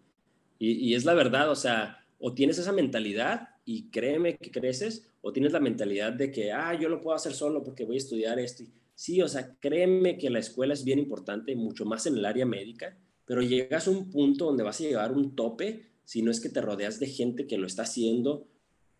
Y, 0.60 0.96
es 0.96 1.06
la 1.06 1.14
verdad, 1.14 1.52
o 1.52 1.56
sea, 1.56 2.04
o 2.20 2.34
tienes 2.34 2.58
esa 2.58 2.72
mentalidad 2.72 3.50
y 3.64 3.90
créeme 3.90 4.38
que 4.38 4.52
creces, 4.52 5.08
o 5.22 5.32
tienes 5.32 5.52
la 5.52 5.60
mentalidad 5.60 6.14
de 6.14 6.32
que, 6.32 6.52
ah, 6.52 6.74
yo 6.80 6.90
lo 6.90 7.02
puedo 7.02 7.16
hacer 7.16 7.34
solo 7.34 7.64
porque 7.64 7.86
voy 7.86 7.96
a 7.96 8.00
estudiar 8.00 8.40
esto. 8.40 8.64
Sí, 8.96 9.22
o 9.22 9.28
sea, 9.28 9.56
créeme 9.60 10.18
que 10.18 10.30
la 10.30 10.40
escuela 10.40 10.74
es 10.74 10.84
bien 10.84 10.98
importante, 10.98 11.56
mucho 11.56 11.86
más 11.86 12.08
en 12.08 12.16
el 12.18 12.26
área 12.26 12.46
médica, 12.46 12.98
pero 13.26 13.42
llegas 13.42 13.88
a 13.88 13.92
un 13.92 14.10
punto 14.10 14.46
donde 14.46 14.64
vas 14.64 14.80
a 14.80 14.84
llegar 14.84 15.12
a 15.12 15.14
un 15.14 15.36
tope 15.36 15.84
si 16.06 16.22
no 16.22 16.32
es 16.32 16.40
que 16.40 16.50
te 16.50 16.62
rodeas 16.62 17.00
de 17.00 17.08
gente 17.08 17.46
que 17.46 17.58
lo 17.58 17.68
está 17.68 17.84
haciendo 17.84 18.48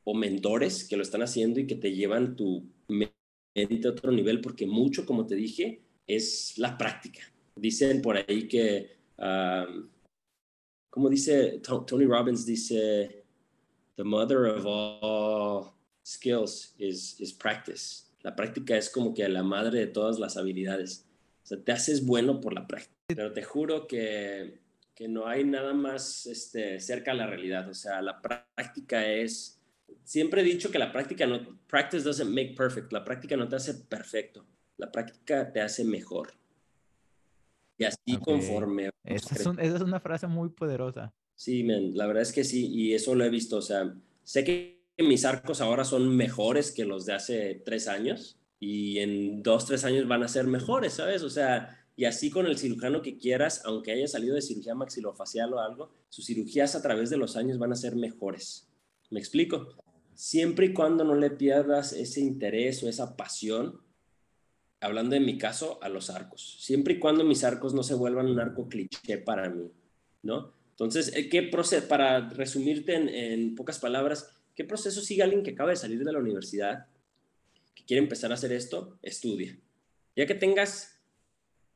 o 0.10 0.14
mentores 0.14 0.88
que 0.88 0.96
lo 0.96 1.04
están 1.04 1.22
haciendo 1.22 1.60
y 1.60 1.68
que 1.68 1.76
te 1.76 1.92
llevan 1.94 2.38
tu 2.38 2.66
mente 2.88 3.88
a 3.88 3.92
otro 3.92 4.10
nivel, 4.14 4.40
porque 4.40 4.66
mucho, 4.66 5.06
como 5.06 5.28
te 5.28 5.36
dije, 5.36 5.82
es 6.08 6.58
la 6.58 6.78
práctica. 6.78 7.20
Dicen 7.58 8.02
por 8.02 8.16
ahí 8.16 8.48
que, 8.48 8.96
como 10.90 11.10
dice 11.10 11.60
Tony 11.60 12.06
Robbins, 12.06 12.46
dice, 12.46 13.26
the 13.98 14.04
mother 14.06 14.46
of 14.46 14.66
all 14.66 15.74
skills 16.06 16.74
is, 16.78 17.20
is 17.20 17.34
practice. 17.34 18.06
La 18.22 18.34
práctica 18.34 18.78
es 18.78 18.90
como 18.90 19.14
que 19.14 19.28
la 19.28 19.44
madre 19.44 19.80
de 19.80 19.88
todas 19.88 20.20
las 20.20 20.38
habilidades. 20.38 21.06
O 21.44 21.48
sea, 21.48 21.62
te 21.62 21.74
haces 21.74 22.06
bueno 22.06 22.40
por 22.40 22.54
la 22.54 22.66
práctica. 22.66 22.96
Pero 23.08 23.34
te 23.34 23.44
juro 23.44 23.88
que, 23.88 24.62
que 24.96 25.10
no 25.10 25.28
hay 25.28 25.44
nada 25.44 25.74
más 25.74 26.26
este, 26.28 26.80
cerca 26.80 27.12
a 27.12 27.16
la 27.16 27.28
realidad. 27.28 27.68
O 27.68 27.74
sea, 27.74 28.02
la 28.02 28.22
práctica 28.22 29.06
es 29.06 29.57
siempre 30.04 30.42
he 30.42 30.44
dicho 30.44 30.72
que 30.72 30.80
la 30.80 30.92
práctica 30.92 31.26
no, 31.28 31.60
practice 31.68 32.04
doesn't 32.04 32.30
make 32.30 32.56
perfect, 32.56 32.92
la 32.92 33.04
práctica 33.04 33.36
no 33.36 33.48
te 33.48 33.56
hace 33.56 33.74
perfecto, 33.74 34.46
la 34.78 34.92
práctica 34.92 35.52
te 35.52 35.62
hace 35.62 35.84
mejor. 35.84 36.34
Y 37.78 37.84
así 37.84 38.18
conforme. 38.24 38.90
Esa 39.04 39.36
es, 39.62 39.82
una 39.82 40.00
frase 40.00 40.26
muy 40.28 40.50
poderosa. 40.50 41.14
Sí, 41.36 41.64
la 41.64 42.08
verdad 42.08 42.24
es 42.24 42.34
que 42.34 42.44
sí, 42.44 42.68
y 42.68 42.94
eso 42.94 43.14
lo 43.14 43.24
he 43.24 43.30
visto, 43.30 43.58
o 43.58 43.62
sea, 43.62 43.94
sé 44.24 44.44
que 44.44 44.82
mis 44.98 45.26
arcos 45.26 45.62
ahora 45.62 45.84
son 45.84 46.16
mejores 46.16 46.72
que 46.72 46.86
los 46.86 47.06
de 47.06 47.14
hace 47.14 47.62
tres 47.64 47.88
años, 47.88 48.40
y 48.60 49.00
en 49.00 49.44
dos, 49.44 49.66
tres 49.66 49.86
años 49.86 50.08
van 50.08 50.24
a 50.24 50.28
ser 50.28 50.48
mejores, 50.48 50.94
¿sabes? 50.94 51.22
O 51.22 51.30
sea, 51.30 51.86
y 51.96 52.06
así 52.06 52.30
con 52.30 52.46
el 52.48 52.58
cirujano 52.58 53.02
que 53.02 53.18
quieras, 53.18 53.62
aunque 53.66 53.92
haya 53.92 54.08
salido 54.08 54.36
de 54.36 54.42
cirugía 54.42 54.76
maxilofacial 54.76 55.54
o 55.54 55.60
algo, 55.60 55.92
sus 56.10 56.26
cirugías 56.26 56.76
a 56.76 56.82
través 56.82 57.10
de 57.10 57.18
los 57.18 57.36
años 57.36 57.60
van 57.60 57.72
a 57.72 57.76
ser 57.76 57.96
mejores. 57.96 58.67
¿Me 59.10 59.20
explico? 59.20 59.76
siempre 60.18 60.66
y 60.66 60.74
cuando 60.74 61.04
no 61.04 61.14
le 61.14 61.30
pierdas 61.30 61.94
ese 61.94 62.22
interés 62.22 62.82
o 62.82 62.90
esa 62.90 63.16
pasión, 63.16 63.80
hablando 64.80 65.16
en 65.16 65.24
mi 65.26 65.38
caso, 65.38 65.78
a 65.84 65.90
los 65.90 66.10
arcos, 66.10 66.58
siempre 66.60 66.96
y 66.96 67.00
cuando 67.00 67.24
mis 67.24 67.44
arcos 67.44 67.76
no 67.76 67.84
se 67.84 67.94
vuelvan 67.94 68.26
un 68.26 68.40
arco 68.40 68.68
cliché 68.68 69.20
para 69.20 69.48
mí, 69.48 69.72
¿no? 70.24 70.52
Entonces, 70.72 71.16
eh, 71.16 71.30
¿qué 71.30 71.44
proceso, 71.44 71.88
para 71.88 72.30
resumirte 72.30 72.96
en, 72.96 73.54
pocas 73.54 73.78
palabras, 73.78 74.36
qué 74.56 74.64
proceso 74.64 75.02
sigue 75.02 75.22
alguien 75.22 75.44
que 75.44 75.52
acaba 75.52 75.70
de 75.70 75.76
salir 75.76 76.04
de 76.04 76.12
la 76.12 76.20
universidad, 76.20 76.88
que 77.76 77.86
quiere 77.86 78.02
empezar 78.02 78.32
a 78.32 78.36
hacer 78.36 78.52
esto? 78.52 78.98
Estudia. 79.04 79.56
Ya 80.16 80.26
que 80.26 80.34
tengas, 80.34 81.00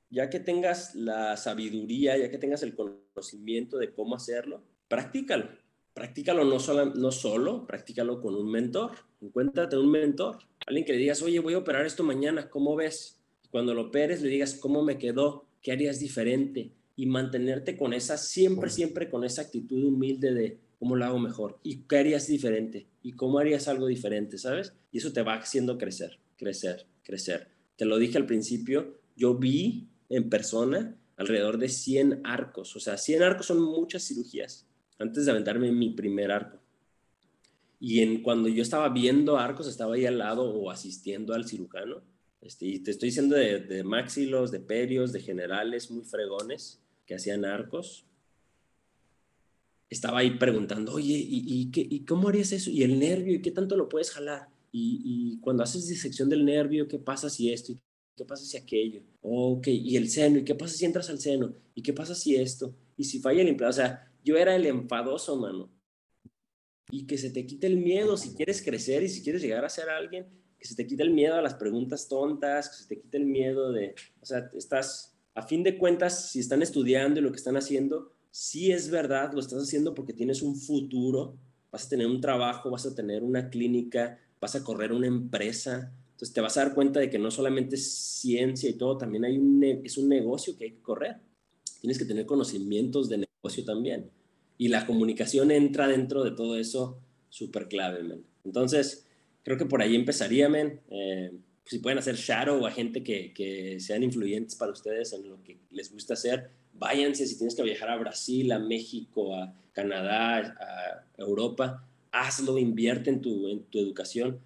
ya 0.10 0.32
que 0.32 0.40
tengas 0.40 0.96
la 0.96 1.38
sabiduría, 1.38 2.18
ya 2.18 2.32
que 2.32 2.40
tengas 2.40 2.64
el 2.64 2.74
conocimiento 2.76 3.78
de 3.78 3.94
cómo 3.94 4.16
hacerlo, 4.16 4.64
practícalo 4.88 5.61
practícalo 5.94 6.46
no 6.46 6.60
solo, 6.60 6.86
no 6.94 7.12
solo, 7.12 7.66
practícalo 7.66 8.22
con 8.22 8.36
un 8.36 8.50
mentor. 8.50 8.92
Encuéntrate 9.22 9.78
un 9.78 9.92
mentor, 9.92 10.40
alguien 10.66 10.86
que 10.86 10.94
le 10.94 11.00
digas, 11.00 11.22
oye, 11.22 11.40
voy 11.40 11.54
a 11.54 11.60
operar 11.60 11.86
esto 11.86 12.04
mañana, 12.04 12.50
¿cómo 12.50 12.76
ves? 12.76 13.20
Cuando 13.50 13.74
lo 13.74 13.84
operes, 13.84 14.22
le 14.22 14.30
digas, 14.30 14.56
¿cómo 14.56 14.84
me 14.84 14.98
quedó? 14.98 15.46
¿Qué 15.62 15.72
harías 15.72 16.00
diferente? 16.00 16.72
Y 16.96 17.06
mantenerte 17.06 17.78
con 17.78 17.94
esa, 17.94 18.18
siempre, 18.18 18.70
siempre 18.70 19.10
con 19.10 19.24
esa 19.24 19.44
actitud 19.44 19.84
humilde 19.84 20.34
de 20.34 20.58
cómo 20.80 20.96
lo 20.96 21.06
hago 21.06 21.20
mejor 21.20 21.60
y 21.64 21.84
qué 21.84 21.98
harías 21.98 22.28
diferente 22.28 22.88
y 23.04 23.12
cómo 23.14 23.40
harías 23.40 23.68
algo 23.68 23.88
diferente, 23.88 24.38
¿sabes? 24.38 24.74
Y 24.92 24.98
eso 24.98 25.14
te 25.14 25.22
va 25.22 25.36
haciendo 25.36 25.78
crecer, 25.78 26.18
crecer, 26.38 26.88
crecer. 27.04 27.50
Te 27.76 27.86
lo 27.86 27.98
dije 27.98 28.18
al 28.18 28.26
principio, 28.26 28.98
yo 29.16 29.36
vi 29.36 29.88
en 30.10 30.30
persona 30.30 30.96
alrededor 31.18 31.60
de 31.60 31.70
100 31.70 32.22
arcos, 32.24 32.76
o 32.76 32.80
sea, 32.80 32.98
100 32.98 33.22
arcos 33.22 33.46
son 33.46 33.62
muchas 33.62 34.08
cirugías 34.08 34.66
antes 35.02 35.26
de 35.26 35.32
aventarme 35.32 35.72
mi 35.72 35.90
primer 35.90 36.32
arco. 36.32 36.62
Y 37.80 38.02
en, 38.02 38.22
cuando 38.22 38.48
yo 38.48 38.62
estaba 38.62 38.90
viendo 38.90 39.38
arcos, 39.38 39.68
estaba 39.68 39.96
ahí 39.96 40.06
al 40.06 40.20
lado 40.20 40.44
o 40.44 40.70
asistiendo 40.70 41.34
al 41.34 41.48
cirujano. 41.48 42.04
Este, 42.40 42.68
y 42.68 42.80
te 42.80 42.92
estoy 42.92 43.10
diciendo 43.10 43.36
de, 43.36 43.60
de 43.60 43.84
maxilos, 43.84 44.52
de 44.52 44.60
perios, 44.60 45.12
de 45.12 45.20
generales 45.20 45.90
muy 45.90 46.04
fregones 46.04 46.80
que 47.06 47.16
hacían 47.16 47.44
arcos. 47.44 48.06
Estaba 49.90 50.20
ahí 50.20 50.38
preguntando, 50.38 50.94
oye, 50.94 51.18
¿y, 51.18 51.72
qué, 51.72 51.86
¿y 51.90 52.06
cómo 52.06 52.30
harías 52.30 52.52
eso? 52.52 52.70
¿Y 52.70 52.84
el 52.84 53.00
nervio? 53.00 53.36
¿Y 53.36 53.42
qué 53.42 53.52
tanto 53.52 53.76
lo 53.76 53.90
puedes 53.90 54.12
jalar? 54.12 54.48
Y, 54.72 55.02
y 55.04 55.40
cuando 55.40 55.64
haces 55.64 55.88
disección 55.88 56.30
del 56.30 56.46
nervio, 56.46 56.88
¿qué 56.88 57.00
pasa 57.00 57.30
si 57.30 57.52
esto? 57.52 57.74
¿Y 57.74 57.80
qué 58.16 58.26
pasa 58.26 58.46
si 58.46 58.58
aquello? 58.58 59.02
Ok, 59.22 59.68
¿y 59.68 59.98
el 59.98 60.08
seno? 60.08 60.38
¿Y 60.38 60.44
qué 60.44 60.56
pasa 60.56 60.76
si 60.76 60.86
entras 60.86 61.10
al 61.10 61.20
seno? 61.20 61.54
¿Y 61.74 61.82
qué 61.82 61.94
pasa 61.94 62.16
si 62.16 62.36
esto? 62.36 62.74
¿Y 62.96 63.04
si 63.04 63.20
falla 63.20 63.42
el 63.42 63.50
implante? 63.50 63.72
O 63.72 63.82
sea, 63.84 64.11
yo 64.24 64.38
era 64.38 64.56
el 64.56 64.66
enfadoso, 64.66 65.36
mano. 65.38 65.72
Y 66.90 67.08
que 67.08 67.18
se 67.18 67.30
te 67.30 67.46
quite 67.46 67.68
el 67.68 67.78
miedo 67.78 68.18
si 68.18 68.34
quieres 68.34 68.62
crecer 68.62 69.04
y 69.04 69.10
si 69.10 69.24
quieres 69.24 69.42
llegar 69.42 69.64
a 69.64 69.70
ser 69.70 69.90
alguien, 69.90 70.28
que 70.60 70.68
se 70.68 70.76
te 70.76 70.86
quite 70.86 71.04
el 71.04 71.12
miedo 71.12 71.36
a 71.36 71.42
las 71.42 71.56
preguntas 71.56 72.08
tontas, 72.08 72.70
que 72.70 72.76
se 72.76 72.88
te 72.88 73.02
quite 73.02 73.18
el 73.18 73.26
miedo 73.26 73.72
de, 73.72 73.96
o 74.22 74.26
sea, 74.26 74.50
estás, 74.54 75.18
a 75.34 75.42
fin 75.42 75.64
de 75.64 75.78
cuentas, 75.78 76.30
si 76.30 76.40
están 76.40 76.62
estudiando 76.62 77.20
y 77.20 77.24
lo 77.24 77.32
que 77.32 77.38
están 77.38 77.58
haciendo, 77.58 78.14
sí 78.30 78.72
es 78.72 78.90
verdad, 78.90 79.34
lo 79.34 79.40
estás 79.40 79.64
haciendo 79.64 79.94
porque 79.94 80.14
tienes 80.14 80.42
un 80.42 80.56
futuro, 80.56 81.38
vas 81.72 81.86
a 81.86 81.90
tener 81.90 82.08
un 82.08 82.22
trabajo, 82.22 82.70
vas 82.70 82.86
a 82.86 82.94
tener 82.94 83.24
una 83.24 83.50
clínica, 83.50 84.20
vas 84.40 84.56
a 84.56 84.64
correr 84.64 84.92
una 84.92 85.08
empresa. 85.08 85.94
Entonces 86.12 86.34
te 86.34 86.42
vas 86.42 86.58
a 86.58 86.66
dar 86.66 86.76
cuenta 86.76 87.00
de 87.00 87.10
que 87.10 87.18
no 87.18 87.32
solamente 87.32 87.76
es 87.76 87.92
ciencia 87.92 88.70
y 88.70 88.74
todo, 88.74 88.98
también 88.98 89.26
hay 89.26 89.38
un, 89.38 89.64
es 89.64 89.98
un 89.98 90.10
negocio 90.10 90.56
que 90.56 90.66
hay 90.66 90.72
que 90.74 90.82
correr. 90.82 91.18
Tienes 91.80 91.98
que 91.98 92.06
tener 92.06 92.26
conocimientos 92.26 93.10
de 93.10 93.28
negocio 93.42 93.66
también. 93.66 94.10
Y 94.58 94.68
la 94.68 94.86
comunicación 94.86 95.52
entra 95.52 95.88
dentro 95.88 96.24
de 96.24 96.32
todo 96.32 96.58
eso 96.58 97.00
súper 97.30 97.68
clave, 97.68 98.04
man. 98.04 98.24
Entonces, 98.44 99.08
creo 99.44 99.58
que 99.58 99.66
por 99.66 99.82
ahí 99.82 99.96
empezaría, 99.96 100.50
men. 100.50 100.80
Eh, 100.90 101.32
si 101.66 101.80
pueden 101.80 102.00
hacer 102.00 102.16
shadow 102.16 102.66
a 102.66 102.72
gente 102.72 103.04
que, 103.04 103.34
que, 103.34 103.80
sean 103.80 104.04
influyentes 104.04 104.56
para 104.56 104.72
ustedes 104.72 105.14
en 105.14 105.30
lo 105.30 105.42
que 105.44 105.58
les 105.72 105.92
gusta 105.92 106.14
hacer, 106.14 106.52
váyanse. 106.74 107.26
Si 107.26 107.38
tienes 107.38 107.56
que 107.56 107.64
viajar 107.64 107.90
a 107.90 107.98
Brasil, 107.98 108.52
a 108.52 108.60
México, 108.60 109.36
a 109.36 109.54
Canadá, 109.72 110.38
a 110.60 111.06
Europa, 111.18 111.88
hazlo, 112.12 112.58
invierte 112.58 113.10
en 113.10 113.22
tu, 113.22 113.48
en 113.48 113.64
tu 113.64 113.80
educación. 113.80 114.40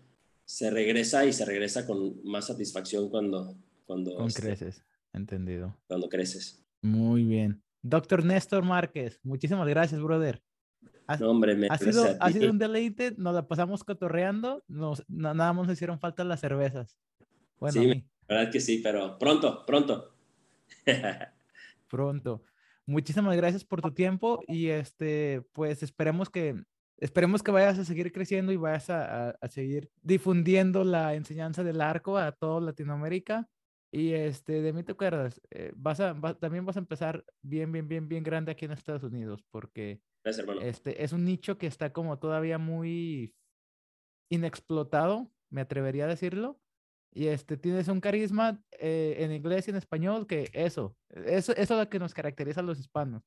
Se 0.45 0.69
regresa 0.69 1.25
y 1.25 1.33
se 1.33 1.45
regresa 1.45 1.85
con 1.85 2.23
más 2.23 2.47
satisfacción 2.47 3.09
cuando... 3.09 3.55
Cuando 3.87 4.15
con 4.15 4.27
este, 4.27 4.41
creces, 4.41 4.83
entendido. 5.13 5.75
Cuando 5.87 6.09
creces. 6.09 6.63
Muy 6.81 7.23
bien. 7.23 7.61
Doctor 7.87 8.25
Néstor 8.25 8.63
Márquez, 8.63 9.19
muchísimas 9.21 9.67
gracias, 9.67 10.01
brother. 10.01 10.41
no, 11.19 11.29
hombre, 11.29 11.55
me 11.55 11.67
ha 11.69 11.77
sido, 11.77 12.17
ha 12.19 12.31
sido 12.31 12.49
un 12.49 12.57
deleite, 12.57 13.13
nos 13.15 13.35
la 13.35 13.47
pasamos 13.47 13.83
cotorreando, 13.83 14.63
nos, 14.67 15.03
nada 15.07 15.53
más 15.53 15.67
nos 15.67 15.73
hicieron 15.73 15.99
falta 15.99 16.23
las 16.23 16.39
cervezas. 16.39 16.97
Bueno, 17.59 17.79
sí, 17.79 18.03
la 18.27 18.37
verdad 18.37 18.51
que 18.51 18.59
sí, 18.59 18.79
pero 18.83 19.19
pronto, 19.19 19.63
pronto. 19.67 20.15
pronto. 21.87 22.41
Muchísimas 22.87 23.37
gracias 23.37 23.63
por 23.63 23.83
tu 23.83 23.91
tiempo 23.91 24.39
y 24.47 24.69
este, 24.69 25.43
pues 25.53 25.83
esperemos 25.83 26.31
que, 26.31 26.55
esperemos 26.97 27.43
que 27.43 27.51
vayas 27.51 27.77
a 27.77 27.85
seguir 27.85 28.11
creciendo 28.11 28.51
y 28.51 28.57
vayas 28.57 28.89
a, 28.89 29.29
a, 29.29 29.47
seguir 29.47 29.91
difundiendo 30.01 30.83
la 30.83 31.13
enseñanza 31.13 31.63
del 31.63 31.81
arco 31.81 32.17
a 32.17 32.31
toda 32.31 32.61
Latinoamérica. 32.61 33.47
Y 33.95 34.11
este, 34.13 34.61
de 34.61 34.73
mí 34.73 34.83
te 34.83 34.91
acuerdas, 34.91 35.39
eh, 35.51 35.71
vas 35.73 36.01
a, 36.01 36.13
también 36.37 36.65
vas 36.65 36.75
a 36.75 36.79
empezar 36.79 37.23
bien, 37.41 37.71
bien, 37.71 37.87
bien, 37.87 38.09
bien 38.09 38.23
grande 38.23 38.51
aquí 38.51 38.65
en 38.65 38.73
Estados 38.73 39.03
Unidos, 39.03 39.41
porque 39.51 40.01
este, 40.61 41.01
es 41.01 41.13
un 41.13 41.23
nicho 41.23 41.57
que 41.57 41.65
está 41.65 41.93
como 41.93 42.19
todavía 42.19 42.57
muy 42.57 43.33
inexplotado, 44.29 45.31
me 45.49 45.61
atrevería 45.61 46.03
a 46.03 46.07
decirlo, 46.09 46.59
y 47.13 47.27
este, 47.27 47.55
tienes 47.55 47.87
un 47.87 48.01
carisma 48.01 48.61
eh, 48.71 49.15
en 49.19 49.31
inglés 49.31 49.69
y 49.69 49.71
en 49.71 49.77
español 49.77 50.27
que 50.27 50.49
eso, 50.51 50.97
eso, 51.07 51.53
eso 51.53 51.73
es 51.73 51.79
lo 51.79 51.89
que 51.89 51.99
nos 51.99 52.13
caracteriza 52.13 52.59
a 52.59 52.63
los 52.63 52.77
hispanos. 52.77 53.23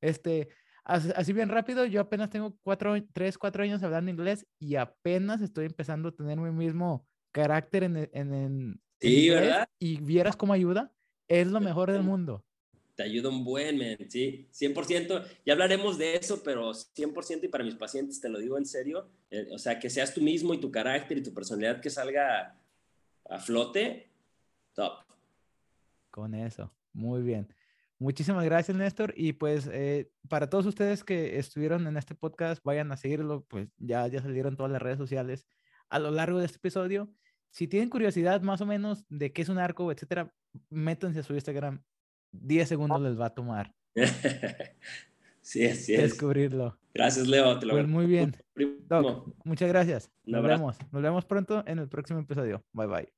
Este, 0.00 0.48
así, 0.84 1.32
bien 1.32 1.48
rápido, 1.48 1.86
yo 1.86 2.00
apenas 2.00 2.30
tengo 2.30 2.56
cuatro, 2.62 2.94
tres, 3.12 3.36
cuatro 3.36 3.64
años 3.64 3.82
hablando 3.82 4.12
inglés 4.12 4.46
y 4.60 4.76
apenas 4.76 5.42
estoy 5.42 5.66
empezando 5.66 6.10
a 6.10 6.14
tener 6.14 6.38
mi 6.38 6.52
mismo 6.52 7.04
carácter 7.32 7.82
en, 7.82 7.96
en, 8.12 8.32
en, 8.32 8.83
sí, 9.00 9.30
¿verdad? 9.30 9.68
Y 9.78 10.00
vieras 10.00 10.36
cómo 10.36 10.52
ayuda, 10.52 10.92
es 11.28 11.46
lo 11.46 11.60
mejor 11.60 11.92
del 11.92 12.02
mundo. 12.02 12.44
Te 12.94 13.02
ayuda 13.02 13.28
un 13.28 13.44
buen, 13.44 13.76
men, 13.76 13.98
sí, 14.08 14.48
100%. 14.52 15.24
Ya 15.44 15.52
hablaremos 15.54 15.98
de 15.98 16.14
eso, 16.14 16.42
pero 16.44 16.70
100% 16.72 17.42
y 17.42 17.48
para 17.48 17.64
mis 17.64 17.74
pacientes 17.74 18.20
te 18.20 18.28
lo 18.28 18.38
digo 18.38 18.56
en 18.56 18.66
serio. 18.66 19.08
Eh, 19.30 19.48
o 19.52 19.58
sea, 19.58 19.80
que 19.80 19.90
seas 19.90 20.14
tú 20.14 20.20
mismo 20.20 20.54
y 20.54 20.60
tu 20.60 20.70
carácter 20.70 21.18
y 21.18 21.22
tu 21.22 21.34
personalidad 21.34 21.80
que 21.80 21.90
salga 21.90 22.56
a 23.28 23.38
flote, 23.40 24.10
top. 24.74 24.98
Con 26.10 26.34
eso, 26.34 26.72
muy 26.92 27.22
bien. 27.22 27.48
Muchísimas 27.98 28.44
gracias, 28.44 28.76
Néstor. 28.76 29.14
Y 29.16 29.32
pues 29.32 29.68
eh, 29.72 30.10
para 30.28 30.50
todos 30.50 30.66
ustedes 30.66 31.04
que 31.04 31.38
estuvieron 31.38 31.86
en 31.86 31.96
este 31.96 32.14
podcast, 32.14 32.62
vayan 32.64 32.92
a 32.92 32.96
seguirlo, 32.96 33.44
pues 33.48 33.68
ya, 33.78 34.06
ya 34.08 34.20
salieron 34.20 34.56
todas 34.56 34.70
las 34.70 34.82
redes 34.82 34.98
sociales 34.98 35.46
a 35.88 35.98
lo 35.98 36.10
largo 36.10 36.38
de 36.38 36.46
este 36.46 36.58
episodio. 36.58 37.10
Si 37.54 37.68
tienen 37.68 37.88
curiosidad 37.88 38.42
más 38.42 38.60
o 38.62 38.66
menos 38.66 39.04
de 39.08 39.32
qué 39.32 39.42
es 39.42 39.48
un 39.48 39.58
arco, 39.58 39.92
etcétera, 39.92 40.34
métanse 40.70 41.20
a 41.20 41.22
su 41.22 41.34
Instagram. 41.34 41.80
10 42.32 42.68
segundos 42.68 43.00
les 43.00 43.18
va 43.18 43.26
a 43.26 43.30
tomar. 43.30 43.72
sí, 45.40 45.62
es. 45.62 45.86
Descubrirlo. 45.86 46.76
Gracias, 46.92 47.28
Leo. 47.28 47.56
Te 47.60 47.66
lo 47.66 47.74
pues 47.74 47.86
muy 47.86 48.06
bien. 48.06 48.36
muchas 49.44 49.68
gracias. 49.68 50.10
Nos 50.24 50.42
vemos. 50.42 50.76
Nos 50.90 51.00
vemos 51.00 51.24
pronto 51.26 51.62
en 51.68 51.78
el 51.78 51.88
próximo 51.88 52.18
episodio. 52.18 52.64
Bye 52.72 52.88
bye. 52.88 53.14